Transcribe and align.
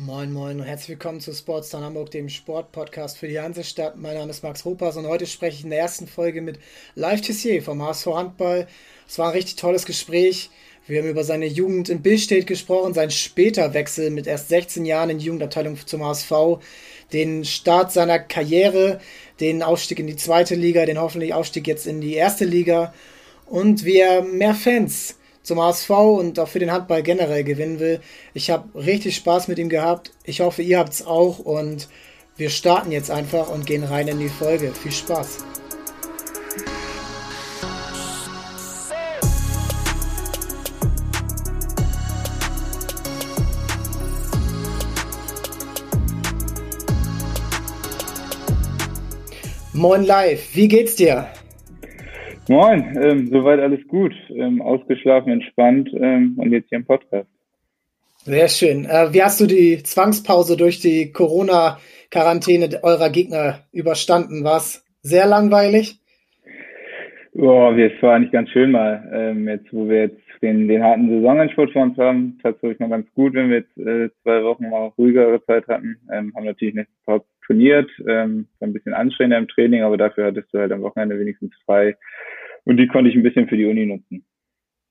Moin 0.00 0.32
Moin 0.32 0.60
und 0.60 0.66
herzlich 0.66 0.90
willkommen 0.90 1.18
zu 1.18 1.32
Sportstown 1.32 1.82
Hamburg, 1.82 2.12
dem 2.12 2.28
Sportpodcast 2.28 3.18
für 3.18 3.26
die 3.26 3.40
Hansestadt. 3.40 3.96
Mein 3.96 4.14
Name 4.14 4.30
ist 4.30 4.44
Max 4.44 4.64
Hopas 4.64 4.96
und 4.96 5.08
heute 5.08 5.26
spreche 5.26 5.56
ich 5.56 5.64
in 5.64 5.70
der 5.70 5.80
ersten 5.80 6.06
Folge 6.06 6.40
mit 6.40 6.60
Live 6.94 7.20
Tissier 7.20 7.60
vom 7.64 7.82
HSV 7.82 8.06
Handball. 8.06 8.68
Es 9.08 9.18
war 9.18 9.30
ein 9.30 9.32
richtig 9.32 9.56
tolles 9.56 9.86
Gespräch. 9.86 10.50
Wir 10.86 11.00
haben 11.02 11.08
über 11.08 11.24
seine 11.24 11.46
Jugend 11.46 11.88
in 11.88 12.00
Billstedt 12.00 12.46
gesprochen, 12.46 12.94
seinen 12.94 13.10
später 13.10 13.74
Wechsel 13.74 14.10
mit 14.10 14.28
erst 14.28 14.50
16 14.50 14.86
Jahren 14.86 15.10
in 15.10 15.18
die 15.18 15.24
Jugendabteilung 15.24 15.76
zum 15.84 16.04
HSV, 16.04 16.32
den 17.12 17.44
Start 17.44 17.90
seiner 17.90 18.20
Karriere, 18.20 19.00
den 19.40 19.64
Aufstieg 19.64 19.98
in 19.98 20.06
die 20.06 20.14
zweite 20.14 20.54
Liga, 20.54 20.86
den 20.86 21.00
hoffentlich 21.00 21.34
Aufstieg 21.34 21.66
jetzt 21.66 21.88
in 21.88 22.00
die 22.00 22.14
erste 22.14 22.44
Liga 22.44 22.94
und 23.46 23.84
wie 23.84 23.98
er 23.98 24.22
mehr 24.22 24.54
Fans 24.54 25.17
zum 25.48 25.60
HSV 25.60 25.90
und 25.90 26.38
auch 26.38 26.46
für 26.46 26.58
den 26.58 26.70
Handball 26.70 27.02
generell 27.02 27.42
gewinnen 27.42 27.80
will. 27.80 28.00
Ich 28.34 28.50
habe 28.50 28.68
richtig 28.78 29.16
Spaß 29.16 29.48
mit 29.48 29.58
ihm 29.58 29.70
gehabt. 29.70 30.12
Ich 30.24 30.40
hoffe, 30.40 30.62
ihr 30.62 30.78
habt 30.78 30.92
es 30.92 31.06
auch 31.06 31.38
und 31.38 31.88
wir 32.36 32.50
starten 32.50 32.92
jetzt 32.92 33.10
einfach 33.10 33.48
und 33.48 33.66
gehen 33.66 33.82
rein 33.82 34.08
in 34.08 34.18
die 34.18 34.28
Folge. 34.28 34.72
Viel 34.72 34.92
Spaß! 34.92 35.38
Moin 49.72 50.04
Live, 50.04 50.54
wie 50.54 50.68
geht's 50.68 50.96
dir? 50.96 51.28
Moin, 52.48 52.98
ähm, 53.02 53.26
soweit 53.28 53.60
alles 53.60 53.86
gut. 53.88 54.14
Ähm, 54.30 54.62
ausgeschlafen, 54.62 55.32
entspannt 55.32 55.90
ähm, 55.94 56.34
und 56.38 56.50
jetzt 56.50 56.70
hier 56.70 56.78
im 56.78 56.86
Podcast. 56.86 57.28
Sehr 58.24 58.48
schön. 58.48 58.86
Äh, 58.86 59.12
wie 59.12 59.22
hast 59.22 59.40
du 59.40 59.46
die 59.46 59.82
Zwangspause 59.82 60.56
durch 60.56 60.80
die 60.80 61.12
Corona-Quarantäne 61.12 62.80
eurer 62.82 63.10
Gegner 63.10 63.60
überstanden? 63.72 64.44
War 64.44 64.56
es 64.56 64.82
sehr 65.02 65.26
langweilig? 65.26 66.00
Boah, 67.34 67.76
es 67.76 67.92
war 68.02 68.14
eigentlich 68.14 68.32
ganz 68.32 68.48
schön 68.50 68.70
mal. 68.70 69.08
Ähm, 69.12 69.46
jetzt, 69.46 69.72
wo 69.72 69.88
wir 69.88 70.02
jetzt 70.02 70.20
den, 70.42 70.68
den 70.68 70.82
harten 70.82 71.08
Saisonendspurt 71.08 71.72
vor 71.72 71.82
uns 71.82 71.98
haben, 71.98 72.38
tatsächlich 72.42 72.78
mal 72.78 72.88
ganz 72.88 73.12
gut, 73.14 73.34
wenn 73.34 73.50
wir 73.50 73.58
jetzt 73.58 73.76
äh, 73.78 74.08
zwei 74.22 74.42
Wochen 74.44 74.70
mal 74.70 74.92
ruhigere 74.96 75.44
Zeit 75.44 75.68
hatten. 75.68 75.98
Ähm, 76.12 76.32
haben 76.34 76.44
natürlich 76.44 76.74
nicht 76.74 76.88
top 77.06 77.26
trainiert, 77.46 77.90
ähm, 78.06 78.46
war 78.58 78.68
ein 78.68 78.72
bisschen 78.72 78.94
anstrengender 78.94 79.38
im 79.38 79.48
Training, 79.48 79.82
aber 79.82 79.96
dafür 79.96 80.26
hattest 80.26 80.52
du 80.52 80.58
halt 80.58 80.72
am 80.72 80.82
Wochenende 80.82 81.18
wenigstens 81.18 81.52
frei. 81.64 81.96
Und 82.64 82.76
die 82.76 82.86
konnte 82.86 83.10
ich 83.10 83.16
ein 83.16 83.22
bisschen 83.22 83.48
für 83.48 83.56
die 83.56 83.66
Uni 83.66 83.86
nutzen. 83.86 84.24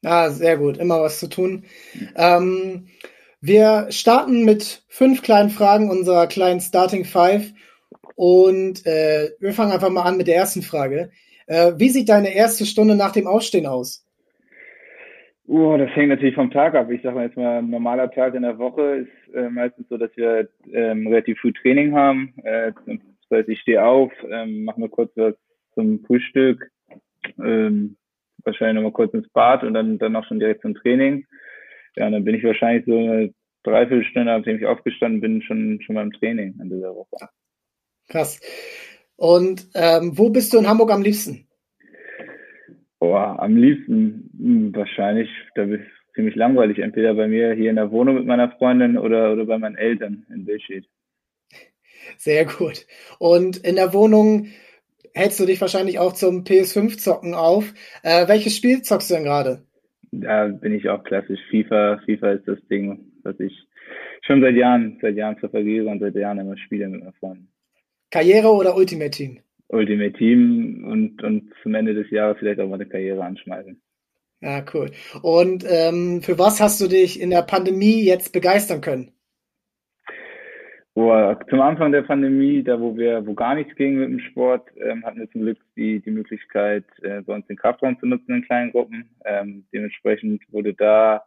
Ah, 0.03 0.29
sehr 0.29 0.57
gut. 0.57 0.77
Immer 0.77 1.01
was 1.01 1.19
zu 1.19 1.27
tun. 1.27 1.63
Ähm, 2.15 2.87
wir 3.41 3.87
starten 3.89 4.45
mit 4.45 4.83
fünf 4.87 5.21
kleinen 5.21 5.49
Fragen 5.49 5.89
unserer 5.89 6.27
kleinen 6.27 6.59
Starting 6.59 7.05
Five. 7.05 7.53
Und 8.15 8.85
äh, 8.85 9.29
wir 9.39 9.53
fangen 9.53 9.71
einfach 9.71 9.89
mal 9.89 10.03
an 10.03 10.17
mit 10.17 10.27
der 10.27 10.35
ersten 10.35 10.61
Frage. 10.61 11.11
Äh, 11.45 11.73
wie 11.77 11.89
sieht 11.89 12.09
deine 12.09 12.33
erste 12.33 12.65
Stunde 12.65 12.95
nach 12.95 13.11
dem 13.11 13.27
Aufstehen 13.27 13.67
aus? 13.67 14.03
Oh, 15.47 15.77
das 15.77 15.89
hängt 15.95 16.09
natürlich 16.09 16.35
vom 16.35 16.52
Tag 16.52 16.75
ab. 16.75 16.91
Ich 16.91 17.02
sage 17.02 17.15
mal 17.15 17.25
jetzt 17.25 17.37
mal, 17.37 17.59
ein 17.59 17.69
normaler 17.69 18.11
Tag 18.11 18.35
in 18.35 18.41
der 18.41 18.57
Woche 18.57 19.07
ist 19.07 19.33
äh, 19.33 19.49
meistens 19.49 19.87
so, 19.87 19.97
dass 19.97 20.11
wir 20.17 20.49
ähm, 20.73 21.07
relativ 21.07 21.39
früh 21.39 21.53
Training 21.53 21.93
haben. 21.93 22.33
Äh, 22.43 22.73
das 22.85 23.39
heißt, 23.39 23.49
ich 23.49 23.61
stehe 23.61 23.83
auf, 23.85 24.11
ähm, 24.29 24.65
mache 24.65 24.81
mir 24.81 24.89
kurz 24.89 25.11
was 25.15 25.35
zum 25.73 26.03
Frühstück, 26.05 26.69
ähm, 27.43 27.97
wahrscheinlich 28.43 28.75
nochmal 28.75 28.93
kurz 28.93 29.13
ins 29.13 29.30
Bad 29.30 29.63
und 29.63 29.73
dann, 29.73 29.97
dann 29.97 30.16
auch 30.16 30.25
schon 30.25 30.39
direkt 30.39 30.61
zum 30.61 30.75
Training. 30.75 31.25
Ja, 31.95 32.07
und 32.07 32.13
dann 32.13 32.23
bin 32.23 32.35
ich 32.35 32.43
wahrscheinlich 32.43 32.85
so 32.85 32.97
eine 32.97 33.33
Dreiviertelstunde, 33.63 34.31
nachdem 34.31 34.57
ich 34.57 34.66
aufgestanden 34.66 35.21
bin, 35.21 35.41
schon, 35.41 35.81
schon 35.81 35.95
beim 35.95 36.11
Training 36.13 36.58
in 36.61 36.69
dieser 36.69 36.95
Woche. 36.95 37.30
Krass. 38.08 38.39
Und 39.15 39.67
ähm, 39.73 40.17
wo 40.17 40.30
bist 40.30 40.53
du 40.53 40.59
in 40.59 40.67
Hamburg 40.67 40.91
am 40.91 41.02
liebsten? 41.02 41.47
Boah, 42.99 43.39
am 43.39 43.55
liebsten 43.58 44.30
hm, 44.37 44.75
wahrscheinlich, 44.75 45.30
da 45.55 45.65
bist 45.65 45.83
du 45.83 46.14
ziemlich 46.14 46.36
langweilig. 46.36 46.80
Entweder 46.80 47.14
bei 47.14 47.27
mir 47.27 47.54
hier 47.54 47.69
in 47.69 47.75
der 47.75 47.92
Wohnung 47.92 48.15
mit 48.15 48.25
meiner 48.25 48.52
Freundin 48.52 48.98
oder, 48.98 49.33
oder 49.33 49.45
bei 49.45 49.58
meinen 49.58 49.75
Eltern 49.75 50.25
in 50.33 50.45
Billschied. 50.45 50.87
Sehr 52.17 52.45
gut. 52.45 52.86
Und 53.19 53.58
in 53.58 53.75
der 53.75 53.93
Wohnung 53.93 54.48
hältst 55.17 55.39
du 55.39 55.45
dich 55.45 55.60
wahrscheinlich 55.60 56.00
auch 56.00 56.14
zum 56.14 56.44
PS5-Zocken 56.44 57.33
auf. 57.33 57.73
Äh, 58.04 58.28
welches 58.28 58.55
Spiel 58.55 58.82
zockst 58.82 59.10
du 59.10 59.16
denn 59.16 59.23
gerade? 59.23 59.64
Da 60.11 60.48
bin 60.48 60.73
ich 60.73 60.88
auch 60.89 61.04
klassisch. 61.04 61.39
FIFA, 61.50 62.00
FIFA 62.05 62.32
ist 62.32 62.48
das 62.48 62.60
Ding, 62.70 63.11
was 63.23 63.39
ich 63.39 63.54
schon 64.26 64.42
seit 64.42 64.55
Jahren, 64.55 64.98
seit 65.02 65.16
Jahren 65.16 65.38
verfolge 65.38 65.86
und 65.86 66.00
seit 66.00 66.16
Jahren 66.16 66.39
immer 66.39 66.58
spiele 66.58 66.88
mit 66.88 67.02
meinen 67.02 67.14
Freunden. 67.14 67.48
Karriere 68.10 68.50
oder 68.50 68.76
Ultimate 68.76 69.11
Team? 69.11 69.39
Ultimate 69.70 70.14
Team 70.14 70.86
und, 70.89 71.22
und 71.23 71.52
zum 71.61 71.76
Ende 71.76 71.94
des 71.94 72.10
Jahres 72.10 72.38
vielleicht 72.39 72.60
auch 72.60 72.70
mal 72.70 72.76
eine 72.76 72.86
Karriere 72.86 73.23
anschmeißen. 73.23 73.82
Ja, 74.42 74.64
cool. 74.73 74.92
Und 75.23 75.66
ähm, 75.67 76.22
für 76.22 76.38
was 76.38 76.61
hast 76.61 76.80
du 76.80 76.88
dich 76.88 77.20
in 77.20 77.32
der 77.32 77.42
Pandemie 77.42 78.04
jetzt 78.04 78.32
begeistern 78.34 78.82
können? 78.82 79.11
Boah, 80.97 81.39
zum 81.52 81.61
Anfang 81.61 81.91
der 81.91 82.02
Pandemie, 82.02 82.63
da 82.63 82.81
wo 82.81 82.97
wir, 82.97 83.23
wo 83.27 83.35
gar 83.35 83.53
nichts 83.53 83.75
ging 83.75 83.99
mit 83.99 84.09
dem 84.09 84.19
Sport, 84.19 84.67
ähm, 84.77 85.05
hatten 85.05 85.19
wir 85.19 85.30
zum 85.30 85.41
Glück 85.41 85.59
die, 85.75 85.99
die 85.99 86.09
Möglichkeit, 86.09 86.85
äh, 87.03 87.21
bei 87.21 87.35
uns 87.35 87.45
den 87.45 87.55
Kraftraum 87.55 87.99
zu 87.99 88.08
nutzen 88.08 88.33
in 88.33 88.41
kleinen 88.41 88.71
Gruppen. 88.71 89.07
Ähm, 89.23 89.67
dementsprechend 89.71 90.41
wurde 90.52 90.73
da, 90.73 91.21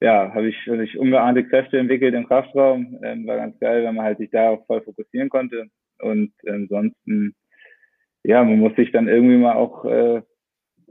ja, 0.00 0.34
habe 0.34 0.48
ich, 0.48 0.56
hab 0.66 0.80
ich 0.80 0.98
ungeahnte 0.98 1.44
Kräfte 1.44 1.78
entwickelt 1.78 2.14
im 2.14 2.26
Kraftraum. 2.26 2.98
Ähm, 3.04 3.28
war 3.28 3.36
ganz 3.36 3.56
geil, 3.60 3.84
weil 3.84 3.92
man 3.92 4.06
halt 4.06 4.18
sich 4.18 4.30
darauf 4.30 4.66
voll 4.66 4.80
fokussieren 4.82 5.28
konnte. 5.28 5.68
Und 6.00 6.32
ansonsten, 6.48 7.36
ja, 8.24 8.42
man 8.42 8.58
muss 8.58 8.74
sich 8.74 8.90
dann 8.90 9.06
irgendwie 9.06 9.36
mal 9.36 9.54
auch 9.54 9.84
äh, 9.84 10.20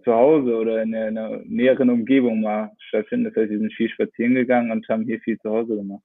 zu 0.06 0.14
Hause 0.14 0.56
oder 0.56 0.82
in 0.82 0.96
einer 0.96 1.42
näheren 1.44 1.90
Umgebung 1.90 2.40
mal 2.40 2.72
stattfinden. 2.80 3.26
Das 3.26 3.36
heißt, 3.36 3.52
wir 3.52 3.60
sind 3.60 3.74
viel 3.74 3.90
spazieren 3.90 4.36
gegangen 4.36 4.72
und 4.72 4.88
haben 4.88 5.04
hier 5.04 5.20
viel 5.20 5.38
zu 5.40 5.50
Hause 5.50 5.76
gemacht. 5.76 6.04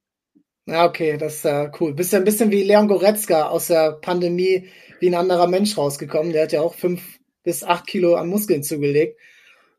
Ja, 0.67 0.87
okay, 0.87 1.19
das 1.19 1.37
ist 1.37 1.45
äh, 1.45 1.71
cool. 1.79 1.95
Bist 1.95 2.13
ja 2.13 2.19
ein 2.19 2.25
bisschen 2.25 2.51
wie 2.51 2.63
Leon 2.63 2.89
Goretzka 2.89 3.49
aus 3.49 3.67
der 3.67 3.93
Pandemie 3.93 4.69
wie 4.99 5.09
ein 5.09 5.15
anderer 5.15 5.47
Mensch 5.47 5.77
rausgekommen. 5.77 6.33
Der 6.33 6.45
hat 6.45 6.53
ja 6.53 6.63
auch 6.63 6.75
fünf 6.75 7.19
bis 7.43 7.63
acht 7.63 7.87
Kilo 7.87 8.15
an 8.15 8.29
Muskeln 8.29 8.63
zugelegt. 8.63 9.19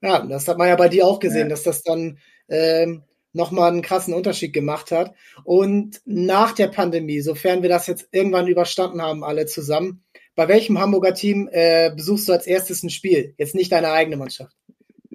Ja, 0.02 0.24
das 0.26 0.48
hat 0.48 0.60
man 0.60 0.68
ja 0.68 0.76
bei 0.76 0.90
dir 0.90 1.08
auch 1.08 1.20
gesehen, 1.20 1.48
ja. 1.48 1.50
dass 1.50 1.64
das 1.64 1.82
dann 1.82 2.20
ähm, 2.50 3.04
nochmal 3.34 3.72
einen 3.72 3.82
krassen 3.82 4.14
Unterschied 4.14 4.54
gemacht 4.54 4.92
hat. 4.92 5.14
Und 5.44 6.02
nach 6.06 6.52
der 6.52 6.68
Pandemie, 6.68 7.22
sofern 7.22 7.64
wir 7.64 7.70
das 7.70 7.88
jetzt 7.88 8.08
irgendwann 8.12 8.48
überstanden 8.48 9.02
haben, 9.02 9.24
alle 9.24 9.48
zusammen, 9.48 10.04
bei 10.36 10.48
welchem 10.48 10.80
Hamburger 10.80 11.16
Team 11.16 11.50
äh, 11.52 11.92
besuchst 11.96 12.28
du 12.28 12.34
als 12.34 12.46
erstes 12.46 12.84
ein 12.84 12.90
Spiel? 12.92 13.34
Jetzt 13.38 13.56
nicht 13.56 13.72
deine 13.72 13.92
eigene 13.92 14.18
Mannschaft. 14.18 14.56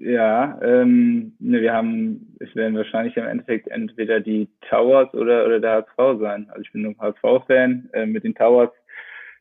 Ja, 0.00 0.58
ähm, 0.62 1.34
ne, 1.40 1.60
wir 1.60 1.74
haben, 1.74 2.34
es 2.40 2.54
werden 2.56 2.74
wahrscheinlich 2.74 3.18
im 3.18 3.26
Endeffekt 3.26 3.68
entweder 3.68 4.20
die 4.20 4.48
Towers 4.70 5.12
oder, 5.12 5.44
oder 5.44 5.60
der 5.60 5.84
HSV 5.86 6.20
sein. 6.20 6.46
Also 6.48 6.62
ich 6.62 6.72
bin 6.72 6.86
ein 6.86 6.98
HSV-Fan. 6.98 7.90
Äh, 7.92 8.06
mit 8.06 8.24
den 8.24 8.34
Towers 8.34 8.70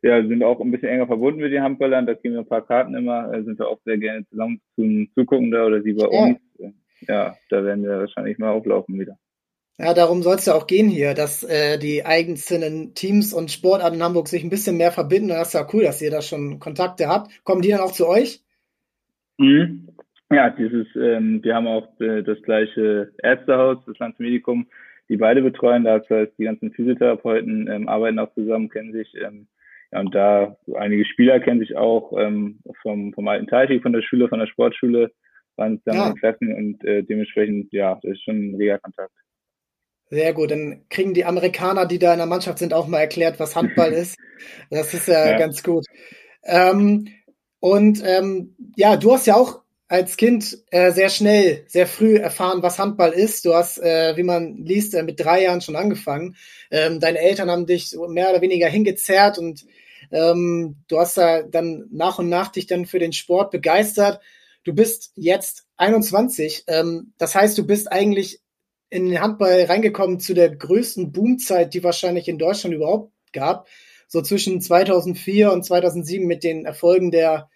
ja, 0.02 0.22
sind 0.22 0.44
auch 0.44 0.60
ein 0.60 0.72
bisschen 0.72 0.90
enger 0.90 1.08
verbunden 1.08 1.40
mit 1.40 1.54
den 1.54 1.64
Handballern. 1.64 2.06
Da 2.06 2.14
kriegen 2.14 2.34
wir 2.34 2.42
ein 2.42 2.48
paar 2.48 2.66
Karten 2.66 2.94
immer. 2.94 3.34
Äh, 3.34 3.44
sind 3.44 3.58
wir 3.58 3.70
auch 3.70 3.80
sehr 3.86 3.98
gerne 3.98 4.28
zusammen 4.28 4.60
zum 4.76 5.10
Zugucken 5.16 5.50
da 5.50 5.66
oder 5.66 5.82
sie 5.82 5.94
bei 5.94 6.10
ja. 6.12 6.24
uns. 6.26 6.40
Ja, 7.08 7.38
da 7.50 7.64
werden 7.64 7.86
wir 7.86 8.00
wahrscheinlich 8.00 8.38
mal 8.38 8.52
auflaufen 8.52 9.00
wieder. 9.00 9.18
Ja, 9.78 9.94
darum 9.94 10.24
soll 10.24 10.36
es 10.36 10.46
ja 10.46 10.56
auch 10.56 10.68
gehen 10.68 10.90
hier, 10.90 11.14
dass 11.14 11.42
äh, 11.44 11.78
die 11.78 12.04
einzelnen 12.04 12.96
Teams 12.96 13.34
und 13.34 13.50
Sportarten 13.50 13.96
in 13.96 14.04
Hamburg 14.04 14.28
sich 14.28 14.44
ein 14.44 14.50
bisschen 14.50 14.76
mehr 14.76 14.92
verbinden. 14.92 15.30
Das 15.30 15.50
ist 15.50 15.54
ja 15.54 15.66
cool, 15.72 15.84
dass 15.84 16.02
ihr 16.02 16.12
da 16.12 16.22
schon 16.22 16.60
Kontakte 16.60 17.08
habt. 17.08 17.46
Kommen 17.46 17.62
die 17.62 17.70
dann 17.70 17.80
auch 17.80 17.94
zu 17.94 18.06
euch? 18.06 18.44
Mhm. 19.38 19.88
Ja, 20.32 20.50
dieses, 20.52 20.88
ähm, 20.96 21.44
wir 21.44 21.56
haben 21.56 21.68
auch 21.68 21.88
äh, 22.00 22.22
das 22.22 22.40
gleiche 22.44 23.12
Ärztehaus, 23.22 23.78
das 23.88 23.98
Landsmedikum, 23.98 24.68
die 25.10 25.18
beide 25.18 25.42
betreuen. 25.42 25.84
Das 25.84 26.08
heißt, 26.08 26.34
die 26.38 26.44
ganzen 26.44 26.72
Physiotherapeuten 26.72 27.68
ähm, 27.68 27.90
arbeiten 27.90 28.20
auch 28.20 28.32
zusammen, 28.36 28.70
kennen 28.70 28.94
sich. 28.94 29.12
Ähm, 29.16 29.48
ja, 29.92 30.00
und 30.02 30.14
da 30.14 30.56
einige 30.76 31.04
Spieler 31.06 31.40
kennen 31.40 31.60
sich 31.60 31.76
auch 31.76 32.14
ähm, 32.18 32.60
vom, 32.84 33.12
vom 33.14 33.28
alten 33.28 33.48
Teichig, 33.48 33.82
von 33.82 33.94
der 33.94 34.04
Schule, 34.04 34.30
von 34.30 34.38
der 34.38 34.46
Sportschule, 34.46 35.12
waren 35.56 35.82
zusammen 35.82 36.00
ja. 36.00 36.10
in 36.10 36.16
Klassen 36.16 36.54
und 36.54 36.86
äh, 36.86 37.04
dementsprechend, 37.04 37.74
ja, 37.74 38.00
das 38.04 38.12
ist 38.12 38.24
schon 38.24 38.52
ein 38.52 38.56
reger 38.56 38.78
Kontakt. 38.78 39.12
Sehr 40.12 40.34
gut, 40.34 40.52
dann 40.52 40.86
kriegen 40.90 41.14
die 41.16 41.26
Amerikaner, 41.26 41.88
die 41.88 42.00
da 42.00 42.14
in 42.14 42.20
der 42.20 42.28
Mannschaft 42.28 42.60
sind, 42.60 42.74
auch 42.74 42.88
mal 42.88 43.00
erklärt, 43.00 43.40
was 43.40 43.56
Handball 43.56 43.94
ist. 43.94 44.16
Das 44.70 44.94
ist 44.94 45.08
ja, 45.08 45.32
ja. 45.32 45.38
ganz 45.38 45.64
gut. 45.64 45.86
Ähm, 46.44 47.08
und 47.60 48.04
ähm, 48.06 48.56
ja, 48.76 48.96
du 48.96 49.12
hast 49.12 49.26
ja 49.26 49.36
auch 49.36 49.64
als 49.90 50.18
Kind 50.18 50.60
äh, 50.70 50.92
sehr 50.92 51.10
schnell, 51.10 51.66
sehr 51.68 51.88
früh 51.88 52.16
erfahren, 52.16 52.62
was 52.62 52.78
Handball 52.78 53.12
ist. 53.12 53.44
Du 53.44 53.56
hast, 53.56 53.80
äh, 53.80 54.16
wie 54.16 54.24
man 54.24 54.58
liest, 54.58 54.94
äh, 54.94 55.02
mit 55.02 55.20
drei 55.20 55.44
Jahren 55.44 55.62
schon 55.62 55.76
angefangen. 55.76 56.36
Ähm, 56.70 57.00
deine 57.00 57.18
Eltern 57.18 57.50
haben 57.50 57.66
dich 57.66 57.98
mehr 58.08 58.30
oder 58.30 58.42
weniger 58.42 58.68
hingezerrt 58.68 59.40
und 59.40 59.66
ähm, 60.12 60.78
du 60.88 61.00
hast 61.00 61.18
da 61.18 61.42
dann 61.42 61.88
nach 61.92 62.20
und 62.20 62.30
nach 62.30 62.50
dich 62.50 62.68
dann 62.68 62.86
für 62.86 63.00
den 63.00 63.14
Sport 63.14 63.50
begeistert. 63.50 64.22
Du 64.64 64.74
bist 64.74 65.12
jetzt 65.16 65.66
21. 65.78 66.66
Ähm, 66.68 67.14
das 67.18 67.34
heißt, 67.34 67.58
du 67.58 67.66
bist 67.66 67.92
eigentlich 67.92 68.42
in 68.92 69.10
den 69.10 69.22
Handball 69.22 69.64
reingekommen 69.64 70.20
zu 70.20 70.36
der 70.36 70.56
größten 70.56 71.12
Boomzeit, 71.12 71.74
die 71.74 71.84
wahrscheinlich 71.84 72.28
in 72.28 72.38
Deutschland 72.38 72.76
überhaupt 72.76 73.12
gab. 73.34 73.68
So 74.08 74.22
zwischen 74.22 74.62
2004 74.62 75.52
und 75.52 75.66
2007 75.66 76.28
mit 76.28 76.44
den 76.44 76.66
Erfolgen 76.66 77.10
der, 77.10 77.50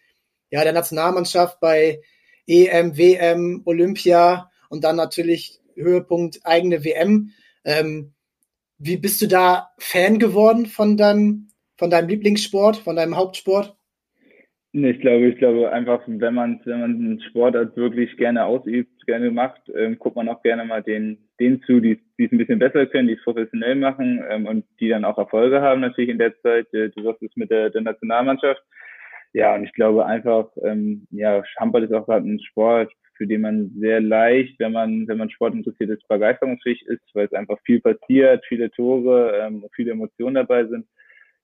ja, 0.49 0.63
der 0.63 0.73
Nationalmannschaft 0.73 1.59
bei 1.59 2.01
EM, 2.47 2.97
WM, 2.97 3.61
Olympia 3.65 4.49
und 4.69 4.83
dann 4.83 4.95
natürlich 4.95 5.59
Höhepunkt 5.75 6.39
eigene 6.43 6.83
WM. 6.83 7.31
Ähm, 7.65 8.13
wie 8.77 8.97
bist 8.97 9.21
du 9.21 9.27
da 9.27 9.69
Fan 9.77 10.19
geworden 10.19 10.65
von 10.65 10.97
deinem, 10.97 11.49
von 11.77 11.89
deinem 11.89 12.09
Lieblingssport, 12.09 12.77
von 12.77 12.95
deinem 12.95 13.15
Hauptsport? 13.15 13.75
Ich 14.75 15.01
glaube, 15.01 15.27
ich 15.27 15.37
glaube 15.37 15.71
einfach, 15.71 16.01
wenn 16.07 16.33
man, 16.33 16.59
wenn 16.65 16.79
man 16.79 16.91
einen 16.95 17.21
Sportart 17.29 17.77
wirklich 17.77 18.17
gerne 18.17 18.43
ausübt, 18.43 19.05
gerne 19.05 19.29
macht, 19.29 19.61
ähm, 19.75 19.99
guckt 19.99 20.15
man 20.15 20.27
auch 20.27 20.41
gerne 20.41 20.65
mal 20.65 20.81
den, 20.81 21.29
den 21.39 21.61
zu, 21.61 21.79
die, 21.79 21.99
die 22.17 22.25
es 22.25 22.31
ein 22.31 22.39
bisschen 22.39 22.57
besser 22.57 22.87
können, 22.87 23.07
die 23.07 23.13
es 23.13 23.23
professionell 23.23 23.75
machen 23.75 24.23
ähm, 24.27 24.47
und 24.47 24.65
die 24.79 24.89
dann 24.89 25.05
auch 25.05 25.19
Erfolge 25.19 25.61
haben 25.61 25.81
natürlich 25.81 26.09
in 26.09 26.17
der 26.17 26.35
Zeit. 26.41 26.73
Äh, 26.73 26.89
du 26.89 27.03
sagst 27.03 27.21
es 27.21 27.35
mit 27.35 27.51
der, 27.51 27.69
der 27.69 27.81
Nationalmannschaft. 27.81 28.63
Ja, 29.33 29.55
und 29.55 29.63
ich 29.63 29.73
glaube 29.73 30.05
einfach, 30.05 30.47
ähm, 30.63 31.07
ja, 31.11 31.43
Handball 31.57 31.83
ist 31.83 31.93
auch 31.93 32.05
gerade 32.05 32.27
ein 32.27 32.39
Sport, 32.39 32.91
für 33.15 33.27
den 33.27 33.41
man 33.41 33.71
sehr 33.79 33.99
leicht, 34.01 34.59
wenn 34.59 34.71
man, 34.71 35.07
wenn 35.07 35.17
man 35.17 35.29
Sport 35.29 35.53
interessiert 35.53 35.89
ist, 35.89 36.07
begeisterungsfähig 36.07 36.85
ist, 36.87 37.03
weil 37.13 37.25
es 37.25 37.33
einfach 37.33 37.59
viel 37.65 37.81
passiert, 37.81 38.43
viele 38.47 38.71
Tore, 38.71 39.39
ähm, 39.39 39.65
viele 39.73 39.91
Emotionen 39.91 40.35
dabei 40.35 40.65
sind 40.65 40.85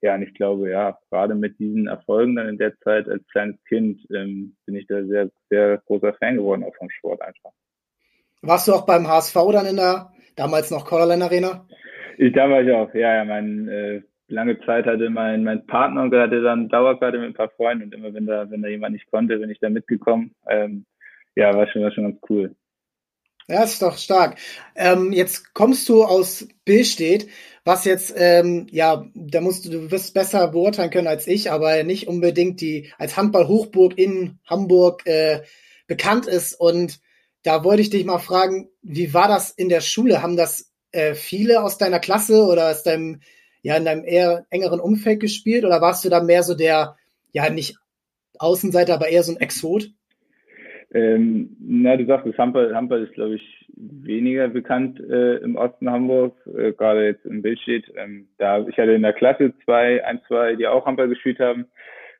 ja, 0.01 0.15
und 0.15 0.23
ich 0.23 0.33
glaube, 0.33 0.69
ja, 0.69 0.97
gerade 1.09 1.35
mit 1.35 1.59
diesen 1.59 1.87
Erfolgen 1.87 2.35
dann 2.35 2.47
in 2.47 2.57
der 2.57 2.77
Zeit 2.79 3.09
als 3.09 3.25
kleines 3.27 3.61
Kind 3.65 3.99
ähm, 4.13 4.55
bin 4.65 4.75
ich 4.75 4.87
da 4.87 5.03
sehr, 5.03 5.29
sehr 5.49 5.77
großer 5.85 6.13
Fan 6.13 6.37
geworden, 6.37 6.63
auch 6.63 6.75
vom 6.75 6.89
Sport 6.89 7.21
einfach. 7.21 7.51
Warst 8.41 8.67
du 8.67 8.73
auch 8.73 8.85
beim 8.85 9.07
HSV 9.07 9.35
dann 9.51 9.65
in 9.65 9.75
der 9.75 10.11
damals 10.37 10.71
noch 10.71 10.85
Colorline 10.85 11.25
Arena? 11.25 11.67
Ich, 12.17 12.31
da 12.31 12.49
war 12.49 12.61
ich 12.61 12.71
auch, 12.71 12.93
ja, 12.93 13.15
ja, 13.15 13.25
mein, 13.25 13.67
äh, 13.67 14.01
lange 14.29 14.59
Zeit 14.65 14.85
hatte 14.85 15.09
mein, 15.09 15.43
mein 15.43 15.65
Partner 15.65 16.03
und 16.03 16.15
hatte 16.15 16.41
dann 16.41 16.69
Dauerkarte 16.69 17.17
mit 17.17 17.29
ein 17.29 17.33
paar 17.33 17.49
Freunden 17.49 17.85
und 17.85 17.93
immer 17.93 18.13
wenn 18.13 18.25
da, 18.25 18.49
wenn 18.49 18.61
da 18.61 18.67
jemand 18.67 18.93
nicht 18.93 19.09
konnte, 19.09 19.37
bin 19.37 19.49
ich 19.49 19.59
da 19.59 19.69
mitgekommen. 19.69 20.35
Ähm, 20.47 20.85
ja, 21.35 21.53
war 21.55 21.67
schon, 21.67 21.81
war 21.81 21.91
schon 21.91 22.03
ganz 22.03 22.19
cool. 22.29 22.55
Ja, 23.47 23.63
ist 23.63 23.81
doch 23.81 23.97
stark. 23.97 24.37
Ähm, 24.75 25.11
jetzt 25.11 25.55
kommst 25.55 25.89
du 25.89 26.03
aus 26.03 26.47
Billstedt, 26.65 27.27
was 27.63 27.83
jetzt, 27.83 28.13
ähm, 28.15 28.67
ja, 28.69 29.07
da 29.15 29.41
musst 29.41 29.65
du, 29.65 29.71
du 29.71 29.91
wirst 29.91 30.13
besser 30.13 30.49
beurteilen 30.49 30.91
können 30.91 31.07
als 31.07 31.25
ich, 31.25 31.49
aber 31.51 31.83
nicht 31.83 32.07
unbedingt 32.07 32.61
die 32.61 32.91
als 32.99 33.17
Handball-Hochburg 33.17 33.97
in 33.97 34.37
Hamburg 34.45 35.05
äh, 35.07 35.41
bekannt 35.87 36.27
ist. 36.27 36.53
Und 36.59 36.99
da 37.41 37.63
wollte 37.63 37.81
ich 37.81 37.89
dich 37.89 38.05
mal 38.05 38.19
fragen, 38.19 38.69
wie 38.83 39.15
war 39.15 39.27
das 39.27 39.49
in 39.49 39.69
der 39.69 39.81
Schule? 39.81 40.21
Haben 40.21 40.37
das 40.37 40.71
äh, 40.91 41.15
viele 41.15 41.63
aus 41.63 41.79
deiner 41.79 41.99
Klasse 41.99 42.43
oder 42.43 42.69
aus 42.69 42.83
deinem, 42.83 43.21
ja, 43.61 43.77
in 43.77 43.85
deinem 43.85 44.03
eher 44.05 44.45
engeren 44.49 44.79
Umfeld 44.79 45.19
gespielt? 45.19 45.65
Oder 45.65 45.81
warst 45.81 46.05
du 46.05 46.09
da 46.09 46.23
mehr 46.23 46.43
so 46.43 46.55
der, 46.55 46.95
ja, 47.31 47.49
nicht 47.49 47.77
Außenseiter, 48.37 48.93
aber 48.93 49.09
eher 49.09 49.23
so 49.23 49.33
ein 49.33 49.41
Exot? 49.41 49.89
Ähm, 50.91 51.55
na, 51.59 51.97
du 51.97 52.05
sagst, 52.05 52.25
Handball, 52.37 52.75
Handball 52.75 53.03
ist, 53.03 53.13
glaube 53.13 53.35
ich, 53.35 53.69
weniger 53.75 54.47
bekannt 54.47 54.99
äh, 54.99 55.35
im 55.37 55.55
Osten 55.55 55.89
Hamburg, 55.89 56.35
äh, 56.47 56.71
gerade 56.73 57.05
jetzt 57.05 57.25
im 57.25 57.41
Bild 57.41 57.59
steht. 57.59 57.85
Ähm, 57.95 58.27
da, 58.37 58.65
ich 58.67 58.77
hatte 58.77 58.93
in 58.93 59.03
der 59.03 59.13
Klasse 59.13 59.53
zwei, 59.63 60.03
ein, 60.03 60.19
zwei, 60.27 60.55
die 60.55 60.67
auch 60.67 60.85
Handball 60.85 61.07
gespielt 61.07 61.39
haben 61.39 61.65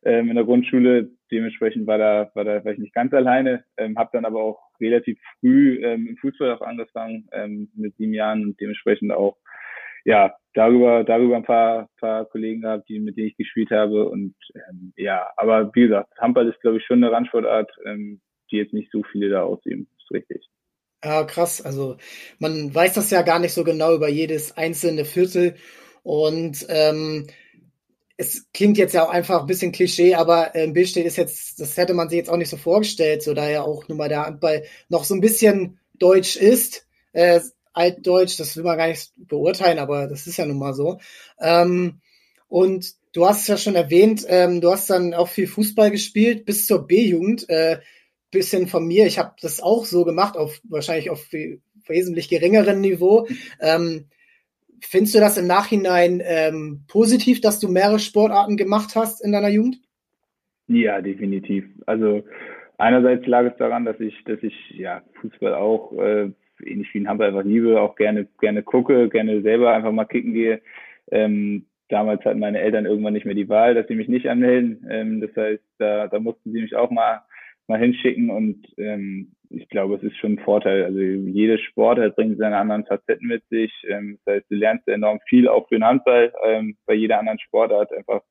ähm, 0.04 0.30
in 0.30 0.36
der 0.36 0.46
Grundschule. 0.46 1.10
Dementsprechend 1.32 1.88
war 1.88 1.98
da, 1.98 2.32
war 2.36 2.44
da 2.44 2.62
vielleicht 2.62 2.80
nicht 2.80 2.94
ganz 2.94 3.14
alleine. 3.14 3.64
Ähm, 3.78 3.98
habe 3.98 4.12
dann 4.14 4.26
aber 4.26 4.42
auch 4.42 4.60
relativ 4.80 5.20
früh 5.40 5.84
ähm, 5.84 6.08
im 6.08 6.18
Fußball 6.18 6.54
auch 6.54 6.62
angefangen 6.62 7.28
ähm, 7.32 7.70
mit 7.76 7.96
sieben 7.98 8.14
Jahren 8.14 8.44
und 8.44 8.62
dementsprechend 8.62 9.12
auch 9.12 9.38
ja 10.06 10.34
darüber 10.54 11.04
darüber 11.04 11.36
ein 11.36 11.44
paar 11.44 11.90
paar 12.00 12.26
Kollegen 12.26 12.62
gehabt, 12.62 12.90
die 12.90 13.00
mit 13.00 13.18
denen 13.18 13.28
ich 13.28 13.38
gespielt 13.38 13.72
habe 13.72 14.10
und 14.10 14.36
ähm, 14.56 14.94
ja, 14.96 15.28
aber 15.38 15.72
wie 15.74 15.82
gesagt, 15.82 16.10
Handball 16.18 16.48
ist 16.48 16.60
glaube 16.62 16.78
ich 16.78 16.86
schon 16.86 17.04
eine 17.04 17.12
Randsportart. 17.12 17.72
Ähm, 17.86 18.22
die 18.52 18.58
jetzt 18.58 18.74
nicht 18.74 18.92
so 18.92 19.04
viele 19.12 19.30
da 19.30 19.44
ausüben. 19.44 19.88
Ist 19.98 20.12
richtig. 20.12 20.50
Ja, 21.04 21.24
krass. 21.24 21.62
Also 21.62 21.98
man 22.40 22.74
weiß 22.74 22.94
das 22.94 23.10
ja 23.12 23.22
gar 23.22 23.40
nicht 23.40 23.54
so 23.54 23.64
genau 23.64 23.96
über 23.96 24.10
jedes 24.10 24.58
einzelne 24.58 25.06
Viertel. 25.06 25.56
Und 26.04 26.66
ähm, 26.70 27.28
es 28.18 28.52
klingt 28.52 28.78
jetzt 28.78 28.94
ja 28.94 29.06
auch 29.06 29.10
einfach 29.10 29.42
ein 29.42 29.48
bisschen 29.48 29.72
Klischee, 29.72 30.16
aber 30.16 30.56
äh, 30.56 30.68
Billstedt 30.68 31.06
ist 31.06 31.18
jetzt, 31.18 31.60
das 31.60 31.78
hätte 31.78 31.94
man 31.94 32.10
sich 32.10 32.18
jetzt 32.18 32.30
auch 32.30 32.38
nicht 32.38 32.50
so 32.50 32.58
vorgestellt, 32.58 33.24
so 33.24 33.34
da 33.34 33.50
ja 33.50 33.62
auch 33.62 33.88
nun 33.88 33.98
mal 33.98 34.10
der 34.10 34.26
Handball 34.26 34.64
noch 34.90 35.06
so 35.06 35.14
ein 35.14 35.22
bisschen 35.22 35.80
deutsch 35.94 36.36
ist, 36.36 36.86
äh, 37.14 37.40
altdeutsch, 37.80 38.40
das 38.40 38.56
will 38.58 38.64
man 38.64 38.78
gar 38.78 38.88
nicht 38.88 39.12
beurteilen, 39.18 39.80
aber 39.80 40.08
das 40.08 40.28
ist 40.28 40.38
ja 40.38 40.46
nun 40.46 40.60
mal 40.60 40.74
so. 40.74 41.00
Ähm, 41.40 42.02
und 42.48 42.94
du 43.14 43.26
hast 43.26 43.42
es 43.42 43.48
ja 43.48 43.58
schon 43.58 43.76
erwähnt, 43.76 44.26
ähm, 44.28 44.62
du 44.62 44.72
hast 44.72 44.90
dann 44.90 45.14
auch 45.14 45.28
viel 45.28 45.48
Fußball 45.48 45.90
gespielt 45.92 46.46
bis 46.46 46.68
zur 46.68 46.86
B-Jugend. 46.86 47.50
Äh, 47.50 47.80
bisschen 48.32 48.68
von 48.68 48.86
mir. 48.86 49.06
Ich 49.06 49.20
habe 49.20 49.34
das 49.42 49.62
auch 49.62 49.86
so 49.86 50.06
gemacht, 50.06 50.38
auf 50.38 50.60
wahrscheinlich 50.70 51.10
auf 51.10 51.32
wesentlich 51.88 52.30
geringeren 52.30 52.82
Niveau. 52.82 53.28
Ähm, 53.60 54.06
findest 54.82 55.16
du 55.16 55.20
das 55.20 55.38
im 55.38 55.48
Nachhinein 55.48 56.22
ähm, 56.24 56.84
positiv, 56.88 57.42
dass 57.42 57.60
du 57.60 57.68
mehrere 57.68 58.00
Sportarten 58.00 58.58
gemacht 58.58 58.96
hast 58.96 59.24
in 59.24 59.32
deiner 59.32 59.50
Jugend? 59.50 59.80
Ja, 60.68 61.02
definitiv. 61.02 61.66
Also 61.88 62.24
einerseits 62.78 63.26
lag 63.26 63.46
es 63.46 63.58
daran, 63.58 63.86
dass 63.86 64.00
ich, 64.00 64.14
dass 64.26 64.42
ich 64.44 64.54
ja 64.72 65.02
Fußball 65.22 65.56
auch 65.56 65.92
äh, 65.94 66.32
ähnlich 66.66 66.94
wie 66.94 67.00
ein 67.00 67.10
Handball 67.10 67.30
einfach 67.30 67.44
liebe, 67.44 67.82
auch 67.82 67.96
gerne 67.96 68.28
gerne 68.40 68.64
gucke, 68.64 69.10
gerne 69.10 69.42
selber 69.42 69.74
einfach 69.74 69.92
mal 69.92 70.06
kicken 70.06 70.34
gehe. 70.34 70.62
Ähm, 71.12 71.66
damals 71.90 72.24
hatten 72.26 72.40
meine 72.40 72.60
Eltern 72.60 72.86
irgendwann 72.86 73.14
nicht 73.14 73.26
mehr 73.26 73.36
die 73.36 73.50
Wahl, 73.50 73.74
dass 73.76 73.88
sie 73.88 73.96
mich 73.96 74.08
nicht 74.08 74.28
anmelden. 74.28 74.86
Ähm, 74.90 75.22
das 75.22 75.36
heißt, 75.36 75.64
da, 75.80 76.08
da 76.08 76.20
mussten 76.20 76.52
sie 76.52 76.62
mich 76.62 76.76
auch 76.76 76.92
mal 76.92 77.22
mal 77.70 77.80
hinschicken 77.80 78.32
und 78.32 78.66
ähm, 78.78 79.32
ich 79.52 79.68
glaube, 79.70 79.96
es 79.96 80.04
ist 80.04 80.18
schon 80.18 80.34
ein 80.34 80.40
Vorteil. 80.40 80.84
Also 80.84 81.00
jede 81.00 81.58
Sportart 81.58 82.16
bringt 82.16 82.38
seine 82.38 82.58
anderen 82.58 82.86
Facetten 82.86 83.28
mit 83.28 83.44
sich. 83.50 83.72
Ähm, 83.88 84.20
das 84.26 84.36
heißt, 84.36 84.52
du 84.52 84.56
lernst 84.56 84.88
enorm 84.88 85.20
viel 85.28 85.48
auch 85.48 85.68
für 85.68 85.76
den 85.76 85.86
Handball 85.86 86.34
ähm, 86.44 86.78
bei 86.86 86.94
jeder 86.94 87.20
anderen 87.20 87.40
Sportart 87.40 87.92
einfach, 87.94 88.22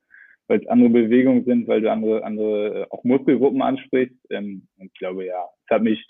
weil 0.48 0.60
es 0.60 0.68
andere 0.68 0.90
Bewegungen 0.90 1.44
sind, 1.44 1.68
weil 1.68 1.80
du 1.80 1.90
andere 1.90 2.24
andere 2.24 2.80
äh, 2.80 2.86
auch 2.90 3.04
Muskelgruppen 3.04 3.62
ansprichst. 3.62 4.16
Ähm, 4.30 4.66
und 4.78 4.86
ich 4.92 4.98
glaube, 4.98 5.24
ja, 5.24 5.44
es 5.64 5.70
hat 5.74 5.82
mich 5.82 6.04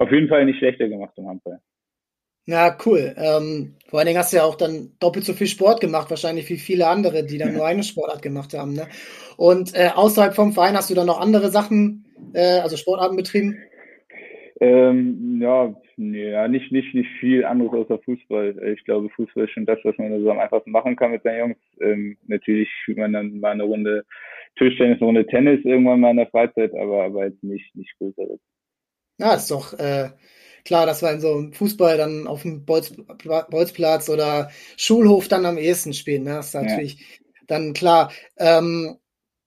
auf 0.00 0.10
jeden 0.10 0.28
Fall 0.28 0.44
nicht 0.46 0.58
schlechter 0.58 0.88
gemacht 0.88 1.12
im 1.16 1.28
Handball. 1.28 1.60
Ja, 2.46 2.76
cool. 2.86 3.14
Ähm, 3.16 3.76
vor 3.88 3.98
allen 3.98 4.06
Dingen 4.06 4.18
hast 4.18 4.32
du 4.32 4.38
ja 4.38 4.44
auch 4.44 4.56
dann 4.56 4.92
doppelt 4.98 5.24
so 5.24 5.34
viel 5.34 5.46
Sport 5.46 5.80
gemacht, 5.80 6.10
wahrscheinlich 6.10 6.48
wie 6.48 6.56
viele 6.56 6.88
andere, 6.88 7.24
die 7.24 7.38
dann 7.38 7.52
nur 7.56 7.66
eine 7.66 7.82
Sportart 7.82 8.22
gemacht 8.22 8.54
haben. 8.54 8.72
Ne? 8.72 8.88
Und 9.36 9.74
äh, 9.74 9.90
außerhalb 9.94 10.34
vom 10.34 10.52
Verein 10.52 10.74
hast 10.74 10.90
du 10.90 10.94
dann 10.94 11.06
noch 11.06 11.20
andere 11.20 11.50
Sachen 11.50 12.06
äh, 12.32 12.60
also 12.60 12.76
Sportarten 12.76 13.16
betrieben? 13.16 13.58
Ähm, 14.60 15.38
ja, 15.40 15.74
ja, 15.96 16.48
nicht, 16.48 16.72
nicht, 16.72 16.94
nicht 16.94 17.10
viel 17.18 17.44
anderes 17.44 17.72
außer 17.72 17.98
Fußball. 17.98 18.74
Ich 18.74 18.84
glaube, 18.84 19.10
Fußball 19.10 19.44
ist 19.44 19.52
schon 19.52 19.66
das, 19.66 19.78
was 19.84 19.96
man 19.98 20.18
so 20.22 20.30
am 20.30 20.38
einfachsten 20.38 20.70
machen 20.70 20.96
kann 20.96 21.10
mit 21.12 21.22
seinen 21.22 21.38
Jungs. 21.38 21.58
Ähm, 21.80 22.16
natürlich 22.26 22.70
spielt 22.82 22.98
man 22.98 23.12
dann 23.12 23.40
mal 23.40 23.52
eine 23.52 23.64
Runde 23.64 24.04
Tischtennis, 24.56 24.96
eine 24.96 25.06
Runde 25.06 25.26
Tennis 25.26 25.64
irgendwann 25.64 26.00
mal 26.00 26.10
in 26.10 26.16
der 26.16 26.26
Freizeit, 26.26 26.74
aber, 26.74 27.04
aber 27.04 27.26
jetzt 27.26 27.42
nicht, 27.42 27.74
nicht 27.76 27.96
größeres. 27.98 28.40
Ja, 29.20 29.34
ist 29.34 29.50
doch 29.50 29.74
äh, 29.74 30.10
klar, 30.64 30.86
dass 30.86 31.02
man 31.02 31.20
so 31.20 31.50
Fußball 31.52 31.96
dann 31.96 32.26
auf 32.26 32.42
dem 32.42 32.64
Bolz, 32.64 32.94
Bolzplatz 33.50 34.08
oder 34.08 34.50
Schulhof 34.76 35.28
dann 35.28 35.46
am 35.46 35.58
ehesten 35.58 35.92
spielen. 35.92 36.24
Ne? 36.24 36.34
Das 36.34 36.48
ist 36.48 36.54
natürlich 36.54 36.94
ja. 36.94 37.06
dann 37.46 37.74
klar. 37.74 38.12
Ähm, 38.38 38.96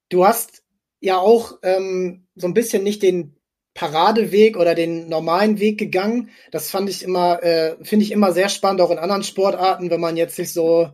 du 0.09 0.25
hast 0.25 0.63
ja 0.99 1.17
auch 1.17 1.57
ähm, 1.63 2.27
so 2.35 2.47
ein 2.47 2.53
bisschen 2.53 2.83
nicht 2.83 3.01
den 3.01 3.35
Paradeweg 3.73 4.57
oder 4.57 4.75
den 4.75 5.09
normalen 5.09 5.59
Weg 5.59 5.79
gegangen. 5.79 6.29
Das 6.51 6.69
fand 6.69 6.89
ich 6.89 7.01
immer, 7.01 7.41
äh, 7.41 7.75
finde 7.83 8.05
ich 8.05 8.11
immer 8.11 8.31
sehr 8.31 8.49
spannend, 8.49 8.81
auch 8.81 8.91
in 8.91 8.99
anderen 8.99 9.23
Sportarten, 9.23 9.89
wenn 9.89 9.99
man 9.99 10.17
jetzt 10.17 10.35
sich 10.35 10.53
so 10.53 10.91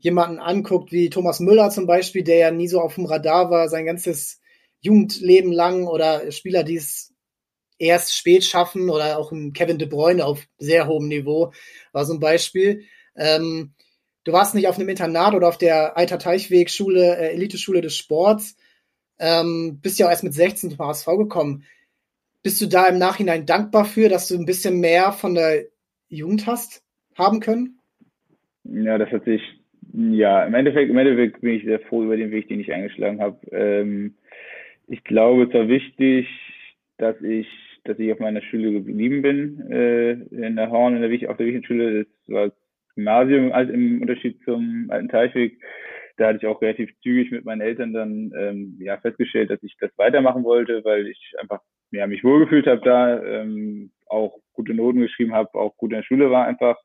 jemanden 0.00 0.38
anguckt 0.38 0.92
wie 0.92 1.08
Thomas 1.08 1.40
Müller 1.40 1.70
zum 1.70 1.86
Beispiel, 1.86 2.22
der 2.22 2.36
ja 2.36 2.50
nie 2.50 2.68
so 2.68 2.80
auf 2.80 2.96
dem 2.96 3.06
Radar 3.06 3.50
war, 3.50 3.70
sein 3.70 3.86
ganzes 3.86 4.40
Jugendleben 4.80 5.50
lang 5.50 5.86
oder 5.86 6.30
Spieler, 6.30 6.62
die 6.62 6.76
es 6.76 7.14
erst 7.78 8.16
spät 8.16 8.44
schaffen 8.44 8.90
oder 8.90 9.18
auch 9.18 9.32
ein 9.32 9.52
Kevin 9.52 9.78
De 9.78 9.88
Bruyne 9.88 10.24
auf 10.24 10.46
sehr 10.58 10.86
hohem 10.86 11.08
Niveau 11.08 11.52
war 11.92 12.04
so 12.04 12.14
ein 12.14 12.20
Beispiel. 12.20 12.84
Ähm, 13.16 13.72
du 14.24 14.32
warst 14.32 14.54
nicht 14.54 14.68
auf 14.68 14.78
einem 14.78 14.88
Internat 14.88 15.34
oder 15.34 15.48
auf 15.48 15.58
der 15.58 15.96
Alter 15.96 16.18
Teichweg 16.18 16.70
Schule, 16.70 17.16
äh, 17.16 17.32
Eliteschule 17.32 17.80
des 17.80 17.96
Sports. 17.96 18.56
Ähm, 19.18 19.80
bist 19.82 19.98
ja 19.98 20.06
auch 20.06 20.10
erst 20.10 20.24
mit 20.24 20.34
16 20.34 20.70
zum 20.70 20.78
HSV 20.78 21.06
gekommen. 21.06 21.64
Bist 22.42 22.60
du 22.60 22.66
da 22.66 22.86
im 22.86 22.98
Nachhinein 22.98 23.46
dankbar 23.46 23.84
für, 23.84 24.08
dass 24.08 24.28
du 24.28 24.36
ein 24.36 24.46
bisschen 24.46 24.80
mehr 24.80 25.12
von 25.12 25.34
der 25.34 25.64
Jugend 26.08 26.46
hast 26.46 26.82
haben 27.16 27.40
können? 27.40 27.80
Ja, 28.64 28.96
das 28.98 29.10
hat 29.10 29.24
sich, 29.24 29.42
ja, 29.92 30.44
im 30.44 30.54
Endeffekt, 30.54 30.90
im 30.90 30.98
Endeffekt 30.98 31.40
bin 31.40 31.54
ich 31.54 31.64
sehr 31.64 31.80
froh 31.80 32.04
über 32.04 32.16
den 32.16 32.30
Weg, 32.30 32.48
den 32.48 32.60
ich 32.60 32.72
eingeschlagen 32.72 33.20
habe. 33.20 33.38
Ähm, 33.50 34.14
ich 34.86 35.02
glaube, 35.04 35.44
es 35.44 35.54
war 35.54 35.68
wichtig, 35.68 36.28
dass 36.96 37.20
ich 37.22 37.46
dass 37.88 37.98
ich 37.98 38.12
auf 38.12 38.18
meiner 38.18 38.42
Schule 38.42 38.72
geblieben 38.72 39.22
bin, 39.22 39.70
äh, 39.70 40.12
in 40.12 40.56
der 40.56 40.70
Horn, 40.70 40.96
in 40.96 41.02
der, 41.02 41.30
auf 41.30 41.36
der 41.36 41.46
Wichtenschule. 41.46 42.04
Das 42.04 42.34
war 42.34 42.48
das 42.48 42.56
Gymnasium 42.94 43.52
halt 43.52 43.70
im 43.70 44.02
Unterschied 44.02 44.38
zum 44.44 44.86
alten 44.90 45.08
Teichweg. 45.08 45.58
Da 46.16 46.28
hatte 46.28 46.38
ich 46.38 46.46
auch 46.46 46.60
relativ 46.60 46.90
zügig 47.00 47.30
mit 47.30 47.44
meinen 47.44 47.60
Eltern 47.60 47.92
dann 47.92 48.32
ähm, 48.36 48.76
ja, 48.80 48.98
festgestellt, 48.98 49.50
dass 49.50 49.62
ich 49.62 49.76
das 49.78 49.90
weitermachen 49.96 50.44
wollte, 50.44 50.84
weil 50.84 51.06
ich 51.06 51.32
einfach 51.40 51.60
ja, 51.90 52.06
mich 52.06 52.24
wohlgefühlt 52.24 52.66
habe 52.66 52.80
da, 52.84 53.22
ähm, 53.22 53.90
auch 54.06 54.38
gute 54.52 54.74
Noten 54.74 55.00
geschrieben 55.00 55.32
habe, 55.32 55.54
auch 55.54 55.76
gut 55.76 55.92
in 55.92 55.98
der 55.98 56.02
Schule 56.02 56.30
war 56.30 56.46
einfach. 56.46 56.76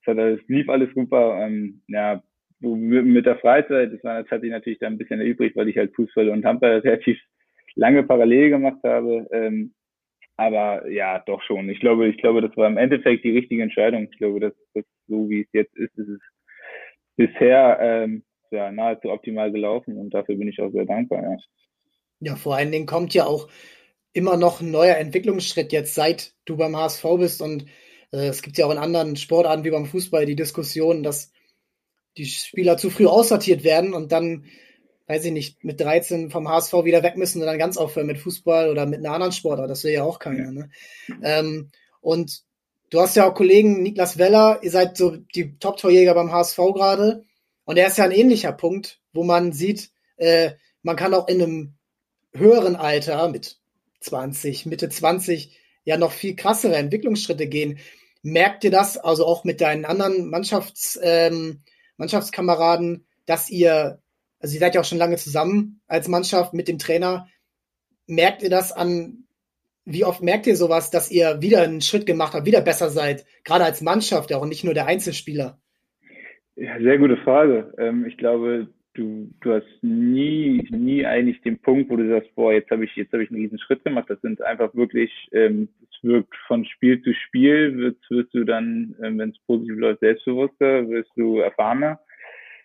Es 0.00 0.08
hat 0.08 0.18
alles, 0.18 0.40
lief 0.48 0.68
alles 0.68 0.92
super. 0.94 1.38
Ähm, 1.40 1.82
ja, 1.86 2.22
mit 2.60 3.26
der 3.26 3.38
Freizeit, 3.38 3.92
das, 3.92 4.04
war, 4.04 4.22
das 4.22 4.42
natürlich 4.42 4.78
dann 4.78 4.94
ein 4.94 4.98
bisschen 4.98 5.20
übrig, 5.20 5.56
weil 5.56 5.68
ich 5.68 5.76
halt 5.76 5.94
Fußball 5.94 6.28
und 6.28 6.44
Handball 6.44 6.78
relativ 6.78 7.18
lange 7.74 8.02
parallel 8.02 8.50
gemacht 8.50 8.80
habe. 8.84 9.26
Ähm, 9.32 9.72
aber 10.36 10.88
ja, 10.90 11.18
doch 11.20 11.42
schon. 11.42 11.68
Ich 11.68 11.80
glaube, 11.80 12.08
ich 12.08 12.16
glaube, 12.18 12.40
das 12.40 12.56
war 12.56 12.66
im 12.66 12.78
Endeffekt 12.78 13.24
die 13.24 13.36
richtige 13.36 13.62
Entscheidung. 13.62 14.08
Ich 14.10 14.18
glaube, 14.18 14.40
dass 14.40 14.52
das 14.74 14.84
so 15.08 15.28
wie 15.28 15.42
es 15.42 15.48
jetzt 15.52 15.76
ist, 15.76 15.96
ist 15.98 16.08
es 16.08 16.20
bisher 17.16 17.78
ähm, 17.80 18.24
ja, 18.50 18.70
nahezu 18.70 19.10
optimal 19.10 19.52
gelaufen 19.52 19.96
und 19.96 20.14
dafür 20.14 20.36
bin 20.36 20.48
ich 20.48 20.60
auch 20.60 20.70
sehr 20.70 20.86
dankbar. 20.86 21.22
Ja, 21.22 21.36
ja 22.20 22.36
vor 22.36 22.56
allen 22.56 22.72
Dingen 22.72 22.86
kommt 22.86 23.14
ja 23.14 23.26
auch 23.26 23.48
immer 24.12 24.36
noch 24.36 24.60
ein 24.60 24.70
neuer 24.70 24.96
Entwicklungsschritt 24.96 25.72
jetzt, 25.72 25.94
seit 25.94 26.34
du 26.44 26.56
beim 26.56 26.76
HSV 26.76 27.04
bist 27.18 27.42
und 27.42 27.66
äh, 28.12 28.28
es 28.28 28.42
gibt 28.42 28.58
ja 28.58 28.66
auch 28.66 28.72
in 28.72 28.78
anderen 28.78 29.16
Sportarten 29.16 29.64
wie 29.64 29.70
beim 29.70 29.86
Fußball 29.86 30.26
die 30.26 30.36
Diskussion, 30.36 31.02
dass 31.02 31.32
die 32.16 32.26
Spieler 32.26 32.76
zu 32.76 32.90
früh 32.90 33.06
aussortiert 33.06 33.64
werden 33.64 33.94
und 33.94 34.12
dann, 34.12 34.44
weiß 35.12 35.26
ich 35.26 35.32
nicht, 35.32 35.62
mit 35.62 35.78
13 35.78 36.30
vom 36.30 36.48
HSV 36.48 36.72
wieder 36.84 37.02
weg 37.02 37.18
müssen 37.18 37.40
und 37.40 37.46
dann 37.46 37.58
ganz 37.58 37.76
aufhören 37.76 38.06
mit 38.06 38.18
Fußball 38.18 38.70
oder 38.70 38.86
mit 38.86 39.00
einer 39.00 39.12
anderen 39.12 39.32
Sportart. 39.32 39.68
Das 39.68 39.84
will 39.84 39.92
ja 39.92 40.04
auch 40.04 40.18
keiner. 40.18 40.50
Ne? 40.50 40.70
Ähm, 41.22 41.70
und 42.00 42.44
du 42.88 42.98
hast 42.98 43.14
ja 43.14 43.28
auch 43.28 43.34
Kollegen, 43.34 43.82
Niklas 43.82 44.16
Weller, 44.16 44.60
ihr 44.62 44.70
seid 44.70 44.96
so 44.96 45.16
die 45.16 45.58
Top-Torjäger 45.58 46.14
beim 46.14 46.32
HSV 46.32 46.56
gerade. 46.56 47.24
Und 47.64 47.76
er 47.76 47.88
ist 47.88 47.98
ja 47.98 48.04
ein 48.04 48.10
ähnlicher 48.10 48.52
Punkt, 48.52 49.00
wo 49.12 49.22
man 49.22 49.52
sieht, 49.52 49.90
äh, 50.16 50.52
man 50.82 50.96
kann 50.96 51.12
auch 51.12 51.28
in 51.28 51.42
einem 51.42 51.74
höheren 52.32 52.74
Alter 52.74 53.28
mit 53.28 53.58
20, 54.00 54.64
Mitte 54.64 54.88
20 54.88 55.58
ja 55.84 55.98
noch 55.98 56.12
viel 56.12 56.36
krassere 56.36 56.76
Entwicklungsschritte 56.76 57.48
gehen. 57.48 57.80
Merkt 58.22 58.64
ihr 58.64 58.70
das 58.70 58.96
also 58.96 59.26
auch 59.26 59.44
mit 59.44 59.60
deinen 59.60 59.84
anderen 59.84 60.30
Mannschafts, 60.30 60.98
ähm, 61.02 61.60
Mannschaftskameraden, 61.98 63.06
dass 63.26 63.50
ihr, 63.50 64.01
also 64.42 64.54
ihr 64.54 64.60
seid 64.60 64.74
ja 64.74 64.80
auch 64.80 64.84
schon 64.84 64.98
lange 64.98 65.16
zusammen 65.16 65.80
als 65.86 66.08
Mannschaft 66.08 66.52
mit 66.52 66.68
dem 66.68 66.78
Trainer, 66.78 67.28
merkt 68.06 68.42
ihr 68.42 68.50
das 68.50 68.72
an, 68.72 69.24
wie 69.84 70.04
oft 70.04 70.22
merkt 70.22 70.46
ihr 70.46 70.56
sowas, 70.56 70.90
dass 70.90 71.10
ihr 71.10 71.40
wieder 71.40 71.62
einen 71.62 71.80
Schritt 71.80 72.06
gemacht 72.06 72.34
habt, 72.34 72.46
wieder 72.46 72.60
besser 72.60 72.90
seid, 72.90 73.24
gerade 73.44 73.64
als 73.64 73.80
Mannschaft 73.82 74.32
auch 74.34 74.42
und 74.42 74.48
nicht 74.48 74.64
nur 74.64 74.74
der 74.74 74.86
Einzelspieler? 74.86 75.58
Ja, 76.56 76.78
sehr 76.80 76.98
gute 76.98 77.16
Frage. 77.18 77.72
Ähm, 77.78 78.04
ich 78.06 78.16
glaube, 78.16 78.68
du, 78.94 79.30
du 79.40 79.52
hast 79.54 79.82
nie, 79.82 80.68
nie 80.70 81.06
eigentlich 81.06 81.40
den 81.42 81.58
Punkt, 81.58 81.90
wo 81.90 81.96
du 81.96 82.08
sagst, 82.08 82.34
boah, 82.34 82.52
jetzt 82.52 82.70
habe 82.70 82.84
ich, 82.84 82.94
jetzt 82.94 83.12
habe 83.12 83.24
ich 83.24 83.30
einen 83.30 83.40
riesen 83.40 83.58
Schritt 83.58 83.84
gemacht. 83.84 84.08
Das 84.08 84.20
sind 84.20 84.42
einfach 84.42 84.74
wirklich, 84.74 85.10
ähm, 85.32 85.68
es 85.82 86.02
wirkt 86.02 86.34
von 86.46 86.64
Spiel 86.64 87.00
zu 87.02 87.14
Spiel, 87.14 87.76
wirst, 87.78 88.10
wirst 88.10 88.34
du 88.34 88.44
dann, 88.44 88.94
ähm, 89.02 89.18
wenn 89.18 89.30
es 89.30 89.38
positiv 89.46 89.76
läuft, 89.76 90.00
selbstbewusster, 90.00 90.88
wirst 90.88 91.10
du 91.16 91.38
erfahrener. 91.38 92.00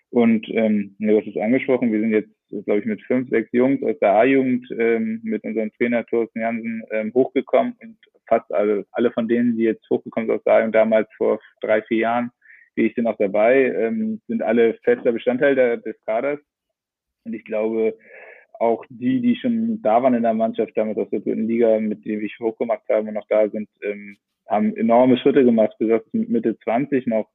Und 0.09 0.47
ähm, 0.49 0.95
du 0.99 1.17
hast 1.17 1.27
es 1.27 1.37
angesprochen, 1.37 1.91
wir 1.91 1.99
sind 1.99 2.11
jetzt, 2.11 2.65
glaube 2.65 2.79
ich, 2.79 2.85
mit 2.85 3.01
fünf, 3.03 3.29
sechs 3.29 3.49
Jungs 3.51 3.83
aus 3.83 3.97
der 3.99 4.13
A-Jugend 4.13 4.65
ähm, 4.77 5.19
mit 5.23 5.43
unserem 5.43 5.71
Trainer 5.73 6.05
Thorsten 6.05 6.39
Jansen 6.39 6.83
ähm, 6.91 7.11
hochgekommen 7.13 7.75
und 7.81 7.97
fast 8.27 8.51
alle, 8.53 8.85
alle 8.91 9.11
von 9.11 9.27
denen, 9.27 9.57
die 9.57 9.63
jetzt 9.63 9.89
hochgekommen 9.89 10.27
sind 10.27 10.37
aus 10.37 10.43
der 10.45 10.53
A-Jugend 10.53 10.75
damals 10.75 11.09
vor 11.17 11.39
drei, 11.61 11.81
vier 11.83 11.97
Jahren, 11.97 12.31
wie 12.75 12.85
ich 12.85 12.95
sind 12.95 13.07
auch 13.07 13.17
dabei, 13.17 13.65
ähm, 13.65 14.21
sind 14.27 14.41
alle 14.41 14.75
fester 14.83 15.11
Bestandteil 15.11 15.55
der, 15.55 15.77
des 15.77 15.95
Kaders. 16.05 16.39
Und 17.25 17.33
ich 17.33 17.43
glaube, 17.43 17.97
auch 18.59 18.85
die, 18.89 19.21
die 19.21 19.35
schon 19.35 19.81
da 19.81 20.01
waren 20.01 20.13
in 20.13 20.23
der 20.23 20.33
Mannschaft, 20.33 20.71
damals 20.75 20.97
aus 20.97 21.09
der 21.09 21.19
dritten 21.19 21.47
Liga, 21.47 21.79
mit 21.79 22.05
denen 22.05 22.23
ich 22.23 22.39
hochgemacht 22.39 22.87
habe 22.89 23.07
und 23.07 23.13
noch 23.13 23.27
da 23.27 23.49
sind, 23.49 23.69
ähm, 23.81 24.17
haben 24.47 24.75
enorme 24.77 25.17
Schritte 25.17 25.43
gemacht, 25.43 25.75
bis 25.79 26.01
Mitte 26.13 26.57
20 26.59 27.07
noch. 27.07 27.29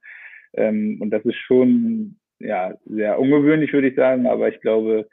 Ähm, 0.54 0.98
und 1.00 1.10
das 1.10 1.24
ist 1.24 1.36
schon 1.36 2.16
ja 2.42 2.74
sehr 2.84 3.18
ungewöhnlich, 3.18 3.72
würde 3.72 3.88
ich 3.88 3.96
sagen. 3.96 4.26
Aber 4.26 4.48
ich 4.48 4.60
glaube, 4.60 5.08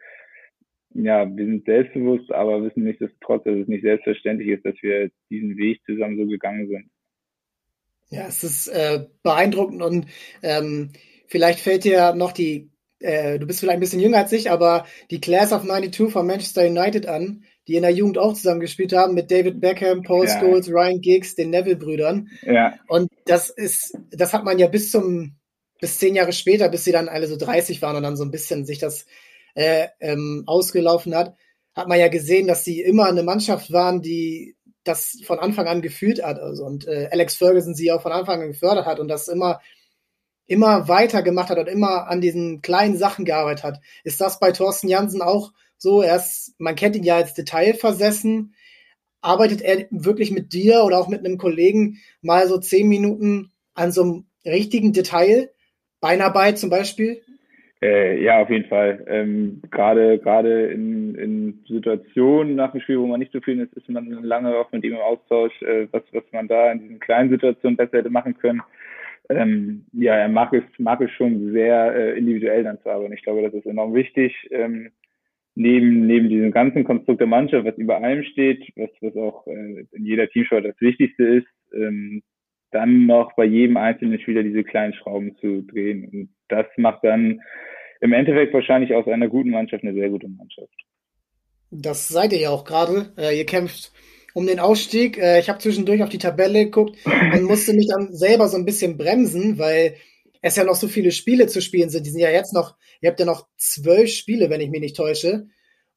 ja, 0.93 1.25
wir 1.29 1.45
sind 1.45 1.65
selbstbewusst, 1.65 2.31
aber 2.31 2.63
wissen 2.63 2.83
nicht, 2.83 3.01
dass 3.01 3.11
trotz, 3.21 3.43
dass 3.43 3.55
es 3.55 3.67
nicht 3.67 3.83
selbstverständlich 3.83 4.49
ist, 4.49 4.65
dass 4.65 4.75
wir 4.81 5.11
diesen 5.29 5.57
Weg 5.57 5.81
zusammen 5.85 6.17
so 6.17 6.25
gegangen 6.25 6.67
sind. 6.67 6.89
Ja, 8.09 8.27
es 8.27 8.43
ist 8.43 8.67
äh, 8.67 9.05
beeindruckend 9.21 9.83
und 9.83 10.07
ähm, 10.41 10.91
vielleicht 11.27 11.59
fällt 11.59 11.83
dir 11.83 12.15
noch 12.15 12.31
die, 12.31 12.71
äh, 12.99 13.37
du 13.37 13.45
bist 13.45 13.59
vielleicht 13.59 13.77
ein 13.77 13.81
bisschen 13.81 13.99
jünger 13.99 14.17
als 14.17 14.31
ich, 14.31 14.49
aber 14.49 14.85
die 15.11 15.21
Class 15.21 15.53
of 15.53 15.63
92 15.63 16.11
von 16.11 16.25
Manchester 16.25 16.65
United 16.65 17.05
an, 17.05 17.43
die 17.67 17.75
in 17.75 17.83
der 17.83 17.91
Jugend 17.91 18.17
auch 18.17 18.33
zusammen 18.33 18.61
gespielt 18.61 18.93
haben 18.93 19.13
mit 19.13 19.29
David 19.29 19.61
Beckham, 19.61 20.01
Paul 20.01 20.25
ja. 20.25 20.39
Scholes, 20.39 20.71
Ryan 20.71 21.01
Giggs, 21.01 21.35
den 21.35 21.51
Neville-Brüdern. 21.51 22.29
Ja. 22.41 22.79
Und 22.87 23.11
das 23.25 23.51
ist, 23.51 23.95
das 24.09 24.33
hat 24.33 24.43
man 24.43 24.57
ja 24.57 24.67
bis 24.67 24.89
zum, 24.89 25.35
bis 25.79 25.97
zehn 25.97 26.15
Jahre 26.15 26.33
später, 26.33 26.69
bis 26.69 26.83
sie 26.83 26.91
dann 26.91 27.09
alle 27.09 27.27
so 27.27 27.37
30 27.37 27.81
waren 27.81 27.95
und 27.95 28.03
dann 28.03 28.17
so 28.17 28.23
ein 28.23 28.31
bisschen 28.31 28.65
sich 28.65 28.79
das 28.79 29.05
äh, 29.55 29.87
ähm, 29.99 30.43
ausgelaufen 30.45 31.15
hat, 31.15 31.35
hat 31.73 31.87
man 31.87 31.99
ja 31.99 32.09
gesehen, 32.09 32.47
dass 32.47 32.63
sie 32.63 32.81
immer 32.81 33.05
eine 33.05 33.23
Mannschaft 33.23 33.71
waren, 33.71 34.01
die 34.01 34.55
das 34.83 35.19
von 35.23 35.39
Anfang 35.39 35.67
an 35.67 35.81
gefühlt 35.81 36.23
hat. 36.23 36.39
Also, 36.39 36.65
und 36.65 36.87
äh, 36.87 37.09
Alex 37.11 37.35
Ferguson 37.35 37.75
sie 37.75 37.91
auch 37.91 38.01
von 38.01 38.11
Anfang 38.11 38.41
an 38.41 38.49
gefördert 38.49 38.85
hat 38.85 38.99
und 38.99 39.07
das 39.07 39.27
immer, 39.27 39.61
immer 40.47 40.87
weiter 40.87 41.21
gemacht 41.21 41.49
hat 41.49 41.59
und 41.59 41.67
immer 41.67 42.07
an 42.07 42.21
diesen 42.21 42.61
kleinen 42.61 42.97
Sachen 42.97 43.25
gearbeitet 43.25 43.63
hat. 43.63 43.79
Ist 44.03 44.19
das 44.19 44.39
bei 44.39 44.51
Thorsten 44.51 44.87
Jansen 44.87 45.21
auch 45.21 45.51
so? 45.77 46.01
Er 46.01 46.17
ist, 46.17 46.55
man 46.57 46.75
kennt 46.75 46.95
ihn 46.95 47.03
ja 47.03 47.15
als 47.15 47.33
detailversessen. 47.33 48.55
Arbeitet 49.21 49.61
er 49.61 49.85
wirklich 49.91 50.31
mit 50.31 50.53
dir 50.53 50.83
oder 50.83 50.97
auch 50.99 51.07
mit 51.07 51.25
einem 51.25 51.37
Kollegen 51.37 51.99
mal 52.21 52.47
so 52.47 52.57
zehn 52.57 52.87
Minuten 52.87 53.51
an 53.73 53.91
so 53.91 54.01
einem 54.01 54.25
richtigen 54.45 54.93
Detail? 54.93 55.51
Beinarbeit 56.01 56.57
zum 56.57 56.69
Beispiel? 56.69 57.21
Äh, 57.81 58.21
ja, 58.21 58.41
auf 58.41 58.49
jeden 58.49 58.67
Fall. 58.67 59.05
Ähm, 59.07 59.61
gerade 59.71 60.19
gerade 60.19 60.67
in, 60.67 61.15
in 61.15 61.63
Situationen 61.67 62.55
nach 62.55 62.73
dem 62.73 62.81
Spiel, 62.81 62.99
wo 62.99 63.07
man 63.07 63.19
nicht 63.19 63.31
zufrieden 63.31 63.61
ist, 63.61 63.73
ist 63.73 63.89
man 63.89 64.05
lange 64.23 64.57
auch 64.57 64.71
mit 64.71 64.83
ihm 64.83 64.93
im 64.93 64.99
Austausch, 64.99 65.61
äh, 65.61 65.87
was, 65.91 66.03
was 66.11 66.23
man 66.33 66.47
da 66.49 66.71
in 66.71 66.79
diesen 66.79 66.99
kleinen 66.99 67.29
Situationen 67.29 67.77
besser 67.77 67.99
hätte 67.99 68.09
machen 68.09 68.37
können. 68.37 68.61
Ähm, 69.29 69.85
ja, 69.93 70.15
er 70.15 70.27
mag 70.27 70.51
es, 70.53 70.63
mag 70.77 70.99
es 71.01 71.11
schon 71.11 71.51
sehr 71.53 71.95
äh, 71.95 72.17
individuell 72.17 72.63
dann 72.63 72.81
zu 72.81 72.89
arbeiten. 72.89 73.13
Ich 73.13 73.23
glaube, 73.23 73.43
das 73.43 73.53
ist 73.53 73.65
enorm 73.65 73.93
wichtig. 73.93 74.33
Ähm, 74.51 74.89
neben, 75.55 76.07
neben 76.07 76.29
diesem 76.29 76.51
ganzen 76.51 76.83
Konstrukt 76.83 77.19
der 77.19 77.27
Mannschaft, 77.27 77.65
was 77.65 77.77
über 77.77 78.01
allem 78.01 78.23
steht, 78.23 78.73
was, 78.75 78.89
was 79.01 79.15
auch 79.15 79.45
äh, 79.47 79.85
in 79.91 80.05
jeder 80.05 80.27
Teamsport 80.27 80.65
das 80.65 80.81
Wichtigste 80.81 81.23
ist, 81.23 81.47
ähm, 81.73 82.23
dann 82.71 83.05
noch 83.05 83.33
bei 83.35 83.45
jedem 83.45 83.77
einzelnen 83.77 84.19
Spieler 84.19 84.43
diese 84.43 84.63
kleinen 84.63 84.93
Schrauben 84.93 85.35
zu 85.41 85.61
drehen. 85.63 86.09
Und 86.11 86.29
das 86.47 86.65
macht 86.77 87.03
dann 87.03 87.41
im 88.01 88.13
Endeffekt 88.13 88.53
wahrscheinlich 88.53 88.93
aus 88.93 89.07
einer 89.07 89.27
guten 89.27 89.49
Mannschaft 89.49 89.83
eine 89.83 89.93
sehr 89.93 90.09
gute 90.09 90.27
Mannschaft. 90.27 90.73
Das 91.71 92.07
seid 92.07 92.33
ihr 92.33 92.39
ja 92.39 92.49
auch 92.49 92.63
gerade. 92.63 93.13
Äh, 93.17 93.37
ihr 93.37 93.45
kämpft 93.45 93.91
um 94.33 94.47
den 94.47 94.59
Ausstieg. 94.59 95.17
Äh, 95.17 95.39
ich 95.39 95.49
habe 95.49 95.59
zwischendurch 95.59 96.01
auf 96.01 96.09
die 96.09 96.17
Tabelle 96.17 96.65
geguckt 96.65 96.97
und 97.05 97.43
musste 97.43 97.73
mich 97.73 97.87
dann 97.87 98.13
selber 98.13 98.47
so 98.47 98.57
ein 98.57 98.65
bisschen 98.65 98.97
bremsen, 98.97 99.57
weil 99.57 99.95
es 100.41 100.55
ja 100.55 100.63
noch 100.63 100.75
so 100.75 100.87
viele 100.87 101.11
Spiele 101.11 101.47
zu 101.47 101.61
spielen 101.61 101.89
sind. 101.89 102.05
Die 102.05 102.11
sind 102.11 102.21
ja 102.21 102.31
jetzt 102.31 102.53
noch, 102.53 102.75
ihr 103.01 103.09
habt 103.09 103.19
ja 103.19 103.25
noch 103.25 103.47
zwölf 103.57 104.09
Spiele, 104.09 104.49
wenn 104.49 104.61
ich 104.61 104.69
mich 104.69 104.81
nicht 104.81 104.95
täusche. 104.95 105.47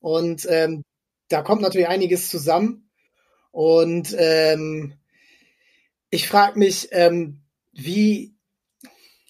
Und 0.01 0.47
ähm, 0.51 0.83
da 1.29 1.43
kommt 1.43 1.63
natürlich 1.63 1.89
einiges 1.89 2.29
zusammen. 2.29 2.91
Und 3.53 4.17
ähm, 4.19 4.95
ich 6.13 6.29
frage 6.29 6.59
mich, 6.59 6.89
ähm, 6.93 7.41
wie, 7.73 8.35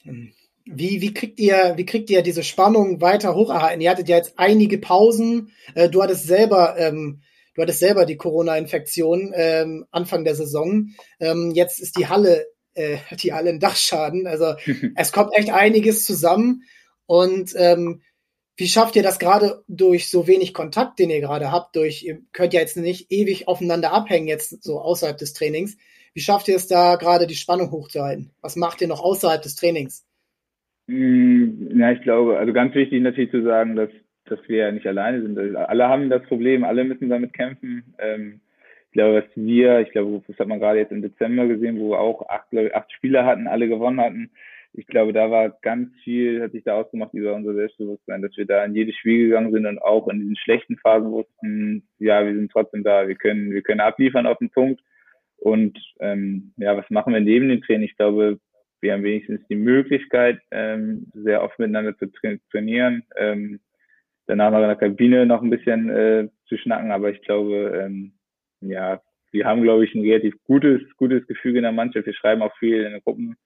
wie, 0.03 1.01
wie 1.01 1.15
kriegt 1.15 1.39
ihr, 1.39 1.75
wie 1.77 1.87
kriegt 1.87 2.11
ihr 2.11 2.23
diese 2.23 2.43
Spannung 2.43 3.01
weiter 3.01 3.37
hocherhalten? 3.37 3.81
Ihr 3.81 3.91
hattet 3.91 4.09
ja 4.09 4.17
jetzt 4.17 4.35
einige 4.37 4.79
Pausen. 4.79 5.53
Äh, 5.77 5.89
du 5.89 6.03
hattest 6.03 6.27
selber, 6.27 6.77
ähm, 6.77 7.23
du 7.55 7.63
hattest 7.63 7.79
selber 7.79 8.05
die 8.05 8.17
Corona-Infektion 8.17 9.33
ähm, 9.35 9.87
Anfang 9.93 10.25
der 10.25 10.35
Saison. 10.35 10.89
Ähm, 11.21 11.53
jetzt 11.55 11.79
ist 11.79 11.97
die 11.97 12.09
Halle, 12.09 12.47
äh, 12.75 12.97
die 13.23 13.33
Halle 13.33 13.51
in 13.51 13.61
Dachschaden. 13.61 14.27
Also 14.27 14.55
es 14.97 15.13
kommt 15.13 15.35
echt 15.35 15.51
einiges 15.51 16.05
zusammen. 16.05 16.63
Und 17.07 17.55
ähm, 17.57 18.03
wie 18.57 18.69
schafft 18.69 18.97
ihr 18.97 19.05
das 19.05 19.21
gerade 19.21 19.63
durch 19.69 20.11
so 20.11 20.27
wenig 20.27 20.53
Kontakt, 20.53 20.99
den 20.99 21.11
ihr 21.11 21.21
gerade 21.21 21.53
habt? 21.53 21.77
Durch, 21.77 22.03
ihr 22.03 22.23
könnt 22.33 22.55
ja 22.55 22.61
jetzt 22.61 22.77
nicht 22.77 23.13
ewig 23.13 23.47
aufeinander 23.47 23.93
abhängen, 23.93 24.27
jetzt 24.27 24.65
so 24.65 24.81
außerhalb 24.81 25.17
des 25.17 25.33
Trainings. 25.33 25.77
Wie 26.15 26.21
schafft 26.21 26.49
ihr 26.49 26.57
es 26.57 26.69
da 26.69 26.97
gerade, 26.97 27.27
die 27.27 27.35
Spannung 27.35 27.71
hochzuhalten? 27.71 28.31
Was 28.43 28.57
macht 28.57 28.81
ihr 28.81 28.89
noch 28.89 29.03
außerhalb 29.03 29.41
des 29.43 29.57
Trainings? 29.57 30.07
Mm, 30.87 31.79
ja, 31.79 31.93
ich 31.93 32.03
glaube, 32.03 32.39
also 32.39 32.53
ganz 32.53 32.75
wichtig 32.75 33.03
natürlich 33.03 33.31
zu 33.31 33.43
sagen, 33.43 33.77
dass, 33.77 33.91
dass 34.27 34.41
wir 34.49 34.59
ja 34.59 34.73
nicht 34.73 34.87
alleine 34.87 35.23
sind. 35.23 35.39
Also 35.39 35.57
alle 35.59 35.89
haben 35.89 36.11
das 36.11 36.23
Problem, 36.25 36.65
alle 36.65 36.85
müssen 36.85 37.09
damit 37.09 37.33
kämpfen. 37.33 37.95
Ähm, 37.99 38.41
ich 38.87 38.93
glaube, 38.93 39.23
was 39.23 39.37
wir, 39.37 39.81
ich 39.81 39.91
glaube, 39.91 40.23
das 40.27 40.39
hat 40.39 40.49
man 40.49 40.61
gerade 40.61 40.81
jetzt 40.81 40.93
im 40.93 41.01
Dezember 41.01 41.47
gesehen, 41.47 41.81
wo 41.81 41.91
wir 41.91 42.01
auch 42.01 42.29
acht, 42.29 42.51
glaube 42.51 42.67
ich, 42.69 42.75
acht 42.75 42.93
Spieler 42.93 43.25
hatten, 43.25 43.47
alle 43.47 43.69
gewonnen 43.69 44.01
hatten. 44.01 44.31
Ich 44.75 44.87
glaube, 44.87 45.15
da 45.15 45.31
war 45.31 45.51
ganz 45.63 45.91
viel, 46.05 46.43
hat 46.43 46.53
sich 46.53 46.65
da 46.65 46.75
ausgemacht 46.75 47.15
über 47.15 47.35
unser 47.35 47.55
Selbstbewusstsein, 47.55 48.21
dass 48.21 48.37
wir 48.37 48.47
da 48.47 48.65
in 48.65 48.75
jedes 48.75 48.95
Spiel 48.97 49.29
gegangen 49.29 49.53
sind 49.53 49.67
und 49.67 49.81
auch 49.81 50.09
in 50.09 50.21
diesen 50.21 50.37
schlechten 50.37 50.77
Phasen 50.77 51.11
wussten, 51.11 51.89
ja, 51.99 52.25
wir 52.25 52.35
sind 52.35 52.51
trotzdem 52.53 52.83
da, 52.83 53.09
wir 53.09 53.15
können, 53.15 53.53
wir 53.53 53.63
können 53.63 53.81
abliefern 53.81 54.27
auf 54.27 54.39
den 54.39 54.51
Punkt. 54.51 54.83
Und 55.43 55.77
ähm, 55.99 56.53
ja, 56.57 56.77
was 56.77 56.89
machen 56.89 57.13
wir 57.13 57.21
neben 57.21 57.49
dem 57.49 57.63
Training? 57.63 57.89
Ich 57.89 57.97
glaube, 57.97 58.39
wir 58.81 58.93
haben 58.93 59.03
wenigstens 59.03 59.41
die 59.49 59.57
Möglichkeit, 59.57 60.41
ähm, 60.53 61.11
sehr 61.15 61.43
oft 61.43 61.59
miteinander 61.59 61.99
zu 61.99 62.07
tra 62.07 62.35
trainieren. 62.53 63.03
Ähm, 63.17 63.59
danach 64.27 64.53
noch 64.53 64.61
in 64.61 64.69
der 64.69 64.77
Kabine 64.77 65.27
noch 65.27 65.43
ein 65.43 65.51
bisschen 65.51 65.91
äh, 65.91 66.29
zu 66.47 66.57
schnacken, 66.59 66.93
aber 66.93 67.11
ich 67.11 67.21
glaube, 67.23 67.83
ähm, 67.83 68.13
ja, 68.61 69.03
wir 69.33 69.45
haben, 69.45 69.63
glaube 69.63 69.85
ich, 69.85 69.93
ein 69.97 70.03
relativ 70.03 70.35
gutes, 70.45 70.81
gutes 70.97 71.27
Gefüge 71.27 71.59
in 71.59 71.65
der 71.65 71.73
Mannschaft. 71.73 72.07
Wir 72.07 72.15
schreiben 72.15 72.43
auch 72.43 72.57
viel 72.59 72.85
in 72.85 72.93
der 72.93 73.01
Gruppen, 73.01 73.37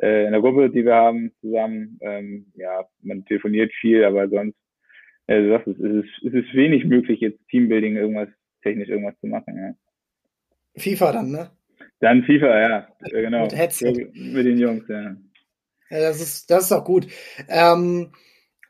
äh, 0.00 0.26
in 0.26 0.32
der 0.32 0.42
Gruppe, 0.42 0.70
die 0.70 0.84
wir 0.84 0.94
haben, 0.94 1.32
zusammen. 1.40 1.98
Ähm, 2.02 2.52
ja, 2.54 2.84
man 3.02 3.24
telefoniert 3.24 3.72
viel, 3.80 4.04
aber 4.04 4.28
sonst, 4.28 4.56
äh, 5.26 5.48
das 5.48 5.66
ist, 5.66 5.80
es, 5.80 6.04
ist, 6.04 6.24
es 6.24 6.34
ist 6.34 6.54
wenig 6.54 6.84
möglich, 6.84 7.18
jetzt 7.18 7.40
Teambuilding 7.48 7.96
irgendwas, 7.96 8.28
technisch 8.62 8.90
irgendwas 8.90 9.18
zu 9.20 9.26
machen, 9.26 9.56
ja. 9.56 9.74
FIFA 10.76 11.12
dann, 11.12 11.30
ne? 11.30 11.50
Dann 12.00 12.24
FIFA, 12.24 12.60
ja, 12.60 12.88
genau. 13.10 13.42
Mit 13.42 13.56
Headset. 13.56 13.92
Mit 14.14 14.46
den 14.46 14.58
Jungs, 14.58 14.84
ja. 14.88 15.16
ja 15.90 16.00
das 16.00 16.20
ist, 16.20 16.50
das 16.50 16.64
ist 16.64 16.72
auch 16.72 16.84
gut. 16.84 17.06
Ähm, 17.48 18.12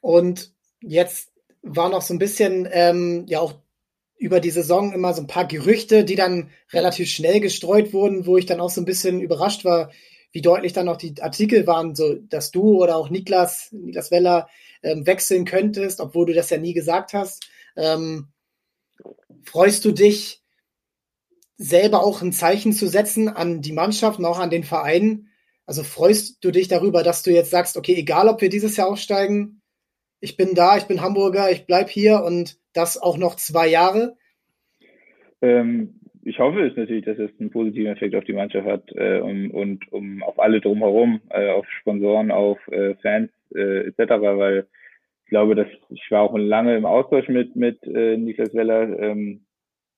und 0.00 0.52
jetzt 0.80 1.32
war 1.62 1.88
noch 1.88 2.02
so 2.02 2.12
ein 2.12 2.18
bisschen, 2.18 2.68
ähm, 2.71 3.25
ja 3.28 3.40
auch 3.40 3.54
über 4.18 4.38
die 4.38 4.50
Saison 4.50 4.92
immer 4.92 5.14
so 5.14 5.23
ein 5.23 5.26
paar 5.26 5.47
Gerüchte, 5.47 6.04
die 6.04 6.14
dann 6.14 6.50
relativ 6.73 7.09
schnell 7.09 7.40
gestreut 7.40 7.92
wurden, 7.92 8.25
wo 8.25 8.37
ich 8.37 8.47
dann 8.47 8.61
auch 8.61 8.71
so 8.71 8.80
ein 8.80 8.85
bisschen 8.85 9.21
überrascht 9.21 9.64
war, 9.64 9.90
wie 10.30 10.42
deutlich 10.42 10.73
dann 10.73 10.88
auch 10.88 10.97
die 10.97 11.14
Artikel 11.21 11.66
waren, 11.66 11.97
so 11.97 12.14
dass 12.14 12.52
du 12.52 12.82
oder 12.82 12.97
auch 12.97 13.11
Niklas, 13.11 13.71
Niklas 13.73 14.12
Weller 14.12 14.49
ähm, 14.82 15.06
wechseln 15.06 15.44
könntest, 15.44 16.00
obwohl 16.00 16.26
du 16.26 16.35
das 16.35 16.50
ja 16.50 16.59
nie 16.59 16.73
gesagt 16.73 17.14
hast. 17.14 17.49
Ähm, 17.76 18.28
freust 19.44 19.85
du 19.85 19.90
dich 19.90 20.41
selber 21.56 22.04
auch 22.04 22.23
ein 22.23 22.32
Zeichen 22.32 22.73
zu 22.73 22.87
setzen 22.87 23.28
an 23.28 23.61
die 23.61 23.73
Mannschaft 23.73 24.18
und 24.18 24.25
auch 24.25 24.40
an 24.40 24.50
den 24.50 24.64
Verein? 24.64 25.28
Also 25.66 25.82
freust 25.82 26.44
du 26.44 26.50
dich 26.50 26.68
darüber, 26.68 27.02
dass 27.02 27.23
du 27.23 27.30
jetzt 27.30 27.50
sagst, 27.50 27.76
okay, 27.76 27.94
egal 27.97 28.28
ob 28.28 28.40
wir 28.40 28.49
dieses 28.49 28.76
Jahr 28.76 28.88
aufsteigen, 28.88 29.62
ich 30.21 30.37
bin 30.37 30.54
da, 30.54 30.76
ich 30.76 30.85
bin 30.85 31.02
Hamburger, 31.02 31.50
ich 31.50 31.66
bleib 31.66 31.88
hier 31.88 32.23
und 32.25 32.56
das 32.73 33.00
auch 33.00 33.18
noch 33.18 33.37
zwei 33.37 33.68
Jahre? 33.68 34.16
Ähm, 35.40 36.00
ich 36.25 36.38
hoffe 36.38 36.64
es 36.64 36.76
natürlich, 36.76 37.04
dass 37.04 37.18
es 37.18 37.30
einen 37.38 37.50
positiven 37.50 37.92
Effekt 37.92 38.14
auf 38.14 38.25
die 38.25 38.32
Mannschaft 38.32 38.66
hat 38.66 38.85
äh, 38.94 39.21
und, 39.21 39.50
und 39.50 39.92
um 39.92 40.23
auf 40.23 40.38
alle 40.38 40.61
drumherum, 40.61 41.21
äh, 41.30 41.50
auf 41.50 41.66
Sponsoren, 41.80 42.30
auf 42.30 42.59
äh, 42.68 42.94
Fans 43.02 43.30
äh, 43.54 43.88
etc., 43.88 43.99
weil 44.21 44.66
ich 45.25 45.30
glaube, 45.30 45.54
dass 45.54 45.66
ich 45.88 46.11
war 46.11 46.23
auch 46.23 46.37
lange 46.37 46.76
im 46.76 46.85
Austausch 46.85 47.28
mit 47.28 47.56
mit 47.56 47.82
äh, 47.85 48.16
Niklas 48.16 48.54
Weller, 48.54 48.99
ähm, 48.99 49.44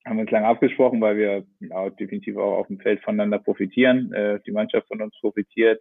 haben 0.04 0.18
uns 0.18 0.30
lange 0.30 0.46
abgesprochen, 0.46 1.00
weil 1.00 1.16
wir 1.16 1.44
ja, 1.60 1.90
definitiv 1.90 2.36
auch 2.36 2.58
auf 2.58 2.66
dem 2.66 2.78
Feld 2.78 3.02
voneinander 3.02 3.38
profitieren, 3.38 4.12
äh, 4.12 4.40
die 4.46 4.52
Mannschaft 4.52 4.88
von 4.88 5.00
uns 5.00 5.18
profitiert 5.20 5.80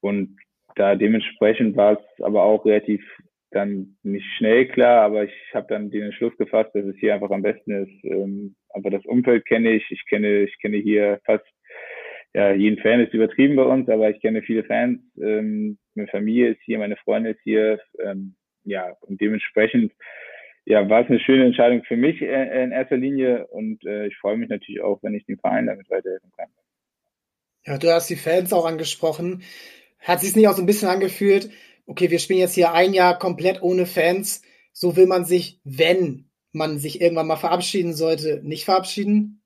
und 0.00 0.36
da 0.74 0.94
dementsprechend 0.94 1.76
war 1.76 1.92
es 1.92 2.22
aber 2.22 2.42
auch 2.42 2.64
relativ 2.64 3.02
dann 3.50 3.96
nicht 4.02 4.26
schnell 4.36 4.66
klar, 4.68 5.02
aber 5.02 5.24
ich 5.24 5.32
habe 5.54 5.66
dann 5.68 5.90
den 5.90 6.02
Entschluss 6.02 6.36
gefasst, 6.36 6.74
dass 6.74 6.84
es 6.84 6.96
hier 6.96 7.14
einfach 7.14 7.30
am 7.30 7.42
besten 7.42 7.84
ist. 7.84 8.04
Ähm, 8.04 8.54
aber 8.70 8.90
das 8.90 9.06
Umfeld 9.06 9.46
kenne 9.46 9.72
ich, 9.72 9.90
ich 9.90 10.04
kenne, 10.06 10.42
ich 10.42 10.58
kenne 10.58 10.76
hier 10.76 11.20
fast 11.24 11.46
ja, 12.36 12.52
jeden 12.52 12.78
Fan 12.82 13.00
ist 13.00 13.14
übertrieben 13.14 13.56
bei 13.56 13.62
uns, 13.62 13.88
aber 13.88 14.10
ich 14.10 14.20
kenne 14.20 14.42
viele 14.42 14.62
Fans. 14.62 15.00
Ähm, 15.18 15.78
meine 15.94 16.08
Familie 16.08 16.50
ist 16.50 16.60
hier, 16.64 16.78
meine 16.78 16.96
Freundin 16.96 17.32
ist 17.32 17.40
hier. 17.42 17.80
Ähm, 18.04 18.36
ja, 18.64 18.94
und 19.00 19.18
dementsprechend 19.22 19.92
ja, 20.66 20.88
war 20.90 21.02
es 21.02 21.08
eine 21.08 21.20
schöne 21.20 21.46
Entscheidung 21.46 21.84
für 21.84 21.96
mich 21.96 22.20
äh, 22.20 22.64
in 22.64 22.72
erster 22.72 22.96
Linie 22.96 23.46
und 23.46 23.84
äh, 23.86 24.08
ich 24.08 24.16
freue 24.18 24.36
mich 24.36 24.48
natürlich 24.48 24.82
auch, 24.82 25.02
wenn 25.02 25.14
ich 25.14 25.24
dem 25.24 25.38
Verein 25.38 25.66
damit 25.66 25.88
weiterhelfen 25.88 26.30
kann. 26.36 26.48
Ja, 27.64 27.78
du 27.78 27.92
hast 27.92 28.10
die 28.10 28.16
Fans 28.16 28.52
auch 28.52 28.66
angesprochen. 28.66 29.42
Hat 30.00 30.20
sich 30.20 30.36
nicht 30.36 30.48
auch 30.48 30.54
so 30.54 30.62
ein 30.62 30.66
bisschen 30.66 30.88
angefühlt, 30.88 31.50
okay, 31.86 32.10
wir 32.10 32.18
spielen 32.18 32.40
jetzt 32.40 32.54
hier 32.54 32.72
ein 32.72 32.92
Jahr 32.92 33.18
komplett 33.18 33.62
ohne 33.62 33.86
Fans. 33.86 34.42
So 34.72 34.96
will 34.96 35.06
man 35.06 35.24
sich, 35.24 35.60
wenn 35.64 36.28
man 36.52 36.78
sich 36.78 37.00
irgendwann 37.00 37.28
mal 37.28 37.36
verabschieden 37.36 37.94
sollte, 37.94 38.40
nicht 38.42 38.64
verabschieden? 38.64 39.42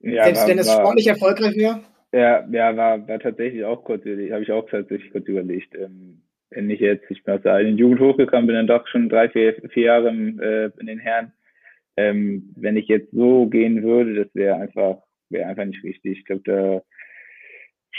Ja, 0.00 0.24
Selbst 0.24 0.42
war, 0.42 0.48
wenn 0.48 0.58
es 0.58 0.72
sportlich 0.72 1.06
erfolgreich 1.06 1.56
wäre? 1.56 1.84
Ja, 2.12 2.46
ja, 2.50 2.76
war, 2.76 3.06
war 3.06 3.18
tatsächlich 3.20 3.64
auch 3.64 3.84
kurz, 3.84 4.04
habe 4.04 4.42
ich 4.42 4.52
auch 4.52 4.68
tatsächlich 4.68 5.12
kurz 5.12 5.26
überlegt. 5.28 5.74
Ähm, 5.74 6.22
wenn 6.50 6.70
ich 6.70 6.80
jetzt, 6.80 7.10
ich 7.10 7.22
bin 7.24 7.34
aus 7.34 7.42
der 7.42 7.60
Jugend 7.62 8.00
hochgekommen, 8.00 8.46
bin 8.46 8.56
dann 8.56 8.66
doch 8.66 8.86
schon 8.88 9.08
drei, 9.08 9.28
vier, 9.28 9.54
vier 9.70 9.84
Jahre 9.84 10.08
im, 10.08 10.40
äh, 10.40 10.66
in 10.78 10.86
den 10.86 10.98
Herren. 10.98 11.32
Ähm, 11.96 12.54
wenn 12.56 12.76
ich 12.76 12.88
jetzt 12.88 13.10
so 13.12 13.46
gehen 13.46 13.82
würde, 13.82 14.14
das 14.14 14.34
wäre 14.34 14.56
einfach, 14.56 14.98
wäre 15.30 15.48
einfach 15.48 15.64
nicht 15.64 15.82
richtig. 15.82 16.18
Ich 16.18 16.24
glaube, 16.24 16.42
da 16.44 16.82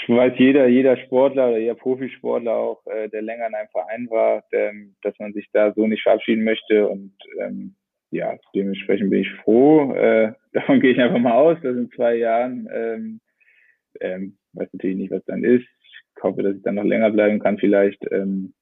weiß 0.07 0.33
jeder, 0.38 0.67
jeder 0.67 0.97
Sportler 0.97 1.49
oder 1.49 1.57
jeder 1.57 1.75
Profisportler 1.75 2.53
auch, 2.53 2.85
äh, 2.88 3.09
der 3.09 3.21
länger 3.21 3.47
in 3.47 3.55
einem 3.55 3.69
Verein 3.69 4.07
war, 4.09 4.43
der, 4.51 4.73
dass 5.01 5.17
man 5.19 5.33
sich 5.33 5.49
da 5.51 5.73
so 5.73 5.88
nicht 5.88 6.03
verabschieden 6.03 6.43
möchte. 6.43 6.88
Und 6.88 7.13
ähm, 7.39 7.75
ja, 8.12 8.38
dementsprechend 8.55 9.09
bin 9.09 9.21
ich 9.21 9.31
froh. 9.43 9.93
Äh, 9.93 10.33
davon 10.53 10.79
gehe 10.79 10.91
ich 10.91 10.99
einfach 10.99 11.19
mal 11.19 11.33
aus, 11.33 11.57
dass 11.62 11.75
in 11.75 11.91
zwei 11.91 12.15
Jahren, 12.15 12.67
ähm, 12.73 13.19
ähm, 13.99 14.38
weiß 14.53 14.69
natürlich 14.73 14.97
nicht, 14.97 15.12
was 15.12 15.25
dann 15.25 15.43
ist. 15.43 15.67
Ich 16.19 16.23
hoffe, 16.23 16.43
dass 16.43 16.58
ich 16.58 16.63
dann 16.63 16.75
noch 16.75 16.84
länger 16.84 17.12
bleiben 17.12 17.39
kann, 17.39 17.58
vielleicht, 17.58 18.05
ähm, 18.12 18.53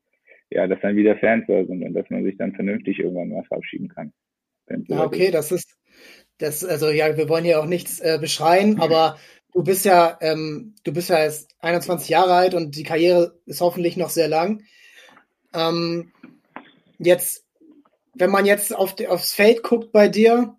ja, 0.52 0.68
dass 0.68 0.80
dann 0.82 0.96
wieder 0.96 1.18
Fans 1.18 1.46
da 1.48 1.66
sind 1.66 1.84
und 1.84 1.94
dass 1.94 2.08
man 2.12 2.24
sich 2.24 2.38
dann 2.38 2.54
vernünftig 2.54 3.00
irgendwann 3.00 3.30
mal 3.30 3.44
verabschieden 3.46 3.90
kann. 3.90 4.14
Ja, 4.88 5.04
okay, 5.04 5.32
das 5.32 5.52
ist, 5.52 5.76
das, 6.38 6.64
also 6.64 6.90
ja, 6.90 7.18
wir 7.18 7.30
wollen 7.30 7.46
hier 7.46 7.60
auch 7.60 7.66
nichts 7.66 8.00
äh, 8.00 8.20
beschreien, 8.22 8.80
aber 8.80 9.18
du 9.54 9.64
bist 9.64 9.86
ja, 9.86 10.18
ähm, 10.22 10.76
du 10.84 10.94
bist 10.94 11.10
ja 11.10 11.18
erst 11.18 11.56
21 11.60 12.10
Jahre 12.10 12.34
alt 12.34 12.54
und 12.54 12.76
die 12.76 12.84
Karriere 12.84 13.40
ist 13.48 13.62
hoffentlich 13.62 13.98
noch 13.98 14.10
sehr 14.10 14.28
lang. 14.28 14.62
Ähm, 15.54 16.12
jetzt, 17.00 17.44
wenn 18.14 18.30
man 18.30 18.46
jetzt 18.46 18.76
auf 18.76 18.96
aufs 19.08 19.34
Feld 19.34 19.64
guckt 19.64 19.92
bei 19.92 20.10
dir, 20.10 20.56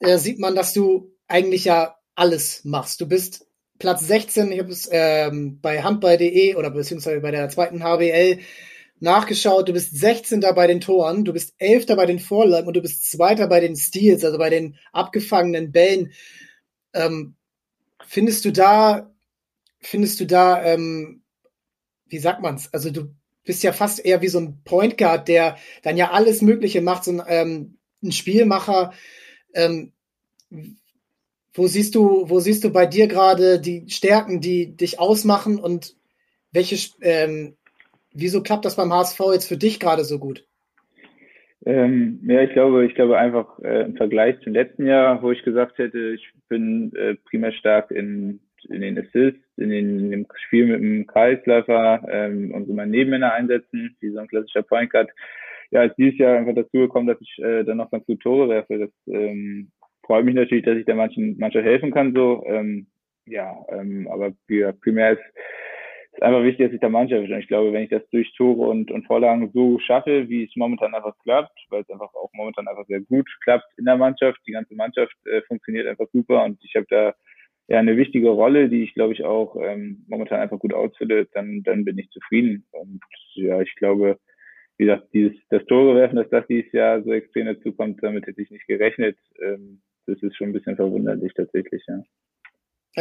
äh, 0.00 0.18
sieht 0.18 0.38
man, 0.38 0.54
dass 0.54 0.74
du 0.74 1.14
eigentlich 1.28 1.64
ja 1.64 1.96
alles 2.14 2.62
machst. 2.64 3.00
Du 3.00 3.08
bist 3.08 3.46
Platz 3.82 4.06
16, 4.06 4.52
ich 4.52 4.60
habe 4.60 4.70
es 4.70 4.88
ähm, 4.92 5.58
bei 5.60 5.82
handball.de 5.82 6.54
oder 6.54 6.70
beziehungsweise 6.70 7.20
bei 7.20 7.32
der 7.32 7.48
zweiten 7.48 7.82
HBL 7.82 8.38
nachgeschaut, 9.00 9.68
du 9.68 9.72
bist 9.72 9.98
16. 9.98 10.40
bei 10.54 10.68
den 10.68 10.80
Toren, 10.80 11.24
du 11.24 11.32
bist 11.32 11.54
11. 11.58 11.86
bei 11.96 12.06
den 12.06 12.20
Vorlagen 12.20 12.68
und 12.68 12.76
du 12.76 12.80
bist 12.80 13.10
Zweiter 13.10 13.48
bei 13.48 13.58
den 13.58 13.74
Steals, 13.74 14.24
also 14.24 14.38
bei 14.38 14.50
den 14.50 14.76
abgefangenen 14.92 15.72
Bällen. 15.72 16.12
Ähm, 16.92 17.34
Findest 18.06 18.44
du 18.44 18.52
da, 18.52 19.10
findest 19.80 20.20
du 20.20 20.26
da, 20.26 20.62
ähm, 20.62 21.22
wie 22.06 22.18
sagt 22.18 22.40
man's? 22.40 22.72
Also 22.72 22.90
du 22.90 23.12
bist 23.42 23.64
ja 23.64 23.72
fast 23.72 24.04
eher 24.04 24.22
wie 24.22 24.28
so 24.28 24.38
ein 24.38 24.62
Point 24.62 24.96
Guard, 24.96 25.26
der 25.26 25.56
dann 25.82 25.96
ja 25.96 26.12
alles 26.12 26.40
Mögliche 26.40 26.82
macht, 26.82 27.02
so 27.02 27.10
ein, 27.10 27.22
ähm, 27.26 27.78
ein 28.00 28.12
Spielmacher. 28.12 28.92
Ähm, 29.54 29.92
wo 31.54 31.66
siehst 31.66 31.94
du, 31.94 32.28
wo 32.28 32.40
siehst 32.40 32.64
du 32.64 32.72
bei 32.72 32.86
dir 32.86 33.06
gerade 33.06 33.60
die 33.60 33.84
Stärken, 33.88 34.40
die 34.40 34.76
dich 34.76 34.98
ausmachen 34.98 35.58
und 35.58 35.94
welche, 36.52 36.76
ähm, 37.02 37.54
wieso 38.12 38.42
klappt 38.42 38.64
das 38.64 38.76
beim 38.76 38.92
HSV 38.92 39.20
jetzt 39.32 39.48
für 39.48 39.56
dich 39.56 39.80
gerade 39.80 40.04
so 40.04 40.18
gut? 40.18 40.44
Ähm, 41.64 42.20
ja, 42.26 42.42
ich 42.42 42.52
glaube, 42.52 42.84
ich 42.86 42.94
glaube 42.94 43.18
einfach 43.18 43.58
äh, 43.60 43.84
im 43.84 43.96
Vergleich 43.96 44.40
zum 44.40 44.52
letzten 44.52 44.86
Jahr, 44.86 45.22
wo 45.22 45.30
ich 45.30 45.42
gesagt 45.44 45.78
hätte, 45.78 46.14
ich 46.14 46.28
bin 46.48 46.92
äh, 46.96 47.14
primär 47.14 47.52
stark 47.52 47.90
in, 47.92 48.40
in 48.68 48.80
den 48.80 48.98
Assists, 48.98 49.40
in, 49.56 49.70
in 49.70 50.10
dem 50.10 50.26
Spiel 50.46 50.66
mit 50.66 50.80
dem 50.80 51.06
Kreisläufer 51.06 52.02
ähm, 52.10 52.52
und 52.52 52.66
so 52.66 52.72
meine 52.72 52.90
Nebenmänner 52.90 53.32
einsetzen, 53.32 53.96
wie 54.00 54.10
so 54.10 54.18
ein 54.18 54.26
klassischer 54.26 54.62
Point 54.62 54.90
Guard. 54.90 55.10
Ja, 55.70 55.84
ist 55.84 55.96
dieses 55.96 56.18
Jahr 56.18 56.36
einfach 56.36 56.54
dazu 56.54 56.78
gekommen, 56.78 57.06
dass 57.06 57.20
ich 57.20 57.38
äh, 57.38 57.62
dann 57.62 57.76
noch 57.76 57.90
ganz 57.90 58.04
gut 58.06 58.20
Tore 58.20 58.48
werfe. 58.48 58.78
Das 58.78 58.90
ähm, 59.06 59.70
freut 60.04 60.24
mich 60.24 60.34
natürlich, 60.34 60.64
dass 60.64 60.76
ich 60.76 60.86
da 60.86 60.94
manchen 60.94 61.38
mancher 61.38 61.62
helfen 61.62 61.92
kann. 61.92 62.14
So, 62.14 62.44
ähm, 62.46 62.86
ja, 63.26 63.64
ähm, 63.68 64.08
aber 64.10 64.32
für 64.46 64.72
primär 64.72 65.12
ist 65.12 65.22
ist 66.12 66.22
einfach 66.22 66.42
wichtig, 66.42 66.66
dass 66.66 66.74
ich 66.74 66.80
der 66.80 66.90
Mannschaft 66.90 67.26
bin. 67.26 67.38
Ich 67.38 67.48
glaube, 67.48 67.72
wenn 67.72 67.84
ich 67.84 67.90
das 67.90 68.06
durch 68.10 68.32
Tore 68.34 68.68
und, 68.68 68.90
und 68.90 69.06
Vorlagen 69.06 69.50
so 69.54 69.78
schaffe, 69.78 70.28
wie 70.28 70.44
es 70.44 70.54
momentan 70.56 70.94
einfach 70.94 71.16
klappt, 71.22 71.58
weil 71.70 71.82
es 71.82 71.90
einfach 71.90 72.12
auch 72.14 72.30
momentan 72.34 72.68
einfach 72.68 72.86
sehr 72.86 73.00
gut 73.00 73.28
klappt 73.42 73.66
in 73.78 73.86
der 73.86 73.96
Mannschaft, 73.96 74.38
die 74.46 74.52
ganze 74.52 74.74
Mannschaft 74.74 75.14
äh, 75.26 75.40
funktioniert 75.42 75.86
einfach 75.86 76.06
super 76.12 76.44
und 76.44 76.62
ich 76.62 76.74
habe 76.76 76.86
da 76.90 77.14
ja 77.68 77.78
eine 77.78 77.96
wichtige 77.96 78.28
Rolle, 78.28 78.68
die 78.68 78.84
ich 78.84 78.94
glaube 78.94 79.14
ich 79.14 79.24
auch 79.24 79.56
ähm, 79.56 80.04
momentan 80.06 80.40
einfach 80.40 80.58
gut 80.58 80.74
ausfülle, 80.74 81.26
dann, 81.32 81.62
dann 81.62 81.84
bin 81.84 81.96
ich 81.96 82.10
zufrieden. 82.10 82.66
Und 82.72 83.00
ja, 83.34 83.60
ich 83.62 83.74
glaube, 83.76 84.18
wie 84.76 84.84
gesagt, 84.84 85.08
dieses, 85.14 85.32
das 85.48 85.64
Tore 85.64 85.94
werfen, 85.94 86.16
dass 86.16 86.28
das 86.28 86.46
dieses 86.46 86.70
Jahr 86.72 87.02
so 87.02 87.12
extrem 87.12 87.46
dazu 87.46 87.72
kommt, 87.72 88.02
damit 88.02 88.26
hätte 88.26 88.42
ich 88.42 88.50
nicht 88.50 88.66
gerechnet. 88.66 89.16
Ähm, 89.40 89.80
das 90.06 90.22
ist 90.22 90.36
schon 90.36 90.48
ein 90.48 90.52
bisschen 90.52 90.76
verwunderlich 90.76 91.32
tatsächlich, 91.34 91.82
ja. 91.86 92.02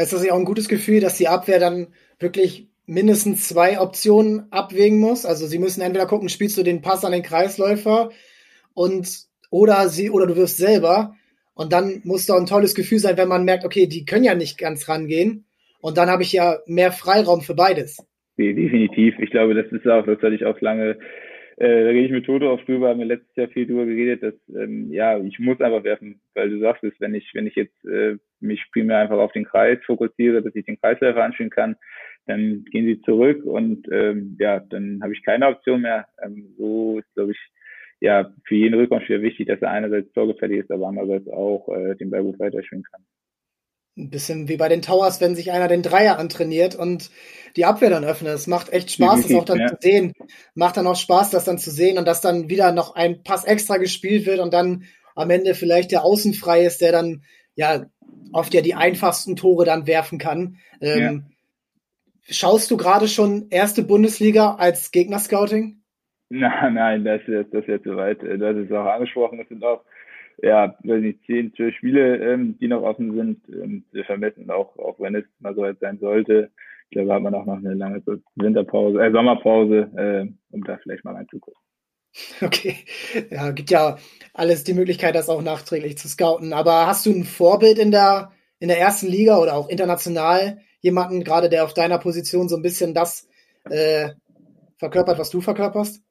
Ist 0.02 0.14
das 0.14 0.26
ja 0.26 0.34
auch 0.34 0.40
ein 0.40 0.46
gutes 0.46 0.70
Gefühl, 0.70 1.02
dass 1.02 1.18
die 1.18 1.28
Abwehr 1.28 1.60
dann 1.60 1.88
wirklich 2.20 2.70
mindestens 2.86 3.48
zwei 3.48 3.80
Optionen 3.80 4.52
abwägen 4.52 5.00
muss? 5.00 5.26
Also 5.26 5.48
sie 5.48 5.60
müssen 5.60 5.82
entweder 5.82 6.06
gucken, 6.06 6.30
spielst 6.30 6.58
du 6.58 6.64
den 6.64 6.82
Pass 6.82 7.04
an 7.04 7.12
den 7.12 7.24
Kreisläufer 7.24 8.12
und 8.74 9.26
oder 9.50 9.90
sie 9.90 10.10
oder 10.10 10.28
du 10.28 10.36
wirst 10.38 10.58
selber. 10.58 11.16
Und 11.54 11.74
dann 11.74 12.02
muss 12.06 12.26
doch 12.26 12.38
ein 12.38 12.46
tolles 12.46 12.74
Gefühl 12.74 13.00
sein, 13.00 13.18
wenn 13.18 13.28
man 13.28 13.44
merkt, 13.44 13.66
okay, 13.66 13.86
die 13.86 14.06
können 14.06 14.24
ja 14.24 14.34
nicht 14.34 14.58
ganz 14.58 14.88
rangehen. 14.88 15.46
Und 15.82 15.98
dann 15.98 16.10
habe 16.10 16.24
ich 16.24 16.32
ja 16.32 16.60
mehr 16.66 16.92
Freiraum 16.92 17.42
für 17.42 17.56
beides. 17.56 17.98
Definitiv. 18.38 19.16
Ich 19.20 19.30
glaube, 19.30 19.54
das 19.54 19.72
ist 19.72 19.86
auch, 19.86 20.06
das 20.06 20.22
hatte 20.22 20.34
ich 20.34 20.46
auch 20.46 20.60
lange, 20.62 20.98
äh, 21.62 21.84
da 21.84 21.90
rede 21.90 22.06
ich 22.06 22.12
mit 22.12 22.26
Toto 22.26 22.52
auch 22.52 22.62
drüber, 22.66 22.90
haben 22.90 23.00
wir 23.00 23.06
letztes 23.06 23.36
Jahr 23.36 23.48
viel 23.50 23.68
drüber 23.68 23.86
geredet, 23.86 24.24
dass, 24.24 24.34
ähm, 24.56 24.92
ja, 24.92 25.20
ich 25.20 25.38
muss 25.38 25.62
einfach 25.62 25.84
werfen, 25.84 26.20
weil 26.34 26.50
du 26.50 26.60
sagst 26.60 26.84
es, 26.84 26.94
wenn 27.00 27.14
ich, 27.14 27.30
wenn 27.36 27.46
ich 27.46 27.56
jetzt 27.56 27.86
äh, 27.86 28.18
mich 28.40 28.66
primär 28.72 28.98
einfach 28.98 29.20
auf 29.20 29.32
den 29.34 29.46
Kreis 29.46 29.78
fokussiere, 29.86 30.42
dass 30.42 30.56
ich 30.56 30.66
den 30.66 30.80
Kreisläufer 30.82 31.24
anspielen 31.24 31.52
kann, 31.52 31.76
dann 32.26 32.66
gehen 32.72 32.86
sie 32.86 33.02
zurück 33.02 33.46
und 33.46 33.88
ähm, 33.92 34.38
ja, 34.40 34.60
dann 34.60 35.02
habe 35.04 35.14
ich 35.14 35.24
keine 35.24 35.48
Option 35.48 35.82
mehr. 35.82 36.08
Ähm, 36.24 36.56
so 36.58 36.98
ist, 36.98 37.14
glaube 37.14 37.34
ich, 37.34 37.40
ja, 38.00 38.34
für 38.46 38.56
jeden 38.56 38.80
Rückraumspieler 38.80 39.22
wichtig, 39.22 39.48
dass 39.48 39.62
er 39.62 39.70
einerseits 39.70 40.12
torgefällig 40.14 40.62
ist, 40.62 40.72
aber 40.72 40.88
andererseits 40.88 41.28
auch 41.28 41.70
äh, 41.70 41.96
den 41.96 42.10
Ball 42.10 42.24
gut 42.24 42.40
weiterspielen 42.40 42.84
kann. 42.92 43.04
Ein 43.98 44.10
bisschen 44.10 44.48
wie 44.48 44.58
bei 44.58 44.70
den 44.70 44.82
Towers, 44.82 45.20
wenn 45.20 45.36
sich 45.36 45.52
einer 45.52 45.68
den 45.68 45.84
Dreier 45.84 46.18
antrainiert 46.18 46.76
und 46.76 47.12
die 47.58 47.66
Abwehr 47.66 47.90
dann 47.90 48.06
öffnet. 48.06 48.34
Es 48.34 48.48
macht 48.48 48.72
echt 48.72 48.92
Spaß, 48.92 49.24
das 49.24 49.34
auch 49.34 49.46
dann 49.46 49.60
ja. 49.60 49.68
zu 49.68 49.76
sehen. 49.80 50.14
Macht 50.56 50.78
dann 50.78 50.88
auch 50.88 50.96
Spaß, 50.96 51.30
das 51.30 51.44
dann 51.44 51.58
zu 51.58 51.72
sehen 51.72 51.98
und 51.98 52.08
dass 52.08 52.22
dann 52.22 52.50
wieder 52.50 52.72
noch 52.72 52.96
ein 52.96 53.24
Pass 53.24 53.44
extra 53.44 53.78
gespielt 53.78 54.26
wird 54.26 54.40
und 54.40 54.54
dann 54.54 54.86
am 55.16 55.30
Ende 55.30 55.56
vielleicht 55.56 55.92
der 55.92 56.06
Außenfrei 56.06 56.66
ist, 56.66 56.82
der 56.82 56.94
dann 56.94 57.24
ja 57.56 57.86
oft 58.32 58.54
ja 58.54 58.62
die 58.62 58.76
einfachsten 58.76 59.36
Tore 59.36 59.66
dann 59.66 59.88
werfen 59.88 60.18
kann. 60.18 60.58
Ähm, 60.80 61.02
ja. 61.02 62.34
Schaust 62.34 62.72
du 62.72 62.78
gerade 62.78 63.08
schon 63.08 63.48
erste 63.50 63.84
Bundesliga 63.84 64.56
als 64.56 64.92
Gegnerscouting? 64.92 65.82
Nein, 66.30 66.74
nein, 66.76 67.04
das 67.04 67.22
ist, 67.28 67.54
das 67.54 67.64
ist 67.64 67.68
jetzt 67.68 67.84
soweit. 67.84 68.22
Du 68.22 68.46
hast 68.46 68.56
es 68.56 68.72
auch 68.72 68.86
angesprochen, 68.86 69.42
es 69.42 69.50
sind 69.50 69.64
auch 69.66 69.84
ja, 70.42 70.76
weiß 70.84 71.02
nicht, 71.02 71.24
zehn, 71.26 71.54
zwölf 71.56 71.76
Spiele, 71.76 72.18
ähm, 72.18 72.58
die 72.60 72.68
noch 72.68 72.82
offen 72.82 73.16
sind. 73.16 73.48
Und 73.50 73.86
wir 73.92 74.06
vermessen 74.06 74.50
auch, 74.50 74.78
auch 74.78 75.00
wenn 75.00 75.16
es 75.16 75.26
mal 75.40 75.56
so 75.56 75.62
weit 75.62 75.80
sein 75.80 76.00
sollte. 76.00 76.52
Ich 76.90 76.96
glaube, 76.96 77.14
hat 77.14 77.22
man 77.22 77.36
auch 77.36 77.46
noch 77.46 77.58
eine 77.58 77.74
lange 77.74 78.02
Winterpause, 78.36 79.00
äh, 79.02 79.12
Sommerpause, 79.12 79.92
äh, 79.96 80.54
um 80.54 80.64
da 80.64 80.78
vielleicht 80.78 81.06
mal 81.06 81.16
reinzugucken. 81.16 81.62
Okay, 82.42 82.76
ja, 83.30 83.52
gibt 83.52 83.72
ja 83.72 83.98
alles 84.34 84.66
die 84.66 84.74
Möglichkeit, 84.74 85.16
das 85.16 85.30
auch 85.30 85.42
nachträglich 85.42 85.98
zu 85.98 86.10
scouten. 86.10 86.52
Aber 86.52 86.86
hast 86.86 87.06
du 87.06 87.12
ein 87.12 87.24
Vorbild 87.24 87.80
in 87.80 87.92
der, 87.92 88.34
in 88.60 88.68
der 88.68 88.80
ersten 88.80 89.08
Liga 89.08 89.38
oder 89.38 89.56
auch 89.56 89.70
international 89.70 90.60
jemanden, 90.82 91.24
gerade 91.24 91.48
der 91.48 91.64
auf 91.64 91.74
deiner 91.74 92.00
Position 92.00 92.50
so 92.50 92.58
ein 92.58 92.62
bisschen 92.62 92.94
das 92.94 93.30
äh, 93.70 94.10
verkörpert, 94.78 95.20
was 95.20 95.30
du 95.30 95.40
verkörperst? 95.40 96.04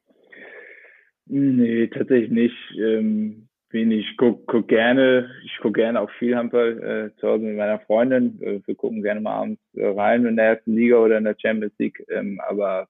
Nee, 1.27 1.89
tatsächlich 1.89 2.31
nicht. 2.31 2.57
Ähm, 2.79 3.50
wenig, 3.73 4.07
ich 4.11 4.17
guck, 4.17 4.47
guck 4.47 4.69
gerne, 4.69 5.31
ich 5.45 5.57
guck 5.61 5.75
gerne 5.75 6.01
auch 6.01 6.11
viel 6.19 6.37
Handball 6.37 7.13
äh, 7.15 7.21
zu 7.21 7.29
Hause 7.29 7.45
mit 7.45 7.57
meiner 7.57 7.81
Freundin. 7.81 8.41
Äh, 8.43 8.61
wir 8.67 8.75
gucken 8.75 9.03
gerne 9.03 9.21
mal 9.21 9.35
abends 9.35 9.61
äh, 9.75 9.87
rein 9.87 10.27
in 10.27 10.37
der 10.37 10.47
ersten 10.47 10.75
Liga 10.75 10.97
oder 10.97 11.19
in 11.19 11.25
der 11.25 11.37
Champions 11.41 11.75
League. 11.79 12.05
Ähm, 12.09 12.41
aber 12.49 12.89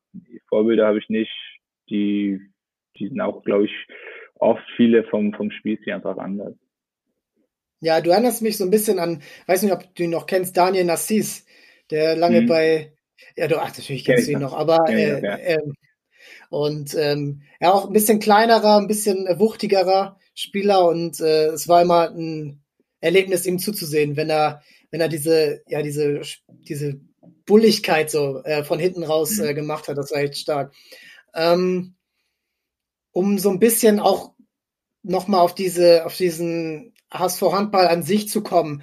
Vorbilder 0.49 0.87
habe 0.87 0.99
ich 0.99 1.09
nicht. 1.09 1.33
Die, 1.89 2.41
die 2.97 3.09
sind 3.09 3.21
auch, 3.21 3.43
glaube 3.43 3.65
ich, 3.65 3.73
oft 4.37 4.63
viele 4.77 5.05
vom, 5.05 5.33
vom 5.33 5.51
Spielstil 5.51 5.93
einfach 5.93 6.19
anders. 6.19 6.55
Ja, 7.81 8.01
du 8.01 8.11
erinnerst 8.11 8.43
mich 8.43 8.59
so 8.59 8.65
ein 8.65 8.71
bisschen 8.71 8.99
an, 8.99 9.23
weiß 9.47 9.63
nicht, 9.63 9.73
ob 9.73 9.95
du 9.95 10.03
ihn 10.03 10.11
noch 10.11 10.27
kennst, 10.27 10.57
Daniel 10.57 10.85
Nassis, 10.85 11.47
der 11.91 12.15
lange 12.15 12.43
mhm. 12.43 12.47
bei, 12.47 12.93
ja, 13.37 13.49
du, 13.49 13.57
ach, 13.59 13.69
natürlich 13.69 14.05
kennst 14.05 14.29
du 14.29 14.33
ihn 14.33 14.39
noch, 14.39 14.53
aber 14.53 14.85
äh, 14.89 15.23
ja. 15.23 15.37
äh, 15.37 15.59
und 16.51 16.95
ähm, 16.95 17.43
ja, 17.61 17.73
auch 17.73 17.87
ein 17.87 17.93
bisschen 17.93 18.21
kleinerer, 18.21 18.77
ein 18.77 18.87
bisschen 18.87 19.27
wuchtigerer 19.39 20.20
Spieler 20.41 20.87
und 20.89 21.21
äh, 21.21 21.49
es 21.49 21.69
war 21.69 21.83
immer 21.83 22.11
ein 22.11 22.63
Erlebnis, 23.01 23.47
ihm 23.47 23.59
zuzusehen, 23.59 24.17
wenn 24.17 24.31
er, 24.31 24.63
wenn 24.91 25.01
er 25.01 25.09
diese, 25.09 25.63
ja, 25.69 25.83
diese, 25.83 26.23
diese 26.49 27.01
Bulligkeit 27.47 28.11
so 28.11 28.43
äh, 28.45 28.65
von 28.65 28.79
hinten 28.79 29.03
raus 29.03 29.37
mhm. 29.37 29.45
äh, 29.45 29.55
gemacht 29.55 29.89
hat. 29.89 29.99
Das 29.99 30.11
war 30.11 30.19
echt 30.19 30.37
stark. 30.37 30.75
Ähm, 31.35 31.95
um 33.13 33.39
so 33.39 33.51
ein 33.51 33.59
bisschen 33.59 34.01
auch 34.01 34.33
nochmal 35.03 35.41
auf 35.41 35.55
diese, 35.55 36.07
auf 36.07 36.17
diesen 36.17 36.95
HSV 37.13 37.43
Handball 37.43 37.89
an 37.89 38.03
sich 38.03 38.29
zu 38.29 38.43
kommen. 38.43 38.83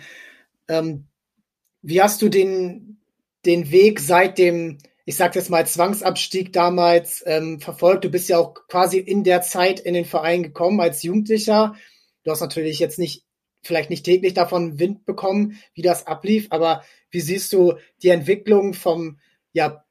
Ähm, 0.67 1.07
wie 1.81 2.01
hast 2.01 2.21
du 2.21 2.29
den, 2.29 2.99
den 3.45 3.71
Weg 3.71 3.99
seit 3.99 4.37
dem 4.37 4.79
ich 5.07 5.15
sag 5.15 5.35
jetzt 5.35 5.49
mal, 5.49 5.65
Zwangsabstieg 5.65 6.51
damals 6.51 7.23
ähm, 7.25 7.61
verfolgt. 7.61 8.03
Du 8.03 8.11
bist 8.11 8.27
ja 8.27 8.39
auch 8.39 8.55
quasi 8.67 8.97
in 8.97 9.23
der 9.23 9.41
Zeit 9.41 9.79
in 9.79 9.93
den 9.93 10.03
Verein 10.03 10.43
gekommen 10.43 10.81
als 10.81 11.01
Jugendlicher. 11.01 11.75
Du 12.25 12.31
hast 12.31 12.41
natürlich 12.41 12.77
jetzt 12.79 12.99
nicht, 12.99 13.23
vielleicht 13.61 13.89
nicht 13.89 14.03
täglich 14.03 14.33
davon 14.33 14.79
Wind 14.79 15.05
bekommen, 15.05 15.59
wie 15.73 15.81
das 15.81 16.07
ablief, 16.07 16.47
aber 16.49 16.83
wie 17.09 17.21
siehst 17.21 17.53
du 17.53 17.75
die 18.03 18.09
Entwicklung 18.09 18.73
vom 18.73 19.17
ja, 19.53 19.85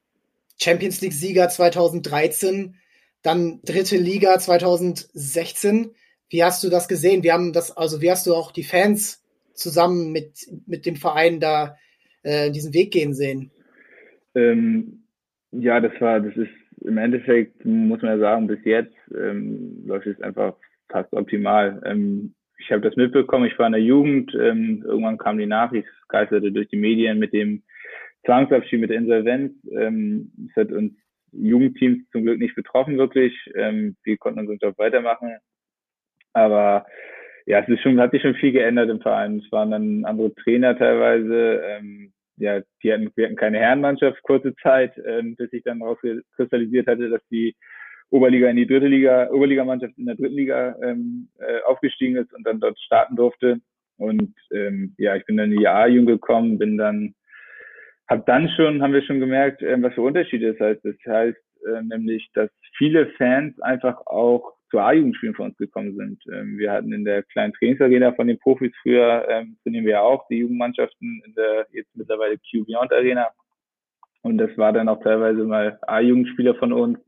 Champions 0.58 1.00
League-Sieger 1.00 1.48
2013, 1.48 2.76
dann 3.22 3.62
dritte 3.62 3.96
Liga 3.96 4.38
2016? 4.38 5.94
Wie 6.28 6.44
hast 6.44 6.62
du 6.62 6.68
das 6.68 6.88
gesehen? 6.88 7.22
Wir 7.22 7.32
haben 7.32 7.54
das, 7.54 7.74
also 7.74 8.02
wie 8.02 8.10
hast 8.10 8.26
du 8.26 8.34
auch 8.34 8.52
die 8.52 8.64
Fans 8.64 9.24
zusammen 9.54 10.12
mit, 10.12 10.46
mit 10.66 10.84
dem 10.84 10.96
Verein 10.96 11.40
da 11.40 11.78
äh, 12.22 12.50
diesen 12.50 12.74
Weg 12.74 12.90
gehen 12.92 13.14
sehen? 13.14 13.50
Ähm, 14.34 15.04
ja, 15.60 15.80
das 15.80 15.92
war, 16.00 16.20
das 16.20 16.36
ist 16.36 16.50
im 16.82 16.98
Endeffekt, 16.98 17.64
muss 17.64 18.02
man 18.02 18.12
ja 18.12 18.18
sagen, 18.18 18.46
bis 18.46 18.64
jetzt 18.64 18.94
ähm, 19.16 19.82
läuft 19.86 20.06
es 20.06 20.20
einfach 20.20 20.54
fast 20.88 21.12
optimal. 21.12 21.82
Ähm, 21.84 22.34
ich 22.58 22.70
habe 22.70 22.82
das 22.82 22.96
mitbekommen, 22.96 23.46
ich 23.46 23.58
war 23.58 23.66
in 23.66 23.72
der 23.72 23.82
Jugend, 23.82 24.34
ähm, 24.34 24.82
irgendwann 24.86 25.18
kam 25.18 25.38
die 25.38 25.46
Nachricht, 25.46 25.86
es 25.88 26.08
geisterte 26.08 26.52
durch 26.52 26.68
die 26.68 26.76
Medien 26.76 27.18
mit 27.18 27.32
dem 27.32 27.62
Zwangsabschied, 28.24 28.80
mit 28.80 28.90
der 28.90 28.98
Insolvenz. 28.98 29.52
Ähm, 29.70 30.32
es 30.48 30.56
hat 30.56 30.72
uns 30.72 30.92
Jugendteams 31.32 32.08
zum 32.10 32.22
Glück 32.22 32.38
nicht 32.38 32.54
betroffen, 32.54 32.98
wirklich. 32.98 33.34
Ähm, 33.54 33.96
wir 34.04 34.16
konnten 34.16 34.40
unseren 34.40 34.58
Job 34.58 34.78
weitermachen. 34.78 35.36
Aber 36.32 36.86
ja, 37.46 37.60
es 37.60 37.68
ist 37.68 37.80
schon, 37.82 38.00
hat 38.00 38.10
sich 38.10 38.22
schon 38.22 38.34
viel 38.34 38.52
geändert 38.52 38.90
im 38.90 39.00
Verein. 39.00 39.38
Es 39.44 39.52
waren 39.52 39.70
dann 39.70 40.04
andere 40.04 40.34
Trainer 40.34 40.76
teilweise. 40.76 41.62
Ähm, 41.64 42.12
ja, 42.36 42.60
die 42.82 42.92
hatten, 42.92 43.10
wir 43.14 43.26
hatten 43.26 43.36
keine 43.36 43.58
Herrenmannschaft 43.58 44.22
kurze 44.22 44.54
Zeit, 44.56 44.92
ähm, 45.04 45.36
bis 45.36 45.50
sich 45.50 45.62
dann 45.64 45.82
rauskristallisiert 45.82 46.86
hatte, 46.86 47.08
dass 47.08 47.22
die 47.30 47.54
Oberliga 48.10 48.48
in 48.48 48.56
die 48.56 48.66
dritte 48.66 48.86
Liga, 48.86 49.30
Oberligamannschaft 49.30 49.96
in 49.98 50.06
der 50.06 50.14
dritten 50.14 50.36
Liga 50.36 50.76
ähm, 50.82 51.28
äh, 51.38 51.62
aufgestiegen 51.62 52.16
ist 52.16 52.32
und 52.34 52.46
dann 52.46 52.60
dort 52.60 52.78
starten 52.78 53.16
durfte. 53.16 53.60
Und 53.98 54.34
ähm, 54.52 54.94
ja, 54.98 55.16
ich 55.16 55.24
bin 55.24 55.36
dann 55.36 55.50
in 55.50 55.58
die 55.58 55.68
A-Jugend 55.68 56.08
gekommen, 56.08 56.58
bin 56.58 56.76
dann, 56.76 57.14
hab 58.08 58.26
dann 58.26 58.48
schon, 58.50 58.82
haben 58.82 58.92
wir 58.92 59.02
schon 59.02 59.20
gemerkt, 59.20 59.62
ähm, 59.62 59.82
was 59.82 59.94
für 59.94 60.02
Unterschiede 60.02 60.50
es 60.50 60.60
heißt. 60.60 60.84
Das 60.84 60.94
heißt 61.06 61.38
äh, 61.66 61.82
nämlich, 61.82 62.30
dass 62.34 62.50
viele 62.76 63.06
Fans 63.12 63.58
einfach 63.60 64.06
auch 64.06 64.55
zu 64.70 64.78
A-Jugendspielen 64.78 65.34
von 65.34 65.46
uns 65.46 65.56
gekommen 65.58 65.96
sind. 65.96 66.22
Ähm, 66.32 66.58
wir 66.58 66.72
hatten 66.72 66.92
in 66.92 67.04
der 67.04 67.22
kleinen 67.22 67.52
Trainingsarena 67.52 68.12
von 68.12 68.26
den 68.26 68.38
Profis 68.38 68.72
früher, 68.82 69.26
ähm, 69.28 69.56
trainieren 69.62 69.84
wir 69.84 69.92
ja 69.92 70.00
auch 70.00 70.26
die 70.28 70.38
Jugendmannschaften 70.38 71.22
in 71.24 71.34
der 71.34 71.66
jetzt 71.72 71.94
mittlerweile 71.94 72.36
Q 72.38 72.64
Beyond 72.64 72.92
Arena. 72.92 73.28
Und 74.22 74.38
das 74.38 74.56
war 74.58 74.72
dann 74.72 74.88
auch 74.88 75.02
teilweise 75.02 75.44
mal 75.44 75.78
A-Jugendspieler 75.86 76.56
von 76.56 76.72
uns, 76.72 76.98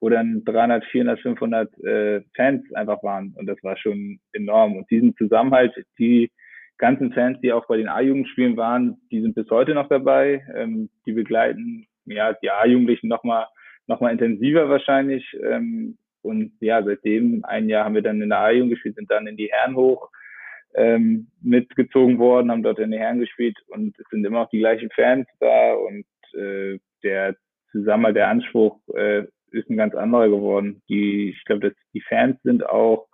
wo 0.00 0.08
dann 0.08 0.44
300, 0.44 0.84
400, 0.86 1.20
500 1.20 1.84
äh, 1.84 2.20
Fans 2.34 2.72
einfach 2.74 3.02
waren. 3.02 3.34
Und 3.36 3.46
das 3.46 3.62
war 3.62 3.76
schon 3.76 4.18
enorm. 4.32 4.76
Und 4.76 4.90
diesen 4.90 5.14
Zusammenhalt, 5.16 5.72
die 5.98 6.30
ganzen 6.78 7.12
Fans, 7.12 7.40
die 7.40 7.52
auch 7.52 7.66
bei 7.66 7.76
den 7.76 7.88
A-Jugendspielen 7.88 8.56
waren, 8.56 8.96
die 9.10 9.20
sind 9.22 9.34
bis 9.34 9.48
heute 9.50 9.74
noch 9.74 9.88
dabei. 9.88 10.44
Ähm, 10.54 10.90
die 11.06 11.12
begleiten 11.12 11.86
ja 12.04 12.32
die 12.32 12.50
A-Jugendlichen 12.50 13.08
nochmal 13.08 13.46
noch 13.86 14.00
mal 14.00 14.10
intensiver 14.10 14.68
wahrscheinlich. 14.68 15.24
Ähm, 15.42 15.96
und 16.26 16.52
ja, 16.60 16.82
seitdem, 16.82 17.44
ein 17.44 17.68
Jahr 17.68 17.84
haben 17.84 17.94
wir 17.94 18.02
dann 18.02 18.20
in 18.20 18.28
der 18.28 18.40
A-Jugend 18.40 18.72
gespielt, 18.72 18.96
sind 18.96 19.10
dann 19.10 19.26
in 19.26 19.36
die 19.36 19.50
Herren 19.50 19.76
hoch 19.76 20.10
ähm, 20.74 21.28
mitgezogen 21.42 22.18
worden, 22.18 22.50
haben 22.50 22.62
dort 22.62 22.78
in 22.78 22.90
die 22.90 22.98
Herren 22.98 23.20
gespielt 23.20 23.56
und 23.68 23.98
es 23.98 24.04
sind 24.10 24.24
immer 24.24 24.40
noch 24.40 24.50
die 24.50 24.58
gleichen 24.58 24.90
Fans 24.90 25.26
da 25.40 25.74
und 25.74 26.04
äh, 26.34 26.78
der 27.02 27.36
Zusammenhalt, 27.72 28.16
der 28.16 28.28
Anspruch 28.28 28.78
äh, 28.94 29.24
ist 29.52 29.70
ein 29.70 29.76
ganz 29.76 29.94
anderer 29.94 30.28
geworden. 30.28 30.82
Die, 30.88 31.30
ich 31.30 31.44
glaube, 31.44 31.70
dass 31.70 31.78
die 31.94 32.02
Fans 32.02 32.36
sind 32.42 32.66
auch 32.68 33.08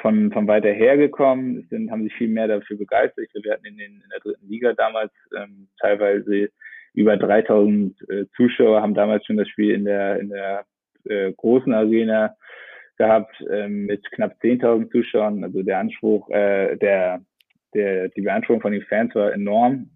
von, 0.00 0.32
von 0.32 0.46
weiter 0.46 0.70
her 0.70 0.96
gekommen, 0.96 1.66
sind, 1.70 1.90
haben 1.90 2.04
sich 2.04 2.14
viel 2.14 2.28
mehr 2.28 2.48
dafür 2.48 2.76
begeistert. 2.76 3.24
Ich 3.24 3.32
glaube, 3.32 3.44
wir 3.46 3.52
hatten 3.52 3.66
in, 3.66 3.76
den, 3.76 3.92
in 3.94 4.08
der 4.10 4.20
dritten 4.20 4.48
Liga 4.48 4.72
damals 4.74 5.12
ähm, 5.36 5.68
teilweise 5.80 6.50
über 6.94 7.16
3000 7.16 8.08
äh, 8.08 8.26
Zuschauer, 8.36 8.82
haben 8.82 8.94
damals 8.94 9.24
schon 9.26 9.36
das 9.36 9.48
Spiel 9.48 9.70
in 9.74 9.84
der, 9.84 10.20
in 10.20 10.28
der 10.28 10.64
äh, 11.06 11.32
großen 11.32 11.72
Arena 11.72 12.36
gehabt 12.96 13.34
ähm, 13.50 13.86
mit 13.86 14.08
knapp 14.12 14.36
10.000 14.42 14.90
Zuschauern. 14.90 15.44
Also 15.44 15.62
der 15.62 15.78
Anspruch, 15.78 16.30
äh, 16.30 16.76
der 16.76 17.24
der, 17.74 18.08
die 18.08 18.22
Beanspruchung 18.22 18.62
von 18.62 18.72
den 18.72 18.82
Fans 18.82 19.14
war 19.14 19.32
enorm. 19.32 19.90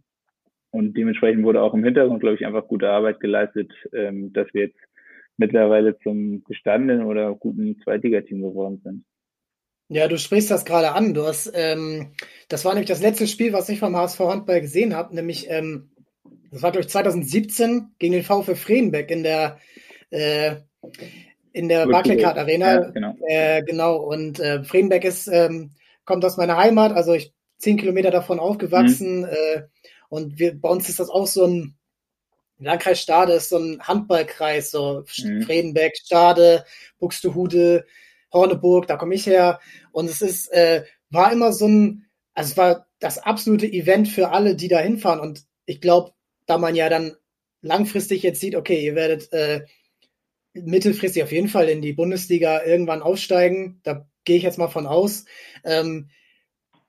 Und 0.70 0.96
dementsprechend 0.96 1.44
wurde 1.44 1.62
auch 1.62 1.72
im 1.72 1.84
Hintergrund, 1.84 2.20
glaube 2.20 2.36
ich, 2.36 2.44
einfach 2.44 2.68
gute 2.68 2.90
Arbeit 2.90 3.20
geleistet, 3.20 3.72
ähm, 3.94 4.32
dass 4.32 4.52
wir 4.52 4.66
jetzt 4.66 4.78
mittlerweile 5.38 5.98
zum 6.00 6.44
gestandenen 6.44 7.06
oder 7.06 7.34
guten 7.34 7.80
Zweitligateam 7.82 8.42
geworden 8.42 8.80
sind. 8.84 9.04
Ja, 9.88 10.06
du 10.06 10.18
sprichst 10.18 10.50
das 10.50 10.66
gerade 10.66 10.92
an. 10.92 11.14
Du 11.14 11.24
hast, 11.24 11.50
ähm, 11.54 12.12
das 12.50 12.64
war 12.66 12.74
nämlich 12.74 12.90
das 12.90 13.00
letzte 13.00 13.26
Spiel, 13.26 13.54
was 13.54 13.70
ich 13.70 13.78
vom 13.78 13.96
HSV 13.96 14.20
Handball 14.20 14.60
gesehen 14.60 14.94
habe, 14.94 15.14
nämlich 15.14 15.48
ähm, 15.48 15.90
das 16.50 16.62
war 16.62 16.72
glaube 16.72 16.84
ich 16.84 16.90
2017 16.90 17.94
gegen 17.98 18.12
den 18.12 18.22
VfL 18.22 18.54
Fredenbeck 18.54 19.10
in 19.10 19.22
der 19.22 19.58
äh, 20.10 20.56
in 21.52 21.68
der 21.68 21.86
Barclaycard 21.86 22.38
Arena. 22.38 22.74
Ja, 22.74 22.90
genau. 22.90 23.16
Äh, 23.26 23.62
genau. 23.62 23.96
Und 23.96 24.40
äh, 24.40 24.62
Fredenbeck 24.64 25.04
ist 25.04 25.28
ähm, 25.28 25.70
kommt 26.04 26.24
aus 26.24 26.36
meiner 26.36 26.56
Heimat, 26.56 26.92
also 26.92 27.12
ich 27.12 27.32
zehn 27.58 27.76
Kilometer 27.76 28.10
davon 28.10 28.38
aufgewachsen. 28.38 29.20
Mhm. 29.20 29.26
Äh, 29.26 29.62
und 30.08 30.38
wir, 30.38 30.58
bei 30.58 30.68
uns 30.68 30.88
ist 30.88 31.00
das 31.00 31.10
auch 31.10 31.26
so 31.26 31.44
ein 31.46 31.78
Landkreis 32.60 33.00
Stade 33.00 33.34
ist 33.34 33.50
so 33.50 33.58
ein 33.58 33.80
Handballkreis, 33.80 34.70
so 34.70 35.04
mhm. 35.22 35.42
Fredenbeck, 35.42 35.96
Stade, 35.96 36.64
Buxtehude, 36.98 37.84
Horneburg, 38.32 38.86
da 38.86 38.96
komme 38.96 39.14
ich 39.14 39.26
her. 39.26 39.60
Und 39.92 40.10
es 40.10 40.22
ist, 40.22 40.52
äh, 40.52 40.84
war 41.10 41.32
immer 41.32 41.52
so 41.52 41.68
ein, 41.68 42.06
also 42.34 42.50
es 42.50 42.56
war 42.56 42.86
das 42.98 43.18
absolute 43.18 43.66
Event 43.66 44.08
für 44.08 44.30
alle, 44.30 44.56
die 44.56 44.68
da 44.68 44.80
hinfahren. 44.80 45.20
Und 45.20 45.44
ich 45.66 45.80
glaube, 45.80 46.12
da 46.46 46.58
man 46.58 46.74
ja 46.74 46.88
dann 46.88 47.14
langfristig 47.62 48.22
jetzt 48.22 48.40
sieht, 48.40 48.56
okay, 48.56 48.84
ihr 48.84 48.94
werdet 48.94 49.32
äh, 49.32 49.64
mittelfristig 50.64 51.22
auf 51.22 51.32
jeden 51.32 51.48
Fall 51.48 51.68
in 51.68 51.82
die 51.82 51.92
Bundesliga 51.92 52.64
irgendwann 52.64 53.02
aufsteigen, 53.02 53.80
da 53.82 54.06
gehe 54.24 54.36
ich 54.36 54.42
jetzt 54.42 54.58
mal 54.58 54.68
von 54.68 54.86
aus. 54.86 55.24
Ähm, 55.64 56.10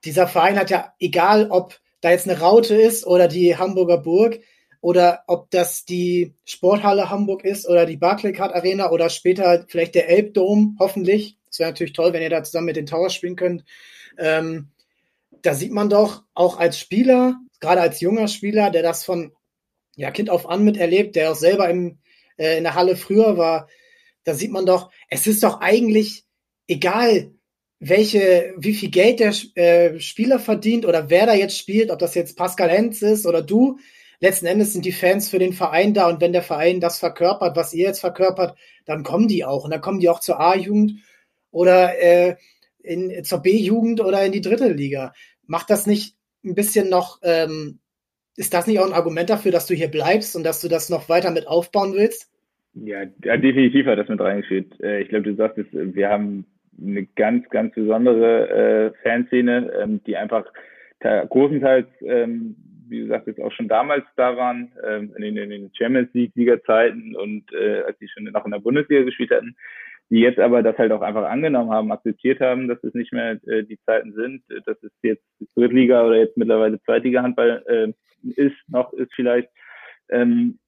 dieser 0.04 0.26
Verein 0.26 0.58
hat 0.58 0.70
ja, 0.70 0.94
egal 0.98 1.50
ob 1.50 1.78
da 2.00 2.10
jetzt 2.10 2.28
eine 2.28 2.40
Raute 2.40 2.74
ist 2.74 3.06
oder 3.06 3.28
die 3.28 3.56
Hamburger 3.56 3.98
Burg, 3.98 4.40
oder 4.80 5.24
ob 5.26 5.50
das 5.50 5.84
die 5.84 6.34
Sporthalle 6.44 7.10
Hamburg 7.10 7.44
ist 7.44 7.68
oder 7.68 7.84
die 7.84 7.98
Barclaycard 7.98 8.54
Arena 8.54 8.90
oder 8.90 9.10
später 9.10 9.66
vielleicht 9.68 9.94
der 9.94 10.08
Elbdom, 10.08 10.76
hoffentlich. 10.78 11.36
Das 11.48 11.58
wäre 11.58 11.70
natürlich 11.70 11.92
toll, 11.92 12.12
wenn 12.12 12.22
ihr 12.22 12.30
da 12.30 12.42
zusammen 12.42 12.66
mit 12.66 12.76
den 12.76 12.86
Towers 12.86 13.14
spielen 13.14 13.36
könnt. 13.36 13.64
Ähm, 14.18 14.68
da 15.42 15.54
sieht 15.54 15.72
man 15.72 15.90
doch 15.90 16.22
auch 16.34 16.58
als 16.58 16.78
Spieler, 16.78 17.36
gerade 17.60 17.80
als 17.80 18.00
junger 18.00 18.28
Spieler, 18.28 18.70
der 18.70 18.82
das 18.82 19.04
von 19.04 19.32
ja, 19.96 20.10
Kind 20.10 20.30
auf 20.30 20.48
an 20.48 20.64
miterlebt, 20.64 21.16
der 21.16 21.32
auch 21.32 21.36
selber 21.36 21.68
im, 21.68 21.98
äh, 22.40 22.58
in 22.58 22.64
der 22.64 22.74
Halle 22.74 22.96
früher 22.96 23.36
war, 23.36 23.68
da 24.24 24.34
sieht 24.34 24.50
man 24.50 24.66
doch, 24.66 24.90
es 25.08 25.26
ist 25.26 25.42
doch 25.42 25.60
eigentlich 25.60 26.24
egal, 26.66 27.32
welche, 27.78 28.54
wie 28.58 28.74
viel 28.74 28.90
Geld 28.90 29.20
der 29.20 29.34
äh, 29.54 30.00
Spieler 30.00 30.38
verdient 30.38 30.84
oder 30.84 31.08
wer 31.10 31.26
da 31.26 31.34
jetzt 31.34 31.56
spielt, 31.56 31.90
ob 31.90 31.98
das 31.98 32.14
jetzt 32.14 32.36
Pascal 32.36 32.70
Hens 32.70 33.00
ist 33.02 33.26
oder 33.26 33.42
du 33.42 33.78
letzten 34.20 34.46
Endes 34.46 34.74
sind 34.74 34.84
die 34.84 34.92
Fans 34.92 35.30
für 35.30 35.38
den 35.38 35.54
Verein 35.54 35.94
da 35.94 36.08
und 36.08 36.20
wenn 36.20 36.32
der 36.32 36.42
Verein 36.42 36.80
das 36.80 36.98
verkörpert, 36.98 37.56
was 37.56 37.72
ihr 37.72 37.86
jetzt 37.86 38.00
verkörpert, 38.00 38.56
dann 38.84 39.02
kommen 39.02 39.28
die 39.28 39.44
auch 39.44 39.64
und 39.64 39.70
dann 39.70 39.80
kommen 39.80 40.00
die 40.00 40.10
auch 40.10 40.20
zur 40.20 40.40
A-Jugend 40.40 41.00
oder 41.50 41.98
äh, 41.98 42.36
in, 42.82 43.24
zur 43.24 43.40
B-Jugend 43.40 44.00
oder 44.00 44.24
in 44.24 44.32
die 44.32 44.42
dritte 44.42 44.68
Liga. 44.68 45.14
Macht 45.46 45.70
das 45.70 45.86
nicht 45.86 46.16
ein 46.44 46.54
bisschen 46.54 46.88
noch, 46.88 47.18
ähm, 47.22 47.80
ist 48.36 48.54
das 48.54 48.66
nicht 48.66 48.78
auch 48.78 48.86
ein 48.86 48.92
Argument 48.92 49.30
dafür, 49.30 49.52
dass 49.52 49.66
du 49.66 49.74
hier 49.74 49.90
bleibst 49.90 50.36
und 50.36 50.44
dass 50.44 50.60
du 50.60 50.68
das 50.68 50.90
noch 50.90 51.08
weiter 51.08 51.30
mit 51.30 51.46
aufbauen 51.46 51.94
willst? 51.94 52.29
Ja, 52.74 53.04
ja 53.24 53.36
definitiv 53.36 53.86
hat 53.86 53.98
das 53.98 54.08
mit 54.08 54.20
reingespielt. 54.20 54.80
Äh, 54.80 55.02
ich 55.02 55.08
glaube, 55.08 55.24
du 55.24 55.34
sagst 55.34 55.58
es, 55.58 55.66
wir 55.72 56.08
haben 56.08 56.46
eine 56.80 57.04
ganz, 57.16 57.48
ganz 57.50 57.74
besondere 57.74 58.48
äh, 58.48 58.92
Fanszene, 59.02 59.72
ähm, 59.80 60.00
die 60.06 60.16
einfach 60.16 60.44
großenteils 61.02 61.86
ähm, 62.02 62.56
wie 62.90 63.00
gesagt, 63.00 63.26
jetzt 63.26 63.40
auch 63.40 63.52
schon 63.52 63.68
damals 63.68 64.04
da 64.16 64.36
waren, 64.36 64.72
ähm, 64.86 65.14
in, 65.16 65.22
den, 65.22 65.36
in 65.36 65.50
den 65.50 65.70
Champions 65.74 66.12
League-Siegerzeiten 66.12 67.16
und 67.16 67.44
äh, 67.52 67.82
als 67.82 67.96
die 67.98 68.08
schon 68.08 68.24
noch 68.24 68.44
in 68.44 68.50
der 68.50 68.58
Bundesliga 68.58 69.04
gespielt 69.04 69.30
hatten, 69.30 69.56
die 70.10 70.18
jetzt 70.18 70.40
aber 70.40 70.62
das 70.62 70.76
halt 70.76 70.90
auch 70.90 71.00
einfach 71.00 71.24
angenommen 71.24 71.70
haben, 71.70 71.92
akzeptiert 71.92 72.40
haben, 72.40 72.66
dass 72.68 72.82
es 72.82 72.92
nicht 72.94 73.12
mehr 73.12 73.38
äh, 73.46 73.62
die 73.62 73.78
Zeiten 73.86 74.12
sind, 74.12 74.42
dass 74.66 74.82
es 74.82 74.90
jetzt 75.02 75.24
Drittliga 75.54 76.04
oder 76.04 76.16
jetzt 76.16 76.36
mittlerweile 76.36 76.82
Zweitliga-Handball 76.82 77.64
äh, 77.66 78.30
ist, 78.30 78.56
noch 78.68 78.92
ist 78.92 79.14
vielleicht, 79.14 79.48
ähm, 80.10 80.58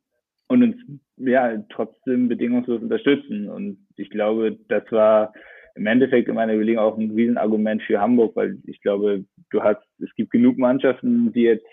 und 0.49 0.63
uns 0.63 0.77
ja 1.17 1.63
trotzdem 1.71 2.29
bedingungslos 2.29 2.83
unterstützen. 2.83 3.49
Und 3.49 3.79
ich 3.97 4.11
glaube, 4.11 4.59
das 4.69 4.85
war 4.91 5.33
im 5.75 5.87
Endeffekt 5.87 6.29
in 6.29 6.35
meiner 6.35 6.55
Überlegung 6.55 6.83
auch 6.83 6.99
ein 6.99 7.11
Riesenargument 7.11 7.83
für 7.83 8.01
Hamburg, 8.01 8.37
weil 8.37 8.59
ich 8.67 8.81
glaube, 8.83 9.25
du 9.51 9.63
hast, 9.63 9.83
es 10.03 10.15
gibt 10.17 10.31
genug 10.31 10.59
Mannschaften, 10.59 11.33
die 11.33 11.43
jetzt 11.43 11.67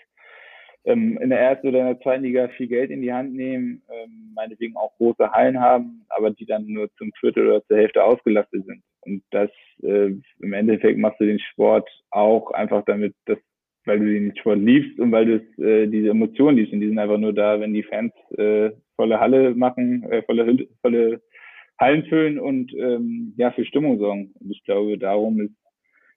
ähm, 0.84 1.18
in 1.20 1.30
der 1.30 1.40
ersten 1.40 1.68
oder 1.68 1.80
in 1.80 1.86
der 1.86 2.00
zweiten 2.00 2.24
Liga 2.24 2.48
viel 2.48 2.68
Geld 2.68 2.90
in 2.90 3.02
die 3.02 3.12
Hand 3.12 3.34
nehmen, 3.34 3.82
ähm, 3.90 4.32
meinetwegen 4.34 4.76
auch 4.76 4.96
große 4.96 5.30
Hallen 5.30 5.60
haben, 5.60 6.06
aber 6.08 6.30
die 6.30 6.46
dann 6.46 6.66
nur 6.66 6.88
zum 6.96 7.12
Viertel 7.20 7.48
oder 7.48 7.64
zur 7.66 7.76
Hälfte 7.76 8.02
ausgelastet 8.02 8.64
sind. 8.64 8.82
Und 9.02 9.22
das 9.30 9.50
äh, 9.82 10.14
im 10.40 10.52
Endeffekt 10.52 10.98
machst 10.98 11.20
du 11.20 11.26
den 11.26 11.40
Sport 11.40 11.88
auch 12.10 12.50
einfach 12.52 12.84
damit, 12.86 13.14
dass 13.26 13.38
weil 13.84 13.98
du 13.98 14.06
den 14.06 14.36
Sport 14.36 14.60
liebst 14.60 14.98
und 14.98 15.12
weil 15.12 15.26
du 15.26 15.64
äh, 15.64 15.86
diese 15.86 16.10
Emotionen 16.10 16.56
liebst 16.56 16.72
und 16.72 16.80
die 16.80 16.88
sind 16.88 16.98
einfach 16.98 17.18
nur 17.18 17.32
da, 17.32 17.60
wenn 17.60 17.72
die 17.72 17.82
Fans 17.82 18.12
äh, 18.36 18.70
volle 18.96 19.20
Halle 19.20 19.54
machen, 19.54 20.04
äh, 20.10 20.22
volle, 20.22 20.68
volle 20.82 21.22
Hallen 21.78 22.04
füllen 22.04 22.38
und 22.38 22.72
ähm, 22.74 23.34
ja 23.38 23.50
für 23.52 23.64
Stimmung 23.64 23.98
sorgen. 23.98 24.34
Und 24.38 24.50
ich 24.50 24.62
glaube, 24.64 24.98
darum 24.98 25.40
ist, 25.40 25.54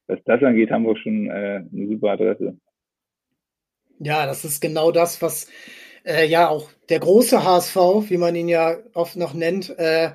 was 0.08 0.20
das 0.26 0.44
angeht, 0.44 0.72
haben 0.72 0.86
wir 0.86 0.98
schon 0.98 1.28
äh, 1.28 1.64
eine 1.72 1.88
super 1.88 2.12
Adresse. 2.12 2.58
Ja, 4.00 4.26
das 4.26 4.44
ist 4.44 4.60
genau 4.60 4.92
das, 4.92 5.22
was 5.22 5.50
äh, 6.06 6.26
ja 6.26 6.50
auch 6.50 6.70
der 6.90 7.00
große 7.00 7.44
HSV, 7.44 7.76
wie 8.10 8.18
man 8.18 8.36
ihn 8.36 8.50
ja 8.50 8.78
oft 8.94 9.16
noch 9.16 9.34
nennt, 9.34 9.70
äh, 9.80 10.12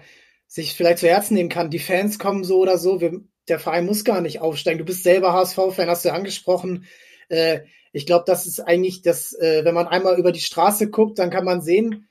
sich 0.46 0.74
vielleicht 0.74 0.98
zu 0.98 1.08
Herzen 1.08 1.34
nehmen 1.34 1.48
kann. 1.48 1.70
Die 1.70 1.78
Fans 1.78 2.18
kommen 2.18 2.44
so 2.44 2.58
oder 2.58 2.76
so, 2.76 3.00
wir, 3.00 3.20
der 3.48 3.58
Verein 3.58 3.86
muss 3.86 4.04
gar 4.04 4.20
nicht 4.20 4.40
aufsteigen. 4.40 4.78
Du 4.78 4.84
bist 4.84 5.02
selber 5.02 5.32
HSV-Fan, 5.32 5.88
hast 5.88 6.04
du 6.04 6.12
angesprochen. 6.12 6.84
Äh, 7.28 7.60
ich 7.92 8.06
glaube, 8.06 8.24
das 8.26 8.46
ist 8.46 8.60
eigentlich 8.60 9.02
das, 9.02 9.32
äh, 9.32 9.64
wenn 9.64 9.74
man 9.74 9.88
einmal 9.88 10.18
über 10.18 10.32
die 10.32 10.40
Straße 10.40 10.90
guckt, 10.90 11.18
dann 11.18 11.30
kann 11.30 11.44
man 11.44 11.62
sehen, 11.62 12.08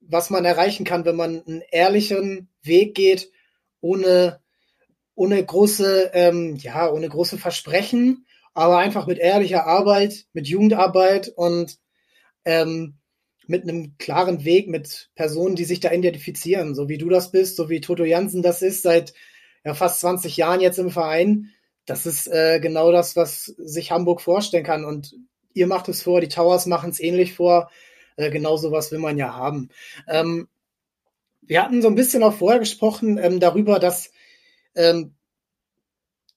was 0.00 0.30
man 0.30 0.44
erreichen 0.44 0.84
kann, 0.84 1.04
wenn 1.04 1.16
man 1.16 1.42
einen 1.46 1.62
ehrlichen 1.70 2.48
Weg 2.62 2.94
geht, 2.94 3.30
ohne, 3.80 4.40
ohne 5.14 5.44
große, 5.44 6.10
ähm, 6.12 6.56
ja, 6.56 6.90
ohne 6.90 7.08
große 7.08 7.38
Versprechen 7.38 8.26
aber 8.56 8.78
einfach 8.78 9.06
mit 9.06 9.18
ehrlicher 9.18 9.66
Arbeit, 9.66 10.24
mit 10.32 10.48
Jugendarbeit 10.48 11.28
und 11.28 11.76
ähm, 12.46 12.96
mit 13.46 13.64
einem 13.64 13.98
klaren 13.98 14.46
Weg, 14.46 14.66
mit 14.66 15.10
Personen, 15.14 15.56
die 15.56 15.66
sich 15.66 15.80
da 15.80 15.92
identifizieren, 15.92 16.74
so 16.74 16.88
wie 16.88 16.96
du 16.96 17.10
das 17.10 17.30
bist, 17.30 17.56
so 17.56 17.68
wie 17.68 17.82
Toto 17.82 18.04
Jansen 18.04 18.40
das 18.40 18.62
ist, 18.62 18.80
seit 18.80 19.12
ja, 19.62 19.74
fast 19.74 20.00
20 20.00 20.38
Jahren 20.38 20.62
jetzt 20.62 20.78
im 20.78 20.90
Verein. 20.90 21.52
Das 21.86 22.04
ist 22.04 22.26
äh, 22.26 22.60
genau 22.60 22.92
das, 22.92 23.16
was 23.16 23.44
sich 23.44 23.92
Hamburg 23.92 24.20
vorstellen 24.20 24.64
kann. 24.64 24.84
Und 24.84 25.14
ihr 25.54 25.66
macht 25.66 25.88
es 25.88 26.02
vor, 26.02 26.20
die 26.20 26.28
Towers 26.28 26.66
machen 26.66 26.90
es 26.90 27.00
ähnlich 27.00 27.34
vor. 27.34 27.70
Äh, 28.16 28.30
genau 28.30 28.56
sowas 28.56 28.90
will 28.92 28.98
man 28.98 29.18
ja 29.18 29.34
haben. 29.34 29.70
Ähm, 30.08 30.48
wir 31.42 31.62
hatten 31.62 31.80
so 31.80 31.88
ein 31.88 31.94
bisschen 31.94 32.22
auch 32.22 32.34
vorher 32.34 32.58
gesprochen 32.58 33.18
ähm, 33.18 33.40
darüber, 33.40 33.78
dass 33.78 34.10
ähm, 34.74 35.14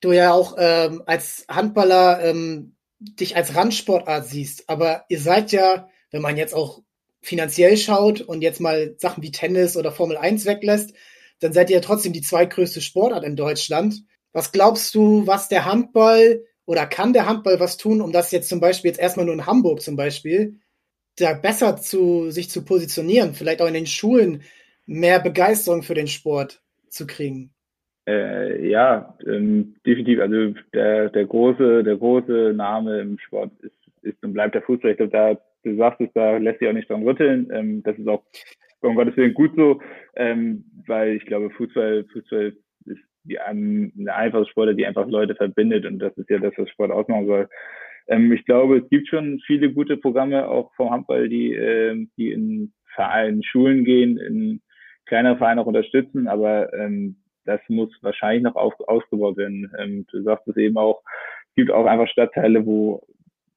du 0.01 0.11
ja 0.11 0.33
auch 0.33 0.55
ähm, 0.57 1.03
als 1.05 1.45
Handballer 1.49 2.23
ähm, 2.23 2.75
dich 2.99 3.35
als 3.35 3.55
Randsportart 3.55 4.25
siehst. 4.25 4.69
Aber 4.69 5.05
ihr 5.09 5.19
seid 5.19 5.51
ja, 5.51 5.89
wenn 6.11 6.21
man 6.21 6.37
jetzt 6.37 6.53
auch 6.53 6.81
finanziell 7.21 7.75
schaut 7.77 8.21
und 8.21 8.41
jetzt 8.41 8.61
mal 8.61 8.95
Sachen 8.97 9.23
wie 9.23 9.31
Tennis 9.31 9.75
oder 9.75 9.91
Formel 9.91 10.17
1 10.17 10.45
weglässt, 10.45 10.93
dann 11.39 11.53
seid 11.53 11.69
ihr 11.69 11.77
ja 11.77 11.81
trotzdem 11.81 12.13
die 12.13 12.21
zweitgrößte 12.21 12.81
Sportart 12.81 13.23
in 13.23 13.35
Deutschland. 13.35 14.03
Was 14.33 14.51
glaubst 14.51 14.93
du, 14.95 15.25
was 15.25 15.49
der 15.49 15.65
Handball 15.65 16.43
oder 16.65 16.85
kann 16.85 17.13
der 17.13 17.27
Handball 17.27 17.59
was 17.59 17.77
tun, 17.77 18.01
um 18.01 18.11
das 18.11 18.31
jetzt 18.31 18.49
zum 18.49 18.59
Beispiel 18.59 18.89
jetzt 18.89 18.99
erstmal 18.99 19.25
nur 19.25 19.33
in 19.33 19.47
Hamburg 19.47 19.81
zum 19.81 19.95
Beispiel, 19.95 20.59
da 21.17 21.33
besser 21.33 21.77
zu 21.77 22.29
sich 22.29 22.49
zu 22.49 22.63
positionieren, 22.63 23.33
vielleicht 23.33 23.61
auch 23.61 23.67
in 23.67 23.73
den 23.73 23.87
Schulen 23.87 24.43
mehr 24.85 25.19
Begeisterung 25.19 25.83
für 25.83 25.95
den 25.95 26.07
Sport 26.07 26.61
zu 26.89 27.07
kriegen? 27.07 27.51
Äh, 28.07 28.67
ja, 28.67 29.15
ähm, 29.25 29.75
definitiv. 29.85 30.19
Also 30.19 30.53
der, 30.73 31.09
der 31.09 31.25
große, 31.25 31.83
der 31.83 31.97
große 31.97 32.53
Name 32.55 33.01
im 33.01 33.19
Sport 33.19 33.51
ist, 33.61 33.73
ist 34.01 34.23
und 34.23 34.33
bleibt 34.33 34.55
der 34.55 34.63
Fußball. 34.63 34.91
Ich 34.91 34.97
glaube, 34.97 35.11
da, 35.11 35.37
du 35.63 35.77
sagst 35.77 36.01
es, 36.01 36.09
da 36.13 36.37
lässt 36.37 36.59
sich 36.59 36.67
auch 36.67 36.73
nicht 36.73 36.89
dran 36.89 37.03
rütteln. 37.03 37.49
Ähm, 37.53 37.83
das 37.83 37.97
ist 37.97 38.07
auch 38.07 38.23
um 38.81 38.95
Gottes 38.95 39.17
Willen 39.17 39.33
gut 39.33 39.51
so, 39.55 39.81
ähm, 40.15 40.63
weil 40.87 41.15
ich 41.15 41.25
glaube, 41.25 41.49
Fußball, 41.51 42.05
Fußball 42.11 42.53
die, 43.23 43.39
eine 43.39 43.91
einfache 44.07 44.45
Sportart, 44.47 44.77
die 44.77 44.85
einfach 44.85 45.07
Leute 45.07 45.35
verbindet 45.35 45.85
und 45.85 45.99
das 45.99 46.15
ist 46.17 46.29
ja 46.29 46.39
das, 46.39 46.53
was 46.57 46.69
Sport 46.69 46.91
ausmachen 46.91 47.27
soll. 47.27 47.49
Ähm, 48.07 48.31
ich 48.31 48.45
glaube, 48.45 48.77
es 48.77 48.89
gibt 48.89 49.07
schon 49.07 49.39
viele 49.45 49.71
gute 49.71 49.97
Programme 49.97 50.47
auch 50.47 50.73
vom 50.75 50.89
Handball, 50.91 51.29
die, 51.29 51.53
äh, 51.53 52.07
die 52.17 52.31
in 52.31 52.73
Vereinen, 52.95 53.43
Schulen 53.43 53.85
gehen, 53.85 54.17
in 54.17 54.61
kleinere 55.05 55.37
Vereine 55.37 55.61
auch 55.61 55.67
unterstützen, 55.67 56.27
aber 56.27 56.73
ähm, 56.73 57.17
das 57.45 57.61
muss 57.67 57.89
wahrscheinlich 58.01 58.43
noch 58.43 58.55
auf, 58.55 58.73
ausgebaut 58.87 59.37
werden. 59.37 59.71
Ähm, 59.77 60.05
du 60.11 60.21
sagst 60.21 60.47
es 60.47 60.57
eben 60.57 60.77
auch, 60.77 61.01
es 61.49 61.55
gibt 61.55 61.71
auch 61.71 61.85
einfach 61.85 62.07
Stadtteile, 62.07 62.65
wo 62.65 63.01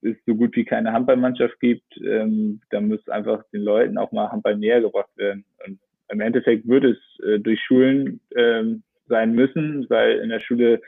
es 0.01 0.15
so 0.25 0.35
gut 0.35 0.55
wie 0.55 0.65
keine 0.65 0.91
Handballmannschaft 0.91 1.59
gibt. 1.59 1.97
Ähm, 1.97 2.61
da 2.69 2.81
muss 2.81 3.07
einfach 3.07 3.43
den 3.53 3.61
Leuten 3.61 3.97
auch 3.97 4.11
mal 4.11 4.31
Handball 4.31 4.57
näher 4.57 4.81
gebracht 4.81 5.15
werden. 5.15 5.45
Und 5.65 5.79
im 6.09 6.19
Endeffekt 6.19 6.67
würde 6.67 6.91
es 6.91 7.25
äh, 7.25 7.39
durch 7.39 7.61
Schulen 7.61 8.19
ähm, 8.35 8.83
sein 9.13 9.33
müssen, 9.33 9.85
weil 9.89 10.19
in 10.19 10.29
der 10.29 10.39
Schule 10.39 10.81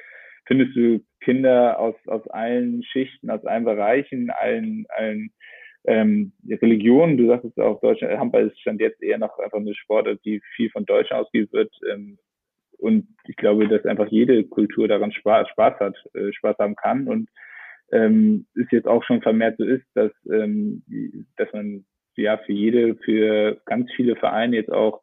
findest 0.45 0.75
du 0.75 1.03
Kinder 1.21 1.79
aus, 1.79 1.95
aus 2.07 2.27
allen 2.27 2.83
Schichten, 2.83 3.29
aus 3.29 3.45
allen 3.45 3.65
Bereichen, 3.65 4.29
allen, 4.29 4.85
allen 4.89 5.31
ähm, 5.85 6.33
Religionen. 6.49 7.17
Du 7.17 7.27
sagst 7.27 7.45
es 7.45 7.57
auch, 7.57 7.79
Deutschland, 7.81 8.17
Handball 8.19 8.47
ist 8.47 8.59
stand 8.59 8.81
jetzt 8.81 9.01
eher 9.01 9.17
noch 9.17 9.37
einfach 9.39 9.59
eine 9.59 9.75
Sportart, 9.75 10.19
die 10.25 10.41
viel 10.55 10.69
von 10.69 10.85
Deutschland 10.85 11.25
ausgeübt 11.25 11.53
wird. 11.53 11.73
Ähm, 11.91 12.17
und 12.77 13.07
ich 13.27 13.35
glaube, 13.35 13.67
dass 13.67 13.85
einfach 13.85 14.07
jede 14.07 14.43
Kultur 14.43 14.87
daran 14.87 15.11
Spaß, 15.11 15.49
Spaß 15.49 15.79
hat, 15.79 15.95
äh, 16.13 16.33
Spaß 16.33 16.57
haben 16.59 16.75
kann 16.75 17.07
und 17.07 17.29
ähm, 17.91 18.47
ist 18.55 18.71
jetzt 18.71 18.87
auch 18.87 19.03
schon 19.03 19.21
vermehrt 19.21 19.57
so 19.57 19.63
ist, 19.63 19.85
dass, 19.93 20.11
ähm, 20.31 20.83
dass 21.37 21.51
man 21.53 21.85
ja 22.17 22.37
für 22.37 22.51
jede, 22.51 22.95
für 22.95 23.61
ganz 23.65 23.89
viele 23.95 24.15
Vereine 24.15 24.55
jetzt 24.55 24.71
auch 24.71 25.01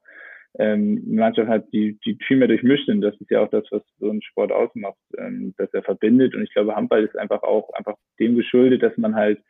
ähm, 0.58 1.02
eine 1.06 1.20
Mannschaft 1.20 1.48
hat, 1.48 1.72
die, 1.72 1.98
die 2.04 2.18
viel 2.26 2.36
mehr 2.36 2.48
durchmischt 2.48 2.86
sind. 2.86 3.00
Das 3.00 3.14
ist 3.20 3.30
ja 3.30 3.40
auch 3.40 3.50
das, 3.50 3.64
was 3.70 3.82
so 3.98 4.10
ein 4.10 4.22
Sport 4.22 4.52
ausmacht, 4.52 4.98
ähm, 5.18 5.54
dass 5.56 5.72
er 5.72 5.82
verbindet. 5.82 6.34
Und 6.34 6.42
ich 6.42 6.52
glaube, 6.52 6.76
Handball 6.76 7.04
ist 7.04 7.16
einfach 7.16 7.42
auch 7.42 7.70
einfach 7.74 7.96
dem 8.18 8.36
geschuldet, 8.36 8.82
dass 8.82 8.96
man 8.96 9.14
halt 9.14 9.40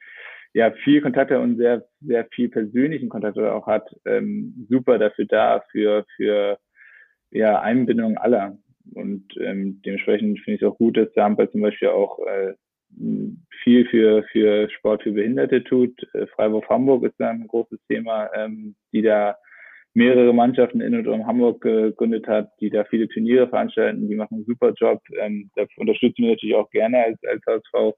ja 0.54 0.70
viel 0.84 1.00
Kontakte 1.00 1.40
und 1.40 1.56
sehr, 1.56 1.84
sehr 2.00 2.26
viel 2.32 2.48
persönlichen 2.48 3.08
Kontakt 3.08 3.38
auch 3.38 3.66
hat. 3.66 3.88
Ähm, 4.04 4.66
super 4.68 4.98
dafür 4.98 5.24
da, 5.24 5.64
für, 5.70 6.04
für 6.16 6.58
ja, 7.30 7.60
Einbindung 7.60 8.18
aller. 8.18 8.56
Und 8.94 9.24
ähm, 9.40 9.80
dementsprechend 9.84 10.40
finde 10.40 10.56
ich 10.56 10.62
es 10.62 10.68
auch 10.68 10.78
gut, 10.78 10.96
dass 10.96 11.12
der 11.12 11.24
Handball 11.24 11.50
zum 11.50 11.62
Beispiel 11.62 11.88
auch 11.88 12.18
äh, 12.26 12.54
viel 13.62 13.86
für, 13.86 14.22
für 14.24 14.68
Sport 14.70 15.02
für 15.02 15.12
Behinderte 15.12 15.64
tut. 15.64 15.96
Äh, 16.14 16.26
Freiburg 16.28 16.68
Hamburg 16.68 17.04
ist 17.04 17.14
da 17.18 17.30
ein 17.30 17.46
großes 17.46 17.78
Thema, 17.88 18.30
ähm, 18.34 18.74
die 18.92 19.02
da 19.02 19.36
mehrere 19.94 20.32
Mannschaften 20.32 20.80
in 20.80 20.94
und 20.94 21.06
um 21.06 21.26
Hamburg 21.26 21.60
gegründet 21.60 22.26
hat, 22.26 22.50
die 22.60 22.70
da 22.70 22.84
viele 22.84 23.08
Turniere 23.08 23.48
veranstalten, 23.48 24.08
die 24.08 24.14
machen 24.14 24.36
einen 24.36 24.44
super 24.46 24.72
Job. 24.72 25.00
Ähm, 25.20 25.50
da 25.54 25.64
unterstützen 25.76 26.22
wir 26.22 26.30
natürlich 26.30 26.54
auch 26.54 26.70
gerne 26.70 27.04
als, 27.04 27.18
als 27.24 27.42
HSV. 27.46 27.96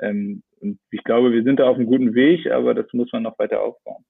Ähm, 0.00 0.42
und 0.60 0.78
ich 0.90 1.02
glaube, 1.04 1.32
wir 1.32 1.42
sind 1.42 1.58
da 1.58 1.68
auf 1.68 1.76
einem 1.76 1.86
guten 1.86 2.14
Weg, 2.14 2.50
aber 2.50 2.74
das 2.74 2.86
muss 2.92 3.10
man 3.12 3.22
noch 3.22 3.38
weiter 3.38 3.62
aufbauen. 3.62 4.04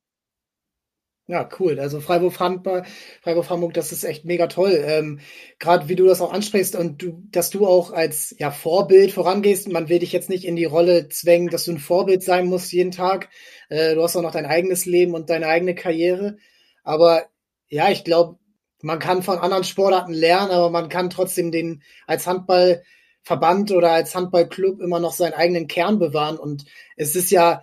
Ja, 1.30 1.48
cool. 1.60 1.78
Also 1.78 2.00
Freiburg 2.00 2.40
Handball, 2.40 2.82
Freiburg 3.22 3.48
Hamburg, 3.50 3.72
das 3.74 3.92
ist 3.92 4.02
echt 4.02 4.24
mega 4.24 4.48
toll. 4.48 4.82
Ähm, 4.84 5.20
Gerade 5.60 5.88
wie 5.88 5.94
du 5.94 6.04
das 6.04 6.20
auch 6.20 6.32
ansprichst 6.32 6.74
und 6.74 7.00
du, 7.02 7.22
dass 7.30 7.50
du 7.50 7.68
auch 7.68 7.92
als 7.92 8.34
ja, 8.40 8.50
Vorbild 8.50 9.12
vorangehst. 9.12 9.68
Man 9.70 9.88
will 9.88 10.00
dich 10.00 10.10
jetzt 10.10 10.28
nicht 10.28 10.44
in 10.44 10.56
die 10.56 10.64
Rolle 10.64 11.08
zwängen, 11.08 11.48
dass 11.48 11.66
du 11.66 11.70
ein 11.70 11.78
Vorbild 11.78 12.24
sein 12.24 12.46
musst 12.46 12.72
jeden 12.72 12.90
Tag. 12.90 13.28
Äh, 13.68 13.94
du 13.94 14.02
hast 14.02 14.16
auch 14.16 14.22
noch 14.22 14.32
dein 14.32 14.44
eigenes 14.46 14.86
Leben 14.86 15.14
und 15.14 15.30
deine 15.30 15.46
eigene 15.46 15.76
Karriere. 15.76 16.36
Aber 16.82 17.26
ja, 17.68 17.90
ich 17.90 18.04
glaube, 18.04 18.38
man 18.82 18.98
kann 18.98 19.22
von 19.22 19.38
anderen 19.38 19.64
Sportarten 19.64 20.12
lernen, 20.12 20.50
aber 20.50 20.70
man 20.70 20.88
kann 20.88 21.10
trotzdem 21.10 21.52
den 21.52 21.82
als 22.06 22.26
Handballverband 22.26 23.72
oder 23.72 23.92
als 23.92 24.14
Handballclub 24.14 24.80
immer 24.80 25.00
noch 25.00 25.12
seinen 25.12 25.34
eigenen 25.34 25.66
Kern 25.68 25.98
bewahren. 25.98 26.38
Und 26.38 26.64
es 26.96 27.14
ist 27.14 27.30
ja 27.30 27.62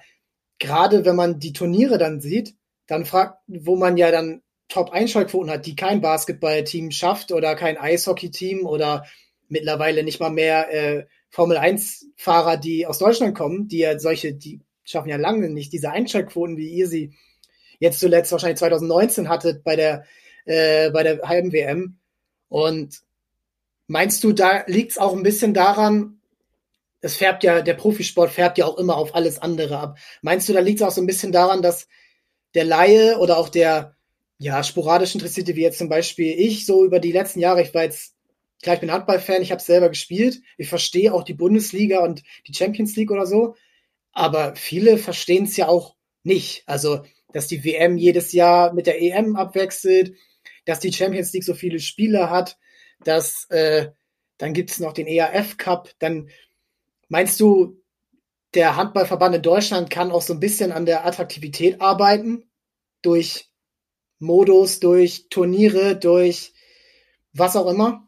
gerade, 0.59 1.05
wenn 1.05 1.15
man 1.15 1.39
die 1.39 1.53
Turniere 1.53 1.97
dann 1.97 2.21
sieht, 2.21 2.55
dann 2.87 3.05
fragt, 3.05 3.39
wo 3.47 3.75
man 3.75 3.97
ja 3.97 4.11
dann 4.11 4.41
Top-Einschaltquoten 4.69 5.49
hat, 5.49 5.65
die 5.65 5.75
kein 5.75 6.01
Basketballteam 6.01 6.91
schafft 6.91 7.31
oder 7.31 7.55
kein 7.55 7.77
Eishockey-Team 7.77 8.65
oder 8.65 9.05
mittlerweile 9.47 10.03
nicht 10.03 10.19
mal 10.19 10.29
mehr 10.29 10.73
äh, 10.73 11.05
Formel-1-Fahrer, 11.29 12.57
die 12.57 12.85
aus 12.85 12.99
Deutschland 12.99 13.35
kommen, 13.35 13.67
die 13.67 13.79
ja 13.79 13.97
solche, 13.99 14.33
die 14.33 14.61
schaffen 14.83 15.09
ja 15.09 15.17
lange 15.17 15.49
nicht 15.49 15.71
diese 15.73 15.91
Einschaltquoten, 15.91 16.57
wie 16.57 16.69
ihr 16.69 16.87
sie 16.87 17.13
jetzt 17.79 17.99
zuletzt 17.99 18.31
wahrscheinlich 18.31 18.59
2019 18.59 19.29
hattet 19.29 19.63
bei 19.63 19.75
der, 19.75 20.05
äh, 20.45 20.89
bei 20.91 21.03
der 21.03 21.27
Heim-WM. 21.27 21.97
Und 22.49 23.01
meinst 23.87 24.23
du, 24.23 24.33
da 24.33 24.63
liegt 24.67 24.91
es 24.91 24.97
auch 24.97 25.13
ein 25.13 25.23
bisschen 25.23 25.53
daran, 25.53 26.17
es 27.01 27.15
färbt 27.15 27.43
ja, 27.43 27.61
der 27.61 27.75
Profisport 27.75 28.31
färbt 28.31 28.57
ja 28.57 28.65
auch 28.65 28.77
immer 28.77 28.97
auf 28.97 29.15
alles 29.15 29.39
andere 29.39 29.79
ab. 29.79 29.99
Meinst 30.21 30.49
du, 30.49 30.53
da 30.53 30.59
liegt 30.59 30.81
es 30.81 30.87
auch 30.87 30.91
so 30.91 31.01
ein 31.01 31.07
bisschen 31.07 31.31
daran, 31.31 31.61
dass 31.61 31.87
der 32.53 32.65
Laie 32.65 33.17
oder 33.19 33.37
auch 33.37 33.49
der 33.49 33.95
ja 34.39 34.63
sporadisch 34.63 35.13
Interessierte, 35.13 35.55
wie 35.55 35.61
jetzt 35.61 35.77
zum 35.77 35.89
Beispiel 35.89 36.33
ich, 36.39 36.65
so 36.65 36.85
über 36.85 36.99
die 36.99 37.11
letzten 37.11 37.39
Jahre, 37.39 37.61
ich 37.61 37.73
war 37.73 37.83
jetzt, 37.83 38.15
klar, 38.61 38.75
ich 38.75 38.81
bin 38.81 38.91
Handballfan, 38.91 39.41
ich 39.41 39.51
habe 39.51 39.61
selber 39.61 39.89
gespielt, 39.89 40.41
ich 40.57 40.69
verstehe 40.69 41.13
auch 41.13 41.23
die 41.23 41.33
Bundesliga 41.33 42.03
und 42.03 42.23
die 42.47 42.53
Champions 42.53 42.95
League 42.95 43.11
oder 43.11 43.25
so, 43.25 43.55
aber 44.11 44.55
viele 44.55 44.97
verstehen 44.97 45.45
es 45.45 45.57
ja 45.57 45.67
auch 45.67 45.95
nicht. 46.23 46.63
Also, 46.67 47.03
dass 47.33 47.47
die 47.47 47.63
WM 47.63 47.97
jedes 47.97 48.31
Jahr 48.31 48.73
mit 48.73 48.87
der 48.87 49.01
EM 49.01 49.35
abwechselt, 49.35 50.15
dass 50.65 50.79
die 50.79 50.93
Champions 50.93 51.33
League 51.33 51.43
so 51.43 51.53
viele 51.53 51.79
Spiele 51.79 52.29
hat, 52.29 52.57
dass 53.03 53.47
äh, 53.49 53.89
dann 54.37 54.53
gibt 54.53 54.69
es 54.69 54.79
noch 54.79 54.93
den 54.93 55.07
EAF 55.07 55.57
Cup, 55.57 55.89
dann 55.99 56.29
meinst 57.09 57.39
du, 57.39 57.81
der 58.53 58.75
Handballverband 58.75 59.35
in 59.35 59.41
Deutschland 59.41 59.89
kann 59.89 60.11
auch 60.11 60.21
so 60.21 60.33
ein 60.33 60.39
bisschen 60.39 60.71
an 60.71 60.85
der 60.85 61.05
Attraktivität 61.05 61.81
arbeiten 61.81 62.43
durch 63.01 63.49
Modus, 64.19 64.79
durch 64.79 65.27
Turniere, 65.29 65.95
durch 65.95 66.53
was 67.33 67.55
auch 67.55 67.71
immer? 67.71 68.07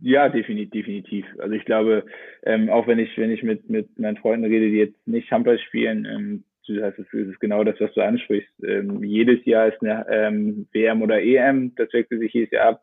Ja, 0.00 0.28
definitiv, 0.28 0.70
definitiv. 0.70 1.26
Also 1.38 1.54
ich 1.54 1.64
glaube, 1.64 2.04
ähm, 2.42 2.68
auch 2.70 2.86
wenn 2.86 2.98
ich, 2.98 3.16
wenn 3.16 3.30
ich 3.30 3.42
mit, 3.42 3.70
mit 3.70 3.98
meinen 3.98 4.16
Freunden 4.16 4.46
rede, 4.46 4.70
die 4.70 4.78
jetzt 4.78 5.06
nicht 5.06 5.30
Handball 5.30 5.58
spielen, 5.58 6.04
ähm, 6.04 6.44
heißt, 6.68 6.98
es 6.98 7.12
ist 7.12 7.40
genau 7.40 7.64
das, 7.64 7.80
was 7.80 7.92
du 7.94 8.00
ansprichst. 8.00 8.52
Ähm, 8.64 9.02
jedes 9.02 9.44
Jahr 9.44 9.68
ist 9.68 9.82
eine 9.82 10.06
ähm, 10.08 10.68
WM 10.72 11.02
oder 11.02 11.22
EM, 11.22 11.74
das 11.76 11.92
wechselt 11.92 12.20
sich 12.20 12.32
jedes 12.32 12.50
Jahr 12.50 12.68
ab. 12.68 12.82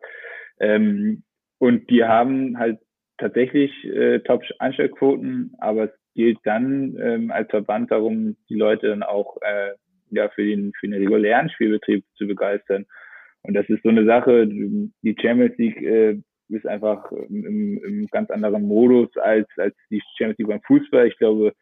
Ähm, 0.59 1.23
und 1.57 1.89
die 1.89 2.03
haben 2.03 2.57
halt 2.57 2.79
tatsächlich 3.17 3.71
äh, 3.85 4.19
Top-Einstellquoten, 4.19 5.53
aber 5.59 5.85
es 5.85 5.91
geht 6.15 6.39
dann 6.43 6.97
ähm, 6.99 7.31
als 7.31 7.49
Verband 7.49 7.91
darum, 7.91 8.35
die 8.49 8.55
Leute 8.55 8.87
dann 8.87 9.03
auch 9.03 9.37
äh, 9.41 9.71
ja 10.09 10.29
für 10.29 10.43
den 10.43 10.71
für 10.79 10.87
den 10.87 11.01
regulären 11.01 11.49
Spielbetrieb 11.49 12.03
zu 12.15 12.27
begeistern. 12.27 12.85
Und 13.43 13.53
das 13.53 13.67
ist 13.69 13.81
so 13.83 13.89
eine 13.89 14.05
Sache. 14.05 14.47
Die 14.47 15.15
Champions 15.19 15.57
League 15.57 15.81
äh, 15.81 16.19
ist 16.49 16.67
einfach 16.67 17.11
im, 17.11 17.81
im 17.83 18.07
ganz 18.07 18.29
anderen 18.29 18.63
Modus 18.63 19.15
als 19.17 19.47
als 19.57 19.75
die 19.89 20.01
Champions 20.17 20.39
League 20.39 20.47
beim 20.49 20.61
Fußball. 20.63 21.07
Ich 21.07 21.17
glaube, 21.17 21.53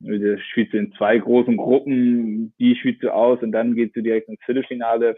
da 0.00 0.38
spielst 0.50 0.72
du 0.72 0.78
in 0.78 0.92
zwei 0.92 1.18
großen 1.18 1.56
Gruppen, 1.56 2.54
die 2.58 2.74
spielst 2.76 3.02
du 3.02 3.12
aus 3.12 3.42
und 3.42 3.52
dann 3.52 3.74
gehst 3.74 3.94
du 3.94 4.02
direkt 4.02 4.28
ins 4.28 4.42
Viertelfinale. 4.44 5.16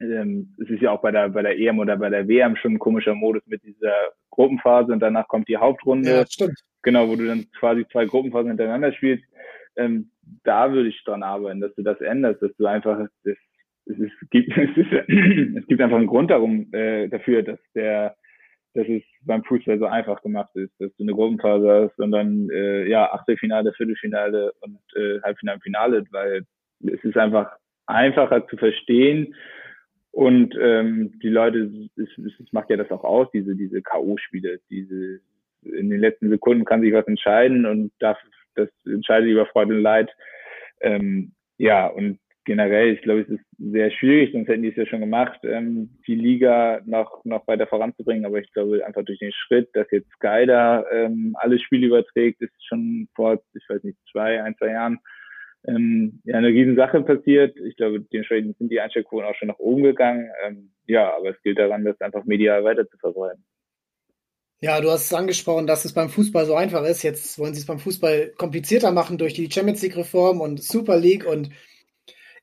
Ähm, 0.00 0.54
es 0.62 0.68
ist 0.68 0.82
ja 0.82 0.90
auch 0.90 1.00
bei 1.00 1.10
der 1.10 1.30
bei 1.30 1.42
der 1.42 1.58
EM 1.58 1.78
oder 1.78 1.96
bei 1.96 2.10
der 2.10 2.28
WM 2.28 2.56
schon 2.56 2.74
ein 2.74 2.78
komischer 2.78 3.14
Modus 3.14 3.42
mit 3.46 3.62
dieser 3.62 3.94
Gruppenphase 4.30 4.92
und 4.92 5.00
danach 5.00 5.28
kommt 5.28 5.48
die 5.48 5.56
Hauptrunde. 5.56 6.10
Ja, 6.10 6.26
stimmt. 6.26 6.58
Genau, 6.82 7.08
wo 7.08 7.16
du 7.16 7.26
dann 7.26 7.46
quasi 7.58 7.86
zwei 7.90 8.04
Gruppenphasen 8.04 8.48
hintereinander 8.48 8.92
spielst. 8.92 9.24
Ähm, 9.76 10.10
da 10.44 10.72
würde 10.72 10.90
ich 10.90 11.02
dran 11.04 11.22
arbeiten, 11.22 11.60
dass 11.60 11.74
du 11.74 11.82
das 11.82 12.00
änderst, 12.00 12.42
dass 12.42 12.54
du 12.56 12.66
einfach, 12.66 12.98
das, 13.24 13.36
es, 13.86 13.98
ist, 13.98 14.12
gibt, 14.30 14.50
es, 14.56 14.76
ist, 14.76 14.92
es 14.92 15.66
gibt 15.66 15.80
einfach 15.80 15.96
einen 15.96 16.06
Grund 16.06 16.30
darum, 16.30 16.72
äh, 16.72 17.08
dafür, 17.08 17.42
dass 17.42 17.58
der, 17.74 18.16
dass 18.74 18.88
es 18.88 19.02
beim 19.22 19.44
Fußball 19.44 19.78
so 19.78 19.86
einfach 19.86 20.20
gemacht 20.22 20.50
ist, 20.54 20.72
dass 20.80 20.94
du 20.96 21.04
eine 21.04 21.12
Gruppenphase 21.12 21.88
hast 21.90 21.98
und 21.98 22.10
dann 22.12 22.50
äh, 22.50 22.88
ja 22.88 23.12
Achtelfinale, 23.12 23.72
Viertelfinale 23.72 24.52
und 24.60 24.80
äh, 24.96 25.20
Halbfinale, 25.22 25.60
Finale, 25.60 26.04
weil 26.10 26.44
es 26.80 27.02
ist 27.04 27.16
einfach 27.16 27.56
einfacher 27.86 28.46
zu 28.48 28.56
verstehen 28.56 29.34
und 30.10 30.54
ähm, 30.60 31.18
die 31.22 31.28
Leute, 31.28 31.70
es, 31.96 32.08
es 32.18 32.52
macht 32.52 32.70
ja 32.70 32.76
das 32.76 32.90
auch 32.90 33.04
aus, 33.04 33.28
diese 33.32 33.56
diese 33.56 33.82
K.O.-Spiele, 33.82 34.60
diese 34.70 35.20
in 35.64 35.90
den 35.90 36.00
letzten 36.00 36.28
Sekunden 36.28 36.64
kann 36.64 36.82
sich 36.82 36.92
was 36.92 37.06
entscheiden 37.06 37.66
und 37.66 37.92
das, 37.98 38.16
das 38.54 38.68
entscheidet 38.84 39.30
über 39.30 39.46
Freude 39.46 39.74
und 39.74 39.82
Leid. 39.82 40.10
Ähm, 40.80 41.32
ja, 41.58 41.86
und 41.86 42.18
generell, 42.44 42.94
ich 42.94 43.02
glaube, 43.02 43.22
es 43.22 43.28
ist 43.28 43.44
sehr 43.58 43.90
schwierig, 43.90 44.32
sonst 44.32 44.48
hätten 44.48 44.62
die 44.62 44.70
es 44.70 44.76
ja 44.76 44.86
schon 44.86 45.00
gemacht, 45.00 45.40
ähm, 45.44 45.90
die 46.06 46.14
Liga 46.14 46.80
noch, 46.84 47.24
noch 47.24 47.46
weiter 47.46 47.66
voranzubringen. 47.66 48.26
Aber 48.26 48.38
ich 48.38 48.52
glaube, 48.52 48.84
einfach 48.84 49.04
durch 49.04 49.18
den 49.18 49.32
Schritt, 49.32 49.68
dass 49.74 49.90
jetzt 49.90 50.10
Sky 50.12 50.44
da 50.46 50.84
ähm, 50.90 51.34
alle 51.38 51.58
Spiele 51.58 51.86
überträgt, 51.86 52.40
ist 52.42 52.52
schon 52.66 53.08
vor, 53.14 53.40
ich 53.54 53.68
weiß 53.68 53.82
nicht, 53.82 53.98
zwei, 54.10 54.42
ein, 54.42 54.56
zwei 54.58 54.68
Jahren 54.68 54.98
ähm, 55.66 56.20
ja, 56.24 56.36
eine 56.36 56.48
riesen 56.48 56.76
Sache 56.76 57.00
passiert. 57.02 57.58
Ich 57.60 57.76
glaube, 57.76 58.00
dementsprechend 58.00 58.58
sind 58.58 58.70
die 58.70 58.80
Einstellquoten 58.80 59.26
auch 59.26 59.34
schon 59.34 59.48
nach 59.48 59.58
oben 59.58 59.82
gegangen. 59.82 60.30
Ähm, 60.44 60.70
ja, 60.86 61.14
aber 61.16 61.30
es 61.30 61.42
gilt 61.42 61.58
daran, 61.58 61.84
das 61.84 62.00
einfach 62.00 62.24
medial 62.24 62.64
weiter 62.64 62.88
zu 62.88 62.98
verbreiten. 62.98 63.44
Ja, 64.60 64.80
du 64.80 64.90
hast 64.90 65.06
es 65.06 65.14
angesprochen, 65.14 65.66
dass 65.66 65.84
es 65.84 65.92
beim 65.92 66.08
Fußball 66.08 66.46
so 66.46 66.54
einfach 66.54 66.84
ist. 66.84 67.02
Jetzt 67.02 67.38
wollen 67.38 67.54
sie 67.54 67.60
es 67.60 67.66
beim 67.66 67.78
Fußball 67.78 68.32
komplizierter 68.38 68.92
machen 68.92 69.18
durch 69.18 69.34
die 69.34 69.50
Champions 69.50 69.82
League-Reform 69.82 70.40
und 70.40 70.62
Super 70.62 70.96
League 70.98 71.26
und 71.26 71.50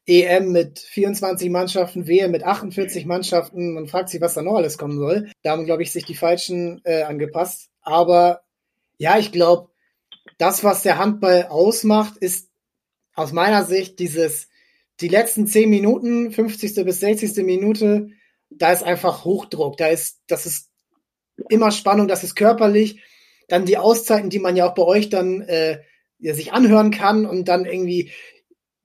EM 0.08 0.52
mit 0.52 0.80
24 0.80 1.50
Mannschaften, 1.50 2.08
WM 2.08 2.32
mit 2.32 2.44
48 2.44 3.06
Mannschaften. 3.06 3.74
Man 3.74 3.88
fragt 3.88 4.10
sich, 4.10 4.22
was 4.22 4.34
da 4.34 4.42
noch 4.42 4.56
alles 4.56 4.78
kommen 4.78 4.98
soll. 4.98 5.30
Da 5.44 5.52
haben, 5.52 5.66
glaube 5.66 5.84
ich, 5.84 5.92
sich 5.92 6.06
die 6.06 6.16
Falschen 6.16 6.82
äh, 6.84 7.04
angepasst. 7.04 7.70
Aber 7.82 8.42
Ja, 8.98 9.18
ich 9.18 9.32
glaube, 9.32 9.70
das, 10.38 10.64
was 10.64 10.84
der 10.84 10.98
Handball 10.98 11.48
ausmacht, 11.50 12.18
ist 12.18 12.50
aus 13.14 13.32
meiner 13.32 13.64
Sicht 13.64 14.00
dieses, 14.00 14.50
die 15.00 15.08
letzten 15.08 15.48
zehn 15.48 15.70
Minuten, 15.70 16.32
50. 16.32 16.84
bis 16.84 17.00
60. 17.00 17.44
Minute, 17.46 18.10
da 18.50 18.72
ist 18.72 18.84
einfach 18.84 19.24
Hochdruck, 19.24 19.78
da 19.78 19.88
ist, 19.88 20.22
das 20.28 20.46
ist 20.46 20.70
immer 21.50 21.72
Spannung, 21.72 22.08
das 22.08 22.24
ist 22.24 22.36
körperlich. 22.36 23.02
Dann 23.48 23.66
die 23.66 23.78
Auszeiten, 23.78 24.30
die 24.30 24.40
man 24.40 24.56
ja 24.56 24.70
auch 24.70 24.76
bei 24.76 24.84
euch 24.84 25.10
dann 25.10 25.42
äh, 25.42 25.82
ja, 26.20 26.34
sich 26.34 26.54
anhören 26.54 26.92
kann 26.92 27.26
und 27.26 27.48
dann 27.48 27.66
irgendwie 27.66 28.12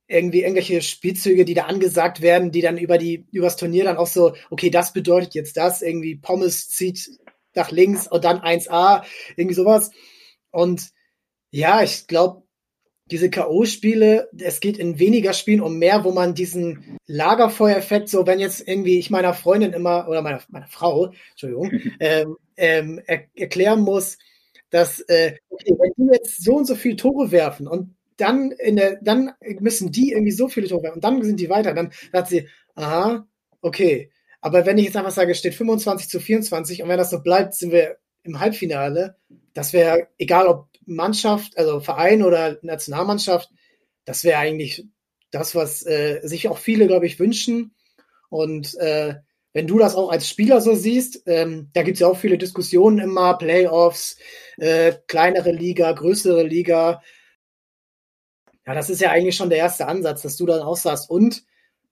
irgendwie 0.08 0.42
irgendwelche 0.42 0.82
Spielzüge, 0.82 1.44
die 1.44 1.54
da 1.54 1.64
angesagt 1.64 2.22
werden, 2.22 2.52
die 2.52 2.60
dann 2.60 2.78
über 2.78 2.98
die 2.98 3.26
übers 3.32 3.56
Turnier 3.56 3.84
dann 3.84 3.96
auch 3.96 4.06
so, 4.06 4.34
okay, 4.50 4.70
das 4.70 4.92
bedeutet 4.92 5.34
jetzt 5.34 5.56
das, 5.56 5.82
irgendwie 5.82 6.16
Pommes 6.16 6.68
zieht 6.68 7.10
nach 7.54 7.70
links 7.70 8.06
und 8.06 8.24
dann 8.24 8.38
1A, 8.38 9.02
irgendwie 9.36 9.54
sowas. 9.54 9.90
Und 10.50 10.90
ja, 11.50 11.82
ich 11.82 12.06
glaube, 12.06 12.42
diese 13.10 13.30
K.O.-Spiele, 13.30 14.28
es 14.38 14.60
geht 14.60 14.78
in 14.78 14.98
weniger 14.98 15.32
Spielen 15.32 15.60
um 15.60 15.78
mehr, 15.78 16.04
wo 16.04 16.12
man 16.12 16.34
diesen 16.34 16.98
Lagerfeuereffekt, 17.06 18.08
so 18.08 18.26
wenn 18.26 18.40
jetzt 18.40 18.66
irgendwie 18.66 18.98
ich 18.98 19.10
meiner 19.10 19.32
Freundin 19.32 19.72
immer, 19.72 20.08
oder 20.08 20.22
meiner, 20.22 20.40
meiner 20.48 20.66
Frau, 20.66 21.12
Entschuldigung, 21.30 21.70
ähm, 22.00 22.36
ähm, 22.56 23.00
er, 23.06 23.24
erklären 23.34 23.80
muss, 23.80 24.18
dass, 24.70 25.00
äh, 25.00 25.36
okay, 25.48 25.74
wenn 25.78 25.92
die 25.96 26.12
jetzt 26.12 26.42
so 26.42 26.56
und 26.56 26.66
so 26.66 26.74
viele 26.74 26.96
Tore 26.96 27.30
werfen 27.30 27.68
und 27.68 27.95
dann 28.16 28.50
in 28.52 28.76
der, 28.76 28.98
dann 29.02 29.32
müssen 29.60 29.92
die 29.92 30.12
irgendwie 30.12 30.32
so 30.32 30.48
viele 30.48 30.68
Tore 30.68 30.92
und 30.92 31.04
dann 31.04 31.22
sind 31.22 31.40
die 31.40 31.50
weiter, 31.50 31.74
dann 31.74 31.92
sagt 32.12 32.28
sie, 32.28 32.48
aha, 32.74 33.26
okay. 33.60 34.10
Aber 34.40 34.64
wenn 34.66 34.78
ich 34.78 34.84
jetzt 34.84 34.96
einfach 34.96 35.10
sage, 35.10 35.34
steht 35.34 35.54
25 35.54 36.08
zu 36.08 36.20
24 36.20 36.82
und 36.82 36.88
wenn 36.88 36.98
das 36.98 37.10
so 37.10 37.20
bleibt, 37.20 37.54
sind 37.54 37.72
wir 37.72 37.96
im 38.22 38.40
Halbfinale, 38.40 39.16
das 39.54 39.72
wäre, 39.72 40.08
egal 40.18 40.46
ob 40.46 40.68
Mannschaft, 40.84 41.58
also 41.58 41.80
Verein 41.80 42.22
oder 42.22 42.58
Nationalmannschaft, 42.62 43.50
das 44.04 44.24
wäre 44.24 44.38
eigentlich 44.38 44.86
das, 45.30 45.54
was 45.54 45.84
äh, 45.84 46.20
sich 46.22 46.48
auch 46.48 46.58
viele, 46.58 46.86
glaube 46.86 47.06
ich, 47.06 47.18
wünschen. 47.18 47.74
Und 48.28 48.74
äh, 48.78 49.16
wenn 49.52 49.66
du 49.66 49.78
das 49.78 49.94
auch 49.94 50.10
als 50.10 50.28
Spieler 50.28 50.60
so 50.60 50.74
siehst, 50.74 51.22
ähm, 51.26 51.70
da 51.72 51.82
gibt 51.82 51.96
es 51.96 52.00
ja 52.00 52.08
auch 52.08 52.18
viele 52.18 52.38
Diskussionen 52.38 52.98
immer, 52.98 53.38
Playoffs, 53.38 54.18
äh, 54.58 54.92
kleinere 55.06 55.50
Liga, 55.50 55.90
größere 55.92 56.42
Liga. 56.42 57.02
Ja, 58.66 58.74
das 58.74 58.90
ist 58.90 59.00
ja 59.00 59.10
eigentlich 59.10 59.36
schon 59.36 59.48
der 59.48 59.58
erste 59.58 59.86
Ansatz, 59.86 60.22
dass 60.22 60.36
du 60.36 60.46
dann 60.46 60.60
auch 60.60 60.76
sagst. 60.76 61.08
Und 61.08 61.44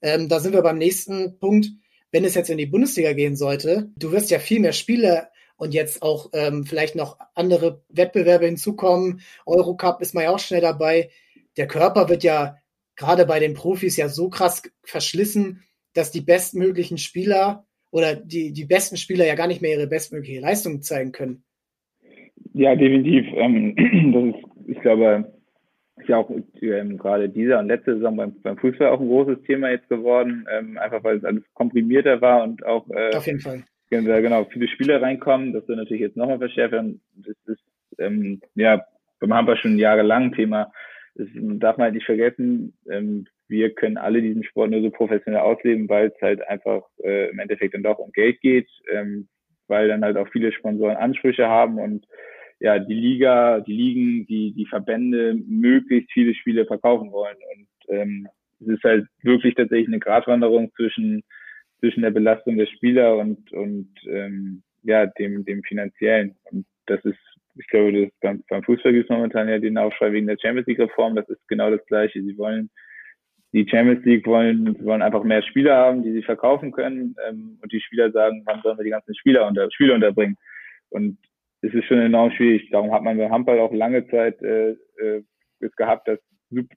ähm, 0.02 0.28
da 0.28 0.40
sind 0.40 0.52
wir 0.52 0.62
beim 0.62 0.78
nächsten 0.78 1.38
Punkt. 1.38 1.68
Wenn 2.10 2.24
es 2.24 2.34
jetzt 2.34 2.50
in 2.50 2.58
die 2.58 2.66
Bundesliga 2.66 3.12
gehen 3.12 3.36
sollte, 3.36 3.90
du 3.96 4.12
wirst 4.12 4.30
ja 4.30 4.38
viel 4.38 4.60
mehr 4.60 4.72
Spiele 4.72 5.28
und 5.56 5.74
jetzt 5.74 6.02
auch 6.02 6.30
ähm, 6.32 6.64
vielleicht 6.64 6.96
noch 6.96 7.18
andere 7.34 7.82
Wettbewerbe 7.88 8.46
hinzukommen. 8.46 9.20
Eurocup 9.46 10.00
ist 10.00 10.14
man 10.14 10.24
ja 10.24 10.30
auch 10.30 10.38
schnell 10.38 10.60
dabei. 10.60 11.10
Der 11.56 11.66
Körper 11.68 12.08
wird 12.08 12.24
ja 12.24 12.56
gerade 12.96 13.26
bei 13.26 13.40
den 13.40 13.54
Profis 13.54 13.96
ja 13.96 14.08
so 14.08 14.28
krass 14.28 14.62
verschlissen, 14.82 15.62
dass 15.92 16.10
die 16.10 16.20
bestmöglichen 16.20 16.98
Spieler 16.98 17.66
oder 17.90 18.16
die, 18.16 18.52
die 18.52 18.64
besten 18.64 18.96
Spieler 18.96 19.26
ja 19.26 19.36
gar 19.36 19.46
nicht 19.46 19.62
mehr 19.62 19.72
ihre 19.76 19.86
bestmögliche 19.86 20.40
Leistung 20.40 20.82
zeigen 20.82 21.12
können. 21.12 21.44
Ja, 22.52 22.74
definitiv. 22.74 23.26
Ähm, 23.36 23.74
das 24.12 24.24
ist, 24.24 24.68
ich 24.68 24.80
glaube, 24.80 25.34
ist 25.97 26.09
ja 26.09 26.16
auch 26.16 26.30
ähm, 26.61 26.99
gerade 26.99 27.28
dieser 27.28 27.61
und 27.61 27.68
letzte 27.68 27.95
Saison 27.95 28.16
beim, 28.16 28.40
beim 28.42 28.59
Fußball 28.59 28.88
auch 28.88 29.01
ein 29.01 29.09
großes 29.09 29.42
Thema 29.45 29.70
jetzt 29.70 29.88
geworden, 29.88 30.47
ähm, 30.51 30.76
einfach 30.78 31.05
weil 31.05 31.18
es 31.18 31.24
alles 31.24 31.45
komprimierter 31.55 32.20
war 32.20 32.42
und 32.42 32.64
auch 32.66 32.88
äh, 32.90 33.14
auf 33.14 33.26
jeden 33.26 33.40
Fall 33.40 33.62
genau, 34.22 34.45
viele 34.47 34.68
Spieler 34.68 35.01
reinkommen, 35.01 35.53
das 35.53 35.66
wird 35.68 35.78
natürlich 35.78 36.03
jetzt 36.03 36.16
nochmal 36.16 36.38
verschärfen. 36.38 37.01
Das 37.14 37.36
ist 37.47 37.62
ähm, 37.99 38.40
ja 38.55 38.84
beim 39.20 39.34
Handball 39.34 39.57
schon 39.57 39.78
jahrelang 39.78 40.32
Thema. 40.32 40.72
Das 41.14 41.28
darf 41.32 41.76
man 41.76 41.86
halt 41.86 41.95
nicht 41.95 42.07
vergessen. 42.07 42.76
Ähm, 42.90 43.26
wir 43.47 43.72
können 43.74 43.99
alle 43.99 44.20
diesen 44.20 44.42
Sport 44.42 44.70
nur 44.70 44.82
so 44.82 44.90
professionell 44.90 45.40
ausleben, 45.40 45.88
weil 45.88 46.09
es 46.09 46.20
halt 46.20 46.47
einfach 46.49 46.82
äh, 47.03 47.30
im 47.30 47.38
Endeffekt 47.38 47.74
dann 47.74 47.82
doch 47.82 47.99
um 47.99 48.11
Geld 48.12 48.40
geht, 48.40 48.68
ähm, 48.90 49.28
weil 49.68 49.88
dann 49.88 50.03
halt 50.03 50.16
auch 50.16 50.28
viele 50.28 50.51
Sponsoren 50.53 50.97
Ansprüche 50.97 51.47
haben 51.47 51.78
und 51.78 52.07
ja, 52.61 52.78
die 52.78 52.94
Liga, 52.94 53.61
die 53.61 53.72
Ligen, 53.72 54.26
die, 54.26 54.52
die 54.52 54.66
Verbände 54.66 55.34
möglichst 55.46 56.12
viele 56.12 56.34
Spiele 56.34 56.66
verkaufen 56.66 57.12
wollen. 57.12 57.36
Und 57.57 57.94
ähm, 57.94 58.28
es 58.61 58.68
ist 58.68 58.84
halt 58.84 59.07
wirklich 59.22 59.55
tatsächlich 59.55 59.88
eine 59.88 59.98
Gratwanderung 59.98 60.72
zwischen 60.76 61.22
zwischen 61.84 62.02
der 62.02 62.11
Belastung 62.11 62.57
der 62.57 62.66
Spieler 62.66 63.18
und, 63.18 63.52
und 63.52 63.90
ähm, 64.09 64.62
ja, 64.84 65.05
dem, 65.05 65.44
dem 65.44 65.62
finanziellen. 65.64 66.34
Und 66.44 66.64
das 66.86 67.05
ist, 67.05 67.18
ich 67.57 67.66
glaube, 67.68 67.92
das 67.92 68.11
beim, 68.22 68.42
beim 68.48 68.62
Fußball 68.62 68.92
gibt 68.92 69.11
es 69.11 69.14
momentan 69.14 69.48
ja 69.48 69.59
den 69.59 69.76
Aufschrei 69.76 70.11
wegen 70.12 70.26
der 70.26 70.38
Champions 70.40 70.66
League 70.66 70.78
Reform. 70.78 71.14
Das 71.14 71.28
ist 71.28 71.46
genau 71.46 71.70
das 71.70 71.84
Gleiche. 71.86 72.22
Sie 72.22 72.38
wollen 72.38 72.70
die 73.52 73.68
Champions 73.68 74.02
League 74.07 74.26
wollen, 74.26 74.82
wollen 74.82 75.02
einfach 75.02 75.24
mehr 75.24 75.42
Spieler 75.42 75.76
haben, 75.76 76.02
die 76.02 76.12
sie 76.12 76.22
verkaufen 76.22 76.72
können. 76.72 77.14
Ähm, 77.28 77.59
und 77.62 77.70
die 77.70 77.80
Spieler 77.80 78.11
sagen, 78.12 78.42
wann 78.46 78.62
sollen 78.62 78.78
wir 78.78 78.84
die 78.84 78.90
ganzen 78.90 79.14
Spieler 79.14 79.46
unter, 79.46 79.70
Spieler 79.70 79.94
unterbringen? 79.94 80.36
Und 80.88 81.18
es 81.64 81.74
ist 81.74 81.86
schon 81.86 81.98
enorm 81.98 82.30
schwierig. 82.32 82.68
Darum 82.70 82.92
hat 82.92 83.02
man 83.02 83.16
beim 83.16 83.30
Handball 83.30 83.60
auch 83.60 83.72
lange 83.72 84.06
Zeit 84.08 84.40
äh, 84.42 84.70
äh, 84.98 85.22
es 85.60 85.74
gehabt, 85.76 86.08
dass 86.08 86.18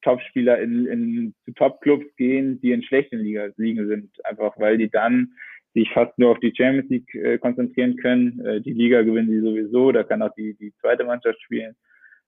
Top-Spieler 0.02 0.60
in, 0.60 0.88
in 0.88 1.36
zu 1.46 1.52
Top-Clubs 1.52 2.06
gehen, 2.16 2.60
die 2.62 2.72
in 2.72 2.84
schlechten 2.84 3.20
Liga, 3.20 3.50
Ligen 3.58 3.88
sind, 3.88 4.10
einfach 4.26 4.58
weil 4.58 4.78
die 4.78 4.90
dann 4.90 5.34
sich 5.74 5.90
fast 5.94 6.18
nur 6.18 6.32
auf 6.32 6.40
die 6.40 6.54
Champions 6.56 6.90
League 6.90 7.14
äh, 7.14 7.38
konzentrieren 7.38 7.98
können. 7.98 8.44
Äh, 8.46 8.62
die 8.62 8.74
Liga 8.74 9.02
gewinnen 9.04 9.30
sie 9.30 9.42
sowieso, 9.42 9.92
da 9.92 10.04
kann 10.04 10.22
auch 10.22 10.34
die, 10.36 10.56
die 10.56 10.74
zweite 10.82 11.04
Mannschaft 11.04 11.42
spielen. 11.42 11.76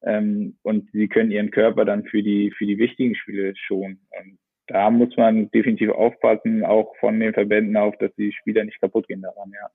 Ähm, 0.04 0.58
und 0.62 0.90
sie 0.92 1.08
können 1.08 1.32
ihren 1.32 1.52
Körper 1.52 1.86
dann 1.86 2.06
für 2.06 2.22
die, 2.22 2.52
für 2.52 2.66
die 2.66 2.78
wichtigen 2.78 3.16
Spiele 3.16 3.54
schonen. 3.56 4.06
Und 4.12 4.38
da 4.68 4.90
muss 4.92 5.16
man 5.18 5.50
definitiv 5.52 5.90
aufpassen, 5.90 6.64
auch 6.64 6.96
von 7.00 7.20
den 7.20 7.34
Verbänden 7.34 7.76
auf, 7.76 7.98
dass 7.98 8.14
die 8.16 8.32
Spieler 8.32 8.64
nicht 8.64 8.80
kaputt 8.80 9.08
gehen 9.08 9.22
daran, 9.22 9.52
ja. 9.52 9.70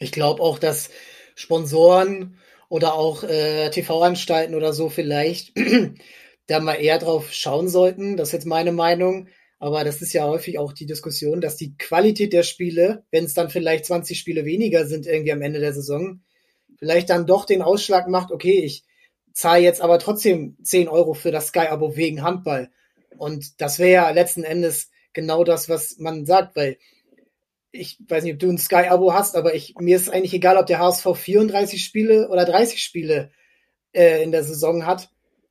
Ich 0.00 0.12
glaube 0.12 0.42
auch, 0.42 0.58
dass 0.58 0.90
Sponsoren 1.38 2.36
oder 2.68 2.94
auch 2.94 3.22
äh, 3.22 3.70
TV-Anstalten 3.70 4.56
oder 4.56 4.72
so 4.72 4.88
vielleicht 4.88 5.52
da 6.48 6.58
mal 6.58 6.74
eher 6.74 6.98
drauf 6.98 7.32
schauen 7.32 7.68
sollten. 7.68 8.16
Das 8.16 8.28
ist 8.28 8.32
jetzt 8.32 8.46
meine 8.46 8.72
Meinung. 8.72 9.28
Aber 9.60 9.84
das 9.84 10.02
ist 10.02 10.12
ja 10.12 10.24
häufig 10.24 10.58
auch 10.58 10.72
die 10.72 10.86
Diskussion, 10.86 11.40
dass 11.40 11.56
die 11.56 11.76
Qualität 11.76 12.32
der 12.32 12.42
Spiele, 12.42 13.04
wenn 13.12 13.24
es 13.24 13.34
dann 13.34 13.50
vielleicht 13.50 13.86
20 13.86 14.18
Spiele 14.18 14.44
weniger 14.44 14.86
sind 14.86 15.06
irgendwie 15.06 15.32
am 15.32 15.42
Ende 15.42 15.60
der 15.60 15.72
Saison, 15.72 16.22
vielleicht 16.76 17.10
dann 17.10 17.26
doch 17.26 17.44
den 17.44 17.62
Ausschlag 17.62 18.08
macht, 18.08 18.32
okay, 18.32 18.60
ich 18.60 18.84
zahle 19.32 19.62
jetzt 19.62 19.80
aber 19.80 20.00
trotzdem 20.00 20.56
10 20.62 20.88
Euro 20.88 21.14
für 21.14 21.30
das 21.30 21.48
Sky-Abo 21.48 21.96
wegen 21.96 22.22
Handball. 22.22 22.70
Und 23.16 23.60
das 23.60 23.78
wäre 23.78 23.92
ja 23.92 24.10
letzten 24.10 24.42
Endes 24.42 24.90
genau 25.12 25.44
das, 25.44 25.68
was 25.68 25.98
man 25.98 26.26
sagt, 26.26 26.56
weil 26.56 26.78
ich 27.70 27.98
weiß 28.08 28.24
nicht, 28.24 28.34
ob 28.34 28.38
du 28.38 28.50
ein 28.50 28.58
Sky-Abo 28.58 29.12
hast, 29.12 29.36
aber 29.36 29.54
ich, 29.54 29.74
mir 29.78 29.96
ist 29.96 30.10
eigentlich 30.10 30.34
egal, 30.34 30.56
ob 30.56 30.66
der 30.66 30.78
HSV 30.78 31.06
34 31.14 31.82
Spiele 31.82 32.28
oder 32.28 32.44
30 32.44 32.82
Spiele 32.82 33.30
äh, 33.92 34.22
in 34.22 34.32
der 34.32 34.44
Saison 34.44 34.86
hat 34.86 35.10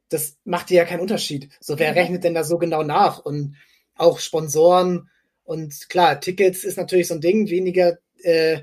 das 0.10 0.38
macht 0.44 0.70
dir 0.70 0.78
ja 0.78 0.86
keinen 0.86 1.02
Unterschied. 1.02 1.50
So, 1.60 1.78
wer 1.80 1.96
rechnet 1.96 2.24
denn 2.24 2.34
da 2.34 2.44
so 2.44 2.58
genau 2.58 2.84
nach? 2.84 3.20
Und 3.20 3.56
auch 3.96 4.20
Sponsoren 4.20 5.10
und 5.44 5.90
klar, 5.90 6.20
Tickets 6.20 6.64
ist 6.64 6.78
natürlich 6.78 7.08
so 7.08 7.16
ein 7.16 7.22
Ding, 7.22 7.50
weniger, 7.50 7.98
äh, 8.22 8.62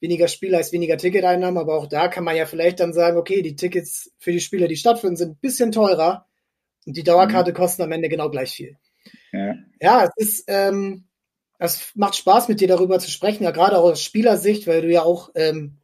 weniger 0.00 0.28
Spieler 0.28 0.60
ist 0.60 0.72
weniger 0.72 0.96
Ticketeinnahmen, 0.96 1.58
aber 1.58 1.76
auch 1.76 1.86
da 1.86 2.08
kann 2.08 2.24
man 2.24 2.36
ja 2.36 2.46
vielleicht 2.46 2.80
dann 2.80 2.92
sagen, 2.92 3.16
okay, 3.16 3.42
die 3.42 3.56
Tickets 3.56 4.12
für 4.18 4.32
die 4.32 4.40
Spiele, 4.40 4.68
die 4.68 4.76
stattfinden, 4.76 5.16
sind 5.16 5.30
ein 5.32 5.38
bisschen 5.40 5.72
teurer 5.72 6.26
und 6.86 6.96
die 6.96 7.04
Dauerkarte 7.04 7.52
mhm. 7.52 7.56
kosten 7.56 7.82
am 7.82 7.92
Ende 7.92 8.08
genau 8.08 8.30
gleich 8.30 8.52
viel. 8.52 8.76
Ja, 9.32 9.54
ja 9.80 10.04
es 10.16 10.28
ist, 10.28 10.44
ähm, 10.48 11.06
es 11.58 11.92
macht 11.94 12.16
Spaß, 12.16 12.48
mit 12.48 12.60
dir 12.60 12.68
darüber 12.68 12.98
zu 12.98 13.10
sprechen, 13.10 13.44
ja, 13.44 13.50
gerade 13.50 13.78
auch 13.78 13.84
aus 13.84 14.02
Spielersicht, 14.02 14.66
weil 14.66 14.82
du 14.82 14.90
ja 14.90 15.02
auch, 15.02 15.30
ähm, 15.34 15.78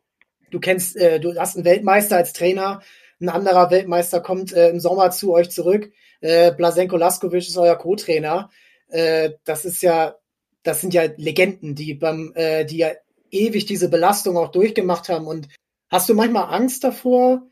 du 0.50 0.60
kennst, 0.60 0.96
äh, 0.96 1.20
du 1.20 1.34
hast 1.36 1.56
einen 1.56 1.64
Weltmeister 1.64 2.16
als 2.16 2.32
Trainer, 2.32 2.80
ein 3.20 3.28
anderer 3.28 3.70
Weltmeister 3.70 4.20
kommt 4.20 4.52
äh, 4.52 4.70
im 4.70 4.80
Sommer 4.80 5.10
zu 5.10 5.32
euch 5.32 5.50
zurück. 5.50 5.92
Äh, 6.20 6.52
Blasenko 6.52 6.96
Laskovic 6.96 7.46
ist 7.46 7.58
euer 7.58 7.76
Co-Trainer. 7.76 8.50
Äh, 8.88 9.32
das 9.44 9.64
ist 9.64 9.82
ja, 9.82 10.16
das 10.62 10.80
sind 10.80 10.94
ja 10.94 11.04
Legenden, 11.16 11.74
die 11.74 11.94
beim, 11.94 12.32
äh, 12.34 12.64
die 12.64 12.78
ja 12.78 12.90
ewig 13.30 13.66
diese 13.66 13.90
Belastung 13.90 14.36
auch 14.36 14.50
durchgemacht 14.50 15.08
haben. 15.08 15.26
Und 15.26 15.48
hast 15.90 16.08
du 16.08 16.14
manchmal 16.14 16.54
Angst 16.54 16.82
davor 16.82 17.42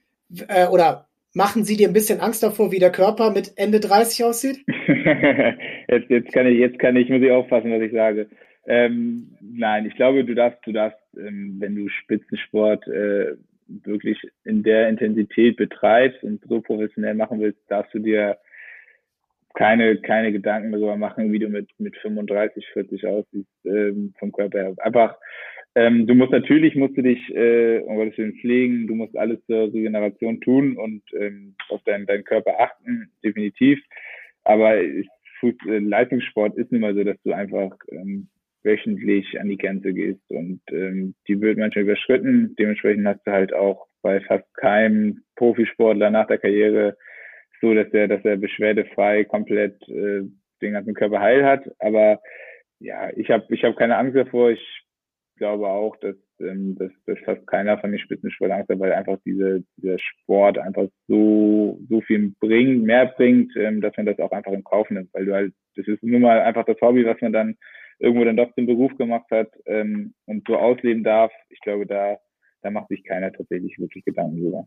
äh, 0.48 0.66
oder 0.66 1.08
machen 1.34 1.64
sie 1.64 1.76
dir 1.76 1.88
ein 1.88 1.94
bisschen 1.94 2.20
Angst 2.20 2.42
davor, 2.42 2.72
wie 2.72 2.78
der 2.78 2.92
Körper 2.92 3.30
mit 3.30 3.52
Ende 3.56 3.80
30 3.80 4.24
aussieht? 4.24 4.64
jetzt, 5.88 6.10
jetzt 6.10 6.32
kann 6.32 6.46
ich, 6.46 6.58
jetzt 6.58 6.78
kann 6.78 6.96
ich, 6.96 7.08
muss 7.08 7.22
ich 7.22 7.30
aufpassen, 7.30 7.72
was 7.72 7.82
ich 7.82 7.92
sage. 7.92 8.28
Ähm, 8.66 9.36
nein, 9.40 9.86
ich 9.86 9.96
glaube, 9.96 10.24
du 10.24 10.34
darfst, 10.34 10.60
du 10.66 10.72
darfst, 10.72 11.00
ähm, 11.16 11.56
wenn 11.58 11.74
du 11.74 11.88
Spitzensport 11.88 12.86
äh, 12.88 13.34
wirklich 13.66 14.20
in 14.44 14.62
der 14.62 14.88
Intensität 14.88 15.56
betreibst 15.56 16.22
und 16.22 16.42
so 16.48 16.60
professionell 16.60 17.14
machen 17.14 17.40
willst, 17.40 17.60
darfst 17.68 17.94
du 17.94 17.98
dir 17.98 18.38
keine, 19.54 19.96
keine 19.98 20.32
Gedanken 20.32 20.72
darüber 20.72 20.96
machen, 20.96 21.32
wie 21.32 21.38
du 21.38 21.48
mit, 21.48 21.68
mit 21.78 21.96
35, 21.96 22.66
40 22.72 23.06
aussiehst 23.06 23.48
ähm, 23.64 24.14
vom 24.18 24.32
Körper 24.32 24.58
her. 24.58 24.74
Einfach, 24.78 25.16
Ähm, 25.74 26.06
du 26.06 26.14
musst 26.14 26.32
natürlich, 26.32 26.74
musst 26.76 26.96
du 26.96 27.02
dich, 27.02 27.20
äh, 27.34 27.78
um 27.80 27.96
Gottes 27.96 28.18
Willen 28.18 28.38
pflegen, 28.40 28.86
du 28.86 28.94
musst 28.94 29.16
alles 29.16 29.38
zur 29.46 29.72
Regeneration 29.72 30.40
tun 30.40 30.76
und 30.76 31.02
ähm, 31.12 31.54
auf 31.68 31.82
deinen, 31.84 32.06
deinen 32.06 32.24
Körper 32.24 32.58
achten, 32.58 33.10
definitiv. 33.22 33.78
Aber 34.44 34.76
äh, 34.76 35.04
Leistungssport 35.64 36.56
ist 36.56 36.72
nun 36.72 36.80
mal 36.80 36.94
so, 36.94 37.04
dass 37.04 37.20
du 37.22 37.32
einfach 37.32 37.70
ähm, 37.90 38.28
wöchentlich 38.62 39.40
an 39.40 39.48
die 39.48 39.56
Grenze 39.56 39.92
gehst 39.92 40.22
und 40.30 40.60
ähm, 40.70 41.14
die 41.26 41.40
wird 41.40 41.58
manchmal 41.58 41.84
überschritten. 41.84 42.54
Dementsprechend 42.58 43.06
hast 43.06 43.26
du 43.26 43.30
halt 43.30 43.52
auch 43.52 43.86
bei 44.02 44.20
fast 44.20 44.52
keinem 44.54 45.22
Profisportler 45.36 46.10
nach 46.10 46.26
der 46.26 46.38
Karriere 46.38 46.96
so, 47.60 47.74
dass 47.74 47.88
er, 47.92 48.08
dass 48.08 48.24
er 48.24 48.36
beschwerdefrei 48.36 49.24
komplett 49.24 49.80
äh, 49.88 50.22
den 50.62 50.72
ganzen 50.72 50.94
Körper 50.94 51.20
heil 51.20 51.44
hat. 51.44 51.68
Aber 51.78 52.20
ja, 52.78 53.10
ich 53.16 53.30
habe 53.30 53.44
ich 53.48 53.64
hab 53.64 53.76
keine 53.76 53.96
Angst 53.96 54.16
davor. 54.16 54.50
Ich 54.50 54.82
glaube 55.38 55.68
auch, 55.68 55.96
dass, 55.96 56.16
ähm, 56.40 56.76
dass, 56.78 56.92
dass 57.06 57.18
fast 57.24 57.46
keiner 57.46 57.78
von 57.78 57.90
den 57.90 58.00
Spitzensportlern 58.00 58.60
hat, 58.60 58.68
weil 58.68 58.92
einfach 58.92 59.18
diese, 59.24 59.64
dieser 59.76 59.98
Sport 59.98 60.58
einfach 60.58 60.88
so, 61.06 61.80
so 61.88 62.00
viel 62.02 62.34
bringt, 62.40 62.84
mehr 62.84 63.06
bringt, 63.06 63.56
ähm, 63.56 63.80
dass 63.80 63.96
man 63.96 64.06
das 64.06 64.18
auch 64.18 64.32
einfach 64.32 64.52
in 64.52 64.64
Kauf 64.64 64.90
nimmt. 64.90 65.12
Weil 65.12 65.26
du 65.26 65.34
halt, 65.34 65.54
das 65.76 65.86
ist 65.86 66.02
nun 66.02 66.22
mal 66.22 66.40
einfach 66.40 66.64
das 66.64 66.80
Hobby, 66.80 67.04
was 67.06 67.20
man 67.20 67.32
dann 67.32 67.56
irgendwo 67.98 68.24
dann 68.24 68.36
doch 68.36 68.54
zum 68.54 68.66
Beruf 68.66 68.96
gemacht 68.96 69.30
hat 69.30 69.48
ähm, 69.66 70.14
und 70.26 70.46
so 70.46 70.56
ausleben 70.56 71.04
darf. 71.04 71.32
Ich 71.48 71.60
glaube, 71.60 71.86
da, 71.86 72.18
da 72.62 72.70
macht 72.70 72.88
sich 72.88 73.04
keiner 73.04 73.32
tatsächlich 73.32 73.78
wirklich 73.78 74.04
Gedanken 74.04 74.40
drüber. 74.40 74.66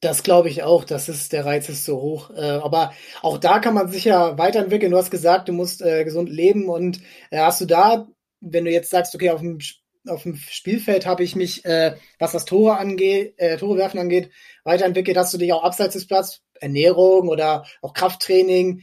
Das 0.00 0.22
glaube 0.22 0.48
ich 0.48 0.62
auch, 0.62 0.84
das 0.84 1.08
ist 1.08 1.32
der 1.32 1.44
Reiz 1.44 1.68
ist 1.68 1.84
so 1.84 2.00
hoch. 2.00 2.30
Äh, 2.30 2.60
aber 2.62 2.92
auch 3.20 3.36
da 3.36 3.58
kann 3.58 3.74
man 3.74 3.88
sich 3.88 4.04
ja 4.04 4.38
weiterentwickeln. 4.38 4.92
Du 4.92 4.96
hast 4.96 5.10
gesagt, 5.10 5.48
du 5.48 5.52
musst 5.52 5.82
äh, 5.82 6.04
gesund 6.04 6.30
leben 6.30 6.68
und 6.68 7.00
äh, 7.30 7.38
hast 7.38 7.60
du 7.60 7.66
da, 7.66 8.06
wenn 8.40 8.64
du 8.64 8.70
jetzt 8.70 8.90
sagst, 8.90 9.14
okay, 9.14 9.30
auf 9.30 9.40
dem, 9.40 9.58
auf 10.06 10.22
dem 10.22 10.36
Spielfeld 10.36 11.06
habe 11.06 11.22
ich 11.22 11.36
mich, 11.36 11.64
äh, 11.64 11.94
was 12.18 12.32
das 12.32 12.44
Tore 12.44 12.78
angeht, 12.78 13.34
äh, 13.38 13.56
Tore 13.56 13.78
werfen 13.78 14.00
angeht, 14.00 14.30
weiterentwickelt, 14.64 15.16
hast 15.16 15.34
du 15.34 15.38
dich 15.38 15.52
auch 15.52 15.64
abseits 15.64 15.94
des 15.94 16.06
Platzes, 16.06 16.42
Ernährung 16.60 17.28
oder 17.28 17.64
auch 17.82 17.94
Krafttraining. 17.94 18.82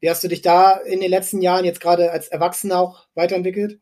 Wie 0.00 0.10
hast 0.10 0.24
du 0.24 0.28
dich 0.28 0.42
da 0.42 0.76
in 0.76 1.00
den 1.00 1.10
letzten 1.10 1.40
Jahren 1.40 1.64
jetzt 1.64 1.80
gerade 1.80 2.10
als 2.10 2.28
Erwachsener 2.28 2.80
auch 2.80 3.06
weiterentwickelt? 3.14 3.78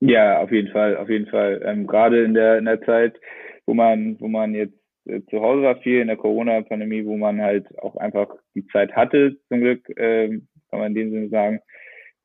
Ja, 0.00 0.40
auf 0.40 0.52
jeden 0.52 0.70
Fall, 0.70 0.96
auf 0.98 1.08
jeden 1.08 1.26
Fall. 1.28 1.62
Ähm, 1.64 1.86
gerade 1.86 2.24
in 2.24 2.34
der, 2.34 2.58
in 2.58 2.66
der 2.66 2.82
Zeit, 2.82 3.18
wo 3.64 3.72
man, 3.72 4.20
wo 4.20 4.28
man 4.28 4.54
jetzt 4.54 4.74
äh, 5.06 5.22
zu 5.30 5.40
Hause 5.40 5.62
war 5.62 5.76
viel 5.80 6.00
in 6.00 6.08
der 6.08 6.16
Corona-Pandemie, 6.16 7.06
wo 7.06 7.16
man 7.16 7.40
halt 7.40 7.66
auch 7.78 7.96
einfach 7.96 8.28
die 8.54 8.66
Zeit 8.66 8.92
hatte, 8.92 9.36
zum 9.48 9.60
Glück, 9.60 9.88
äh, 9.96 10.28
kann 10.68 10.80
man 10.80 10.88
in 10.88 10.94
dem 10.94 11.10
Sinne 11.10 11.28
sagen, 11.30 11.60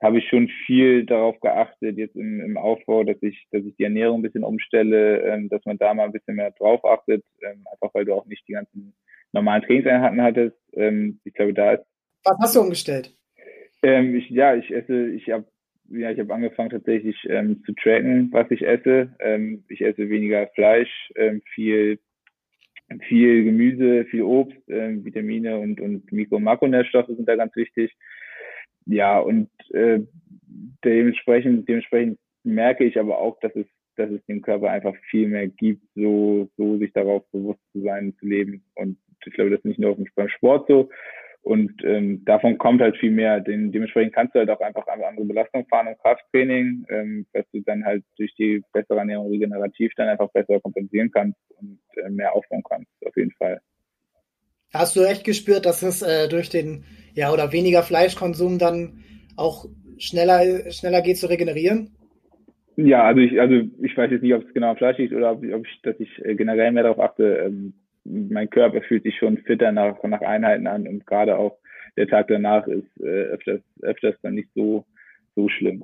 habe 0.02 0.20
ich 0.20 0.28
schon 0.30 0.47
viel 0.66 1.06
darauf 1.06 1.39
geachtet, 1.41 1.97
jetzt 1.97 2.16
im, 2.16 2.41
im 2.41 2.58
Aufbau, 2.58 3.04
dass 3.04 3.22
ich, 3.22 3.47
dass 3.52 3.64
ich 3.66 3.76
die 3.76 3.84
Ernährung 3.84 4.20
ein 4.20 4.24
bisschen 4.24 4.43
umstelle, 4.43 5.22
ähm, 5.24 5.50
dass 5.50 5.66
man 5.66 5.78
da 5.78 5.93
mal 5.93 6.06
ein 6.06 6.12
bisschen 6.12 6.36
mehr 6.36 6.52
drauf 6.52 6.84
achtet, 6.86 7.24
ähm, 7.41 7.66
einfach 7.72 7.93
weil 7.93 8.06
du 8.06 8.14
auch 8.14 8.26
nicht 8.26 8.47
die 8.47 8.54
ganzen 8.54 8.93
normalen 9.34 9.62
Trainingseinheiten 9.62 10.22
hattest. 10.22 10.58
Ähm, 10.74 11.20
ich 11.24 11.34
glaube, 11.34 11.54
da 11.54 11.74
ist. 11.74 11.86
Was 12.24 12.38
hast 12.39 12.56
du 12.56 12.62
umgestellt? 12.62 13.14
Ähm, 13.84 14.16
ich, 14.16 14.30
ja, 14.30 14.56
ich 14.56 14.72
esse, 14.72 15.10
ich 15.10 15.30
habe 15.30 15.45
ja, 15.91 16.12
ich 16.12 16.20
habe 16.20 16.34
angefangen 16.34 16.70
tatsächlich 16.70 17.18
ähm, 17.28 17.64
zu 17.66 17.74
tracken, 17.74 18.30
was 18.32 18.50
ich 18.52 18.62
esse. 18.62 19.16
Ähm, 19.20 19.64
ich 19.70 19.82
esse 19.82 20.10
weniger 20.10 20.47
Fleisch, 20.54 21.12
ähm, 21.16 21.41
viel 21.54 22.00
viel 23.08 23.43
Gemüse, 23.43 24.06
viel 24.06 24.24
Obst, 24.24 24.68
äh, 24.68 25.04
Vitamine 25.04 25.60
und, 25.60 25.80
und 25.80 26.12
Mikro- 26.12 26.38
und 26.38 26.43
Makronährstoffe 26.43 27.08
sind 27.08 27.28
da 27.28 27.36
ganz 27.36 27.56
wichtig. 27.56 27.95
Ja, 28.90 29.20
und 29.20 29.50
äh, 29.74 30.00
dementsprechend, 30.84 31.68
dementsprechend 31.68 32.20
merke 32.44 32.84
ich 32.84 33.00
aber 33.00 33.20
auch, 33.20 33.40
dass 33.40 33.56
es, 33.56 33.68
dass 33.96 34.10
es 34.10 34.26
dem 34.26 34.42
Körper 34.42 34.72
einfach 34.72 34.96
viel 35.10 35.28
mehr 35.28 35.48
gibt, 35.48 35.84
so, 35.96 36.50
so 36.58 36.78
sich 36.78 36.92
darauf 36.94 37.24
bewusst 37.32 37.60
zu 37.72 37.82
sein, 37.82 38.16
zu 38.20 38.26
leben. 38.26 38.64
Und 38.76 38.98
ich 39.26 39.34
glaube, 39.34 39.52
das 39.52 39.60
ist 39.60 39.66
nicht 39.66 39.80
nur 39.80 39.98
beim 40.16 40.30
Sport 40.30 40.68
so, 40.68 40.90
und 41.42 41.72
ähm, 41.84 42.24
davon 42.26 42.58
kommt 42.58 42.82
halt 42.82 42.98
viel 42.98 43.12
mehr. 43.12 43.40
Den, 43.40 43.72
dementsprechend 43.72 44.14
kannst 44.14 44.36
du 44.36 44.40
halt 44.40 44.50
auch 44.50 44.60
einfach 44.60 44.86
andere 44.88 45.26
Belastung 45.26 45.66
fahren 45.68 45.88
im 45.88 45.98
Krafttraining, 45.98 46.86
ähm, 46.90 47.26
dass 47.34 47.46
du 47.54 47.62
dann 47.62 47.86
halt 47.86 48.04
durch 48.18 48.34
die 48.36 48.62
bessere 48.74 49.00
Ernährung 49.00 49.30
regenerativ 49.30 49.92
dann 49.96 50.10
einfach 50.10 50.30
besser 50.32 50.60
kompensieren 50.60 51.12
kannst 51.12 51.40
und 51.60 51.80
äh, 51.96 52.10
mehr 52.10 52.34
aufbauen 52.36 52.64
kannst, 52.68 52.92
auf 53.06 53.16
jeden 53.16 53.32
Fall. 53.32 53.62
Hast 54.74 54.96
du 54.96 55.02
echt 55.02 55.24
gespürt, 55.24 55.66
dass 55.66 55.82
es 55.82 56.02
äh, 56.02 56.28
durch 56.28 56.50
den 56.50 56.84
ja 57.20 57.34
oder 57.34 57.51
weniger 57.51 57.84
Fleischkonsum 57.84 58.59
dann 58.59 59.03
auch 59.36 59.65
schneller 59.97 60.72
schneller 60.72 61.01
geht 61.01 61.17
zu 61.17 61.28
regenerieren? 61.28 61.91
Ja, 62.78 63.03
also 63.03 63.20
ich 63.20 63.39
also 63.41 63.55
ich 63.82 63.97
weiß 63.97 64.09
jetzt 64.09 64.24
nicht, 64.24 64.34
ob 64.34 64.43
es 64.47 64.53
genau 64.53 64.70
am 64.72 64.78
Fleisch 64.78 64.97
liegt 64.97 65.13
oder 65.13 65.34
ob, 65.34 65.43
ob 65.43 65.67
ich, 65.67 65.82
dass 65.84 65.99
ich 65.99 66.09
äh, 66.24 66.36
generell 66.36 66.72
mehr 66.72 66.84
darauf 66.84 66.99
achte. 66.99 67.24
Ähm, 67.45 67.74
mein 68.05 68.49
Körper 68.49 68.82
fühlt 68.82 69.03
sich 69.03 69.17
schon 69.17 69.38
fitter 69.39 69.74
nach, 69.74 70.01
nach 70.03 70.22
Einheiten 70.22 70.65
an 70.65 70.88
und 70.88 71.05
gerade 71.05 71.38
auch 71.38 71.57
der 71.97 72.07
Tag 72.07 72.30
danach 72.30 72.65
ist 72.67 72.88
äh, 73.01 73.34
öfters, 73.34 73.61
öfters 73.82 74.15
dann 74.22 74.36
nicht 74.36 74.49
so, 74.55 74.86
so 75.36 75.49
schlimm. 75.49 75.84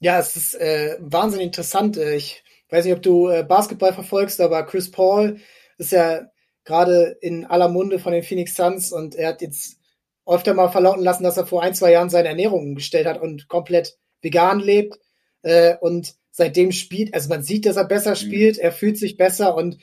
Ja, 0.00 0.18
es 0.18 0.34
ist 0.34 0.54
äh, 0.54 0.96
wahnsinnig 1.00 1.46
interessant. 1.46 1.98
Äh, 1.98 2.16
ich 2.16 2.42
weiß 2.70 2.86
nicht, 2.86 2.96
ob 2.96 3.02
du 3.02 3.28
Basketball 3.46 3.92
verfolgst, 3.92 4.40
aber 4.40 4.64
Chris 4.64 4.90
Paul 4.90 5.36
ist 5.76 5.92
ja 5.92 6.22
gerade 6.64 7.18
in 7.20 7.44
aller 7.44 7.68
Munde 7.68 7.98
von 7.98 8.14
den 8.14 8.22
Phoenix 8.22 8.56
Suns 8.56 8.90
und 8.90 9.14
er 9.14 9.28
hat 9.28 9.42
jetzt 9.42 9.81
öfter 10.26 10.54
mal 10.54 10.68
verlauten 10.68 11.02
lassen, 11.02 11.24
dass 11.24 11.36
er 11.36 11.46
vor 11.46 11.62
ein, 11.62 11.74
zwei 11.74 11.92
Jahren 11.92 12.10
seine 12.10 12.28
Ernährung 12.28 12.68
umgestellt 12.68 13.06
hat 13.06 13.20
und 13.20 13.48
komplett 13.48 13.98
vegan 14.20 14.60
lebt. 14.60 14.98
Äh, 15.42 15.76
und 15.80 16.14
seitdem 16.30 16.72
spielt, 16.72 17.14
also 17.14 17.28
man 17.28 17.42
sieht, 17.42 17.66
dass 17.66 17.76
er 17.76 17.84
besser 17.84 18.10
mhm. 18.10 18.16
spielt, 18.16 18.58
er 18.58 18.72
fühlt 18.72 18.98
sich 18.98 19.16
besser 19.16 19.54
und 19.54 19.78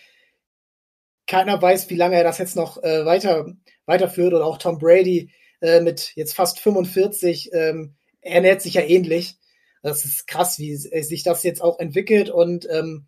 keiner 1.27 1.61
weiß, 1.61 1.89
wie 1.89 1.95
lange 1.95 2.15
er 2.15 2.23
das 2.23 2.39
jetzt 2.39 2.55
noch 2.55 2.81
äh, 2.81 3.05
weiter, 3.05 3.53
weiterführt. 3.85 4.33
Und 4.33 4.41
auch 4.41 4.57
Tom 4.57 4.79
Brady 4.79 5.31
äh, 5.61 5.81
mit 5.81 6.13
jetzt 6.15 6.33
fast 6.33 6.59
45 6.59 7.51
ähm, 7.53 7.95
ernährt 8.21 8.61
sich 8.61 8.73
ja 8.75 8.81
ähnlich. 8.81 9.37
Das 9.83 10.05
ist 10.05 10.27
krass, 10.27 10.59
wie 10.59 10.75
sich 10.75 11.23
das 11.23 11.43
jetzt 11.43 11.61
auch 11.61 11.79
entwickelt 11.79 12.29
und 12.29 12.67
ähm, 12.69 13.07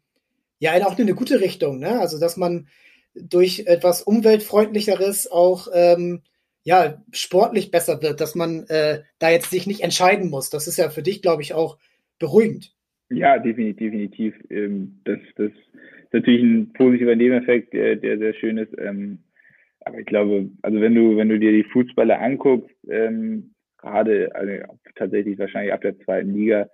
ja, 0.59 0.73
in 0.73 0.83
auch 0.83 0.97
eine 0.97 1.15
gute 1.15 1.41
Richtung. 1.41 1.79
Ne? 1.79 1.99
Also, 1.99 2.19
dass 2.19 2.37
man 2.37 2.67
durch 3.15 3.63
etwas 3.65 4.03
umweltfreundlicheres 4.03 5.29
auch 5.29 5.67
ähm, 5.73 6.21
ja 6.63 7.01
sportlich 7.11 7.71
besser 7.71 8.01
wird, 8.01 8.21
dass 8.21 8.35
man 8.35 8.65
äh, 8.67 9.01
da 9.19 9.29
jetzt 9.29 9.49
sich 9.49 9.67
nicht 9.67 9.81
entscheiden 9.81 10.29
muss. 10.29 10.49
Das 10.49 10.67
ist 10.67 10.77
ja 10.77 10.89
für 10.89 11.01
dich, 11.01 11.21
glaube 11.21 11.41
ich, 11.41 11.53
auch 11.53 11.77
beruhigend. 12.19 12.73
Ja, 13.09 13.39
definitiv, 13.39 13.91
definitiv. 13.91 14.35
Ähm, 14.49 15.01
das, 15.03 15.19
das 15.35 15.51
natürlich 16.11 16.43
ein 16.43 16.73
positiver 16.73 17.15
Nebeneffekt, 17.15 17.73
der, 17.73 17.95
der 17.95 18.17
sehr 18.17 18.33
schön 18.35 18.57
ist. 18.57 18.73
Ähm, 18.77 19.19
aber 19.81 19.99
ich 19.99 20.05
glaube, 20.05 20.49
also 20.61 20.79
wenn 20.79 20.95
du, 20.95 21.17
wenn 21.17 21.29
du 21.29 21.39
dir 21.39 21.51
die 21.51 21.63
Fußballer 21.63 22.19
anguckst, 22.19 22.75
ähm, 22.89 23.53
gerade 23.77 24.33
also 24.35 24.77
tatsächlich 24.95 25.39
wahrscheinlich 25.39 25.73
ab 25.73 25.81
der 25.81 25.99
zweiten 25.99 26.33
Liga, 26.33 26.69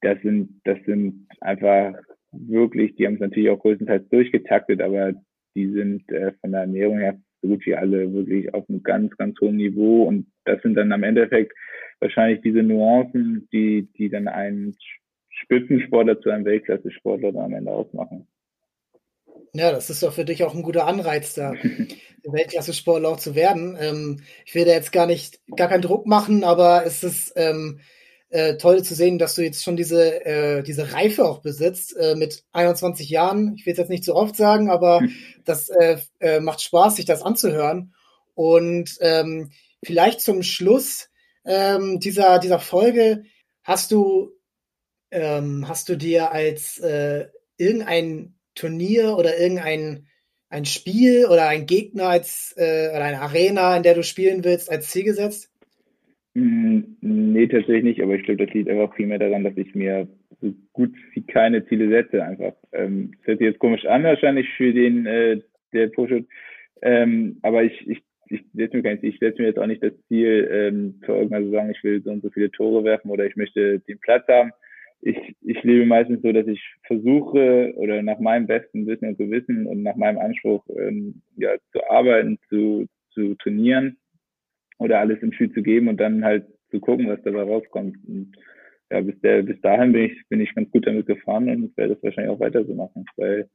das 0.00 0.20
sind, 0.22 0.60
das 0.64 0.78
sind 0.84 1.28
einfach 1.40 1.94
wirklich, 2.32 2.96
die 2.96 3.06
haben 3.06 3.14
es 3.14 3.20
natürlich 3.20 3.50
auch 3.50 3.60
größtenteils 3.60 4.08
durchgetaktet, 4.08 4.80
aber 4.80 5.12
die 5.54 5.70
sind 5.70 6.10
äh, 6.10 6.32
von 6.40 6.52
der 6.52 6.62
Ernährung 6.62 6.98
her 6.98 7.20
so 7.42 7.48
gut 7.48 7.64
wie 7.66 7.74
alle 7.74 8.12
wirklich 8.12 8.52
auf 8.54 8.68
einem 8.68 8.82
ganz, 8.82 9.16
ganz 9.16 9.40
hohen 9.40 9.56
Niveau 9.56 10.04
und 10.04 10.26
das 10.44 10.60
sind 10.62 10.74
dann 10.74 10.92
am 10.92 11.02
Endeffekt 11.02 11.52
wahrscheinlich 12.00 12.40
diese 12.42 12.62
Nuancen, 12.62 13.48
die, 13.52 13.88
die 13.96 14.08
dann 14.08 14.28
einen 14.28 14.76
Spitzensportler 15.28 16.20
zu 16.20 16.30
einem 16.30 16.44
Weltklasse-Sportler 16.44 17.32
dann 17.32 17.44
am 17.44 17.54
Ende 17.54 17.70
ausmachen. 17.70 18.26
Ja, 19.52 19.72
das 19.72 19.90
ist 19.90 20.02
doch 20.02 20.12
für 20.12 20.24
dich 20.24 20.44
auch 20.44 20.54
ein 20.54 20.62
guter 20.62 20.86
Anreiz, 20.86 21.34
da 21.34 21.52
Weltklasse-Sportler 22.24 23.08
auch 23.08 23.18
zu 23.18 23.34
werden. 23.34 23.76
Ähm, 23.80 24.20
ich 24.44 24.54
will 24.54 24.64
da 24.64 24.72
jetzt 24.72 24.92
gar 24.92 25.06
nicht, 25.06 25.40
gar 25.56 25.68
keinen 25.68 25.82
Druck 25.82 26.06
machen, 26.06 26.44
aber 26.44 26.84
es 26.86 27.02
ist 27.02 27.32
ähm, 27.36 27.80
äh, 28.30 28.56
toll 28.56 28.82
zu 28.82 28.94
sehen, 28.94 29.18
dass 29.18 29.34
du 29.34 29.42
jetzt 29.42 29.62
schon 29.62 29.76
diese, 29.76 30.24
äh, 30.24 30.62
diese 30.62 30.92
Reife 30.92 31.24
auch 31.24 31.42
besitzt 31.42 31.96
äh, 31.96 32.14
mit 32.14 32.44
21 32.52 33.10
Jahren. 33.10 33.54
Ich 33.56 33.66
will 33.66 33.72
es 33.72 33.78
jetzt 33.78 33.90
nicht 33.90 34.04
so 34.04 34.14
oft 34.14 34.36
sagen, 34.36 34.70
aber 34.70 35.02
das 35.44 35.68
äh, 35.68 35.98
äh, 36.20 36.40
macht 36.40 36.62
Spaß, 36.62 36.96
sich 36.96 37.04
das 37.04 37.22
anzuhören. 37.22 37.94
Und 38.34 38.96
ähm, 39.00 39.50
vielleicht 39.84 40.20
zum 40.20 40.42
Schluss 40.42 41.08
ähm, 41.44 41.98
dieser, 42.00 42.38
dieser 42.38 42.60
Folge 42.60 43.24
hast 43.62 43.90
du, 43.90 44.30
ähm, 45.10 45.68
hast 45.68 45.88
du 45.88 45.96
dir 45.96 46.30
als 46.30 46.78
äh, 46.78 47.26
irgendein 47.56 48.38
Turnier 48.54 49.16
oder 49.16 49.38
irgendein 49.38 50.06
ein 50.48 50.64
Spiel 50.64 51.26
oder 51.26 51.46
ein 51.48 51.66
Gegner 51.66 52.08
als 52.08 52.54
äh, 52.56 52.90
oder 52.90 53.04
eine 53.04 53.20
Arena, 53.20 53.76
in 53.76 53.82
der 53.82 53.94
du 53.94 54.02
spielen 54.02 54.44
willst, 54.44 54.70
als 54.70 54.90
Ziel 54.90 55.04
gesetzt? 55.04 55.49
Mm, 56.34 56.96
nee, 57.00 57.46
tatsächlich 57.48 57.82
nicht, 57.82 58.02
aber 58.02 58.14
ich 58.14 58.22
glaube, 58.22 58.44
das 58.44 58.54
liegt 58.54 58.68
einfach 58.68 58.94
viel 58.94 59.06
mehr 59.06 59.18
daran, 59.18 59.42
dass 59.42 59.56
ich 59.56 59.74
mir 59.74 60.06
so 60.40 60.54
gut 60.72 60.94
wie 61.12 61.22
keine 61.22 61.66
Ziele 61.66 61.88
setze 61.88 62.22
einfach. 62.24 62.54
Ähm, 62.72 63.12
das 63.18 63.26
hört 63.26 63.38
sich 63.38 63.46
jetzt 63.48 63.58
komisch 63.58 63.84
an 63.86 64.04
wahrscheinlich 64.04 64.48
für 64.56 64.72
den, 64.72 65.06
äh, 65.06 65.40
der 65.72 65.88
Pushet, 65.88 66.26
ähm, 66.82 67.38
aber 67.42 67.64
ich, 67.64 67.88
ich, 67.88 68.02
ich 68.28 68.42
setze 68.54 68.76
mir 68.76 68.82
kein 68.84 69.00
Ziel. 69.00 69.10
Ich 69.10 69.18
setze 69.18 69.42
mir 69.42 69.48
jetzt 69.48 69.58
auch 69.58 69.66
nicht 69.66 69.82
das 69.82 69.92
Ziel, 70.06 70.48
ähm, 70.52 71.00
für 71.04 71.14
irgendeine 71.14 71.46
Saison, 71.46 71.70
ich 71.70 71.82
will 71.82 72.00
so 72.02 72.10
und 72.12 72.22
so 72.22 72.30
viele 72.30 72.50
Tore 72.52 72.84
werfen 72.84 73.10
oder 73.10 73.26
ich 73.26 73.34
möchte 73.34 73.80
den 73.80 73.98
Platz 73.98 74.26
haben, 74.28 74.52
ich, 75.02 75.16
ich 75.40 75.62
lebe 75.62 75.86
meistens 75.86 76.22
so, 76.22 76.30
dass 76.30 76.46
ich 76.46 76.62
versuche 76.86 77.72
oder 77.76 78.02
nach 78.02 78.20
meinem 78.20 78.46
besten 78.46 78.86
Wissen 78.86 79.08
und 79.08 79.18
Gewissen 79.18 79.66
und 79.66 79.82
nach 79.82 79.96
meinem 79.96 80.18
Anspruch 80.18 80.64
ähm, 80.78 81.22
ja, 81.36 81.56
zu 81.72 81.80
arbeiten, 81.90 82.38
zu, 82.48 82.86
zu 83.12 83.34
trainieren 83.36 83.96
oder 84.80 85.00
alles 85.00 85.22
im 85.22 85.32
Spiel 85.32 85.52
zu 85.52 85.62
geben 85.62 85.88
und 85.88 85.98
dann 85.98 86.24
halt 86.24 86.46
zu 86.70 86.80
gucken, 86.80 87.08
was 87.08 87.22
dabei 87.22 87.42
rauskommt. 87.42 87.96
Und 88.06 88.32
ja, 88.90 89.00
bis, 89.00 89.20
der, 89.20 89.42
bis 89.42 89.60
dahin 89.60 89.92
bin 89.92 90.04
ich, 90.04 90.28
bin 90.28 90.40
ich 90.40 90.54
ganz 90.54 90.70
gut 90.70 90.86
damit 90.86 91.06
gefahren 91.06 91.48
und 91.48 91.76
werde 91.76 91.94
das 91.94 92.02
wahrscheinlich 92.02 92.32
auch 92.32 92.40
weiter 92.40 92.64
so 92.64 92.74
machen. 92.74 93.04
Weil 93.16 93.48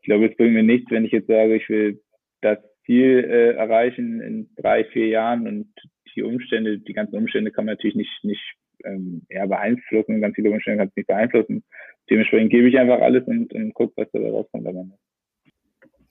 ich 0.00 0.06
glaube, 0.06 0.26
es 0.26 0.36
bringt 0.36 0.54
mir 0.54 0.62
nichts, 0.62 0.90
wenn 0.90 1.04
ich 1.04 1.12
jetzt 1.12 1.28
sage, 1.28 1.56
ich 1.56 1.68
will 1.68 2.00
das 2.40 2.58
Ziel 2.84 3.24
äh, 3.28 3.52
erreichen 3.52 4.20
in 4.20 4.50
drei, 4.56 4.84
vier 4.84 5.08
Jahren 5.08 5.48
und 5.48 5.72
die 6.14 6.22
Umstände, 6.22 6.78
die 6.78 6.92
ganzen 6.92 7.16
Umstände 7.16 7.50
kann 7.50 7.66
man 7.66 7.74
natürlich 7.74 7.96
nicht, 7.96 8.24
nicht 8.24 8.54
ähm, 8.84 9.26
ja, 9.28 9.46
beeinflussen, 9.46 10.20
ganz 10.20 10.34
viele 10.34 10.50
Umstände 10.50 10.78
kann 10.78 10.88
es 10.88 10.96
nicht 10.96 11.08
beeinflussen. 11.08 11.64
Dementsprechend 12.08 12.50
gebe 12.50 12.68
ich 12.68 12.78
einfach 12.78 13.00
alles 13.00 13.24
und, 13.26 13.52
und 13.52 13.74
gucke, 13.74 13.92
was 13.96 14.10
dabei 14.12 14.30
rauskommt. 14.30 14.66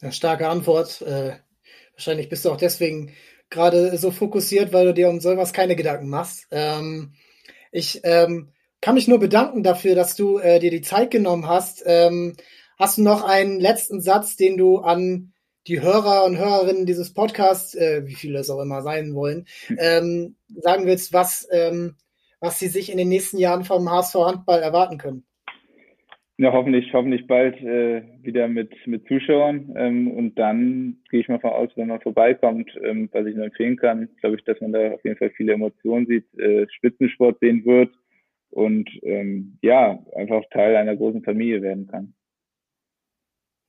Ja, 0.01 0.11
starke 0.11 0.47
Antwort. 0.47 1.01
Äh, 1.01 1.31
wahrscheinlich 1.93 2.29
bist 2.29 2.45
du 2.45 2.49
auch 2.49 2.57
deswegen 2.57 3.11
gerade 3.49 3.97
so 3.97 4.11
fokussiert, 4.11 4.73
weil 4.73 4.85
du 4.85 4.93
dir 4.93 5.09
um 5.09 5.19
sowas 5.19 5.53
keine 5.53 5.75
Gedanken 5.75 6.09
machst. 6.09 6.47
Ähm, 6.51 7.13
ich 7.71 8.01
ähm, 8.03 8.51
kann 8.81 8.95
mich 8.95 9.07
nur 9.07 9.19
bedanken 9.19 9.63
dafür, 9.63 9.95
dass 9.95 10.15
du 10.15 10.37
äh, 10.37 10.59
dir 10.59 10.71
die 10.71 10.81
Zeit 10.81 11.11
genommen 11.11 11.47
hast. 11.47 11.83
Ähm, 11.85 12.35
hast 12.77 12.97
du 12.97 13.03
noch 13.03 13.23
einen 13.23 13.59
letzten 13.59 14.01
Satz, 14.01 14.35
den 14.35 14.57
du 14.57 14.77
an 14.77 15.33
die 15.67 15.81
Hörer 15.81 16.25
und 16.25 16.37
Hörerinnen 16.37 16.85
dieses 16.85 17.13
Podcasts, 17.13 17.73
äh, 17.73 18.05
wie 18.05 18.15
viele 18.15 18.39
es 18.39 18.49
auch 18.49 18.61
immer 18.61 18.81
sein 18.81 19.15
wollen, 19.15 19.47
hm. 19.67 19.77
ähm, 19.79 20.35
sagen 20.55 20.85
willst, 20.85 21.13
was, 21.13 21.47
ähm, 21.51 21.95
was 22.39 22.59
sie 22.59 22.67
sich 22.67 22.91
in 22.91 22.97
den 22.97 23.09
nächsten 23.09 23.37
Jahren 23.39 23.63
vom 23.63 23.89
HSV 23.89 24.15
Handball 24.15 24.61
erwarten 24.61 24.97
können? 24.97 25.25
Ja, 26.37 26.51
hoffentlich, 26.51 26.91
hoffentlich 26.91 27.27
bald 27.27 27.55
äh, 27.61 28.03
wieder 28.21 28.49
mit, 28.49 28.73
mit 28.85 29.07
Zuschauern. 29.07 29.73
Ähm, 29.77 30.11
und 30.11 30.35
dann 30.35 30.97
gehe 31.09 31.21
ich 31.21 31.29
mal 31.29 31.39
von 31.39 31.51
aus, 31.51 31.69
wenn 31.75 31.87
man 31.87 32.01
vorbeikommt, 32.01 32.69
ähm, 32.83 33.07
was 33.13 33.25
ich 33.25 33.35
nur 33.35 33.45
empfehlen 33.45 33.77
kann, 33.77 34.09
glaube 34.19 34.35
ich, 34.35 34.43
dass 34.43 34.59
man 34.59 34.73
da 34.73 34.91
auf 34.91 35.03
jeden 35.05 35.15
Fall 35.15 35.29
viele 35.29 35.53
Emotionen 35.53 36.07
sieht, 36.07 36.25
äh, 36.37 36.67
Spitzensport 36.69 37.39
sehen 37.39 37.63
wird 37.65 37.93
und 38.49 38.89
ähm, 39.03 39.57
ja, 39.61 39.97
einfach 40.13 40.43
Teil 40.51 40.75
einer 40.75 40.97
großen 40.97 41.23
Familie 41.23 41.61
werden 41.61 41.87
kann. 41.87 42.13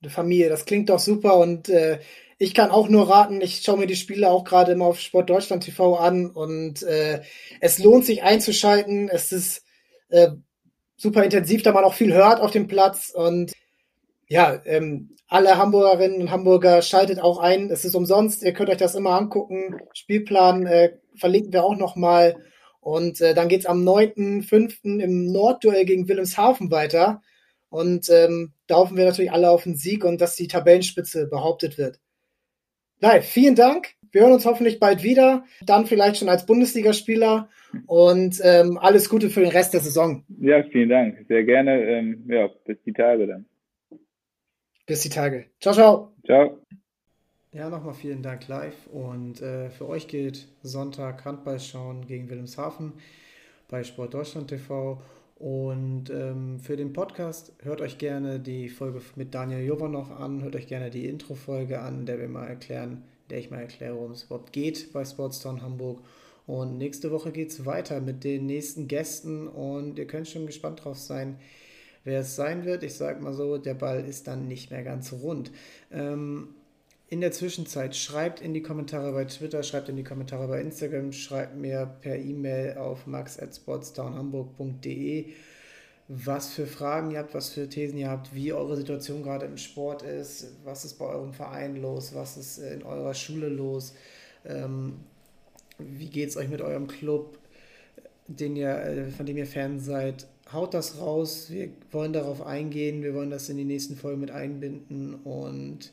Eine 0.03 0.11
Familie, 0.11 0.49
das 0.49 0.67
klingt 0.67 0.91
doch 0.91 0.99
super 0.99 1.39
und 1.39 1.69
äh, 1.69 1.99
ich 2.39 2.53
kann 2.53 2.71
auch 2.71 2.89
nur 2.89 3.09
raten, 3.09 3.41
ich 3.41 3.63
schaue 3.63 3.79
mir 3.79 3.87
die 3.87 3.97
Spiele 3.97 4.29
auch 4.29 4.45
gerade 4.45 4.73
immer 4.73 4.87
auf 4.87 5.01
Sport 5.01 5.31
Deutschland 5.31 5.65
TV 5.65 5.97
an 5.97 6.31
und 6.31 6.83
äh, 6.83 7.23
es 7.61 7.79
lohnt 7.79 8.05
sich 8.05 8.25
einzuschalten. 8.25 9.09
Es 9.09 9.33
ist 9.33 9.65
äh, 10.09 10.29
super 10.97 11.25
intensiv, 11.25 11.63
da 11.63 11.73
man 11.73 11.85
auch 11.85 11.95
viel 11.95 12.13
hört 12.13 12.41
auf 12.41 12.51
dem 12.51 12.67
Platz 12.67 13.11
und 13.11 13.53
ja, 14.29 14.61
ähm, 14.65 15.17
alle 15.29 15.57
Hamburgerinnen 15.59 16.21
und 16.21 16.31
Hamburger 16.31 16.83
schaltet 16.83 17.21
auch 17.21 17.39
ein. 17.39 17.71
Es 17.71 17.85
ist 17.85 17.95
umsonst. 17.95 18.43
Ihr 18.43 18.53
könnt 18.53 18.71
euch 18.71 18.77
das 18.77 18.95
immer 18.95 19.11
angucken. 19.11 19.81
Spielplan 19.93 20.67
äh, 20.67 20.99
verlinken 21.17 21.53
wir 21.53 21.65
auch 21.65 21.77
nochmal. 21.77 22.37
Und 22.81 23.21
äh, 23.21 23.35
dann 23.35 23.49
geht's 23.49 23.67
am 23.67 23.83
9.5. 23.83 25.01
im 25.01 25.33
Nordduell 25.33 25.85
gegen 25.85 26.09
Wilhelmshaven 26.09 26.71
weiter. 26.71 27.23
Und 27.69 28.09
ähm, 28.11 28.53
da 28.69 28.77
hoffen 28.77 28.97
wir 28.97 29.05
natürlich 29.05 29.33
alle 29.33 29.51
auf 29.51 29.65
den 29.65 29.77
Sieg 29.77 30.05
und 30.05 30.21
dass 30.21 30.37
die 30.37 30.47
Tabellenspitze 30.47 31.27
behauptet 31.27 31.79
wird. 31.79 31.99
Nein, 33.01 33.23
vielen 33.23 33.57
Dank. 33.57 33.96
Wir 34.13 34.23
hören 34.23 34.33
uns 34.33 34.47
hoffentlich 34.47 34.81
bald 34.81 35.03
wieder. 35.03 35.45
Dann 35.65 35.87
vielleicht 35.87 36.19
schon 36.19 36.29
als 36.29 36.47
Bundesligaspieler. 36.47 37.49
Und 37.87 38.41
ähm, 38.43 38.79
alles 38.79 39.09
Gute 39.09 39.31
für 39.31 39.41
den 39.41 39.51
Rest 39.51 39.75
der 39.75 39.81
Saison. 39.81 40.25
Ja, 40.41 40.63
vielen 40.63 40.89
Dank. 40.89 41.27
Sehr 41.29 41.45
gerne. 41.45 41.83
Ähm, 41.83 42.25
ja, 42.29 42.49
bis 42.65 42.79
die 42.85 42.93
Tage 42.93 43.27
dann. 43.27 43.47
Bis 44.87 45.01
die 45.03 45.09
Tage. 45.09 45.47
Ciao, 45.61 45.75
ciao. 45.75 46.13
Ciao. 46.25 46.59
Ja, 47.53 47.71
nochmal 47.71 47.95
vielen 47.95 48.23
Dank 48.23 48.49
live. 48.49 48.87
Und 48.93 49.41
äh, 49.41 49.71
für 49.71 49.89
euch 49.89 50.09
geht 50.09 50.47
Sonntag 50.63 51.25
Handball 51.25 51.59
schauen 51.59 52.07
gegen 52.07 52.29
Wilhelmshaven 52.29 52.93
bei 53.69 53.83
Sport 53.83 54.15
Deutschland 54.15 54.49
TV. 54.49 55.01
Und 55.37 56.09
ähm, 56.11 56.61
für 56.61 56.77
den 56.77 56.93
Podcast 56.93 57.53
hört 57.63 57.81
euch 57.81 57.99
gerne 57.99 58.41
die 58.41 58.69
Folge 58.69 59.03
mit 59.17 59.35
Daniel 59.35 59.67
Jovanov 59.67 60.11
an, 60.11 60.43
hört 60.43 60.57
euch 60.57 60.67
gerne 60.67 60.89
die 60.89 61.07
Intro-Folge 61.07 61.81
an, 61.81 62.07
der 62.07 62.19
wir 62.19 62.29
mal 62.29 62.47
erklären, 62.47 63.05
der 63.31 63.39
ich 63.39 63.51
mal 63.51 63.61
erkläre, 63.61 63.97
worum 63.97 64.13
es 64.13 64.25
überhaupt 64.25 64.53
geht 64.53 64.93
bei 64.93 65.05
Sportstown 65.05 65.63
Hamburg. 65.63 66.01
Und 66.47 66.79
nächste 66.79 67.11
Woche 67.11 67.33
geht 67.33 67.51
es 67.51 67.67
weiter 67.67 68.01
mit 68.01 68.23
den 68.23 68.47
nächsten 68.47 68.87
Gästen 68.87 69.49
und 69.49 69.99
ihr 69.99 70.07
könnt 70.07 70.29
schon 70.29 70.47
gespannt 70.47 70.85
drauf 70.85 70.99
sein, 70.99 71.41
wer 72.05 72.21
es 72.21 72.37
sein 72.37 72.65
wird. 72.65 72.85
Ich 72.85 72.95
sage 72.95 73.21
mal 73.21 73.35
so, 73.35 73.59
der 73.59 73.75
Ball 73.75 74.05
ist 74.05 74.29
dann 74.29 74.47
nicht 74.47 74.71
mehr 74.71 74.85
ganz 74.85 75.13
rund. 75.13 75.51
Ähm, 75.91 76.55
in 77.09 77.21
der 77.21 77.31
Zwischenzeit 77.31 77.95
schreibt 77.95 78.41
in 78.41 78.53
die 78.53 78.63
Kommentare 78.63 79.13
bei 79.13 79.27
Twitter, 79.27 79.63
schreibt 79.63 79.89
in 79.89 79.95
die 79.97 80.03
Kommentare 80.03 80.49
bei 80.49 80.61
Instagram, 80.61 81.13
schreibt 81.13 81.57
mir 81.57 81.87
per 82.01 82.17
E-Mail 82.17 82.79
auf 82.79 83.07
max.sportstownhamburg.de, 83.07 85.27
was 86.09 86.51
für 86.51 86.67
Fragen 86.67 87.11
ihr 87.11 87.19
habt, 87.19 87.35
was 87.35 87.49
für 87.49 87.69
Thesen 87.69 87.99
ihr 87.99 88.09
habt, 88.09 88.35
wie 88.35 88.53
eure 88.53 88.77
Situation 88.77 89.23
gerade 89.23 89.47
im 89.47 89.57
Sport 89.57 90.03
ist, 90.03 90.49
was 90.65 90.85
ist 90.85 90.99
bei 90.99 91.07
eurem 91.07 91.33
Verein 91.33 91.77
los, 91.77 92.15
was 92.15 92.37
ist 92.37 92.59
in 92.59 92.83
eurer 92.85 93.15
Schule 93.15 93.49
los. 93.49 93.95
Ähm, 94.45 95.01
wie 95.79 96.09
geht 96.09 96.29
es 96.29 96.37
euch 96.37 96.49
mit 96.49 96.61
eurem 96.61 96.87
Club, 96.87 97.39
den 98.29 98.57
ihr, 98.57 98.77
äh, 98.77 99.11
von 99.11 99.27
dem 99.27 99.37
ihr 99.37 99.47
Fan 99.47 99.81
seid? 99.81 100.27
Haut 100.53 100.75
das 100.75 101.01
raus. 101.01 101.51
Wir 101.51 101.71
wollen 101.91 102.13
darauf 102.13 102.47
eingehen. 102.47 103.03
Wir 103.03 103.15
wollen 103.15 103.31
das 103.31 103.49
in 103.49 103.57
die 103.57 103.65
nächsten 103.65 103.97
Folgen 103.97 104.21
mit 104.21 104.31
einbinden. 104.31 105.15
Und 105.15 105.93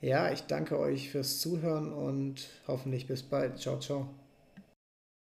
ja, 0.00 0.32
ich 0.32 0.42
danke 0.42 0.78
euch 0.78 1.10
fürs 1.10 1.38
Zuhören 1.38 1.92
und 1.92 2.48
hoffentlich 2.66 3.06
bis 3.06 3.22
bald. 3.22 3.58
Ciao, 3.58 3.78
ciao. 3.78 4.21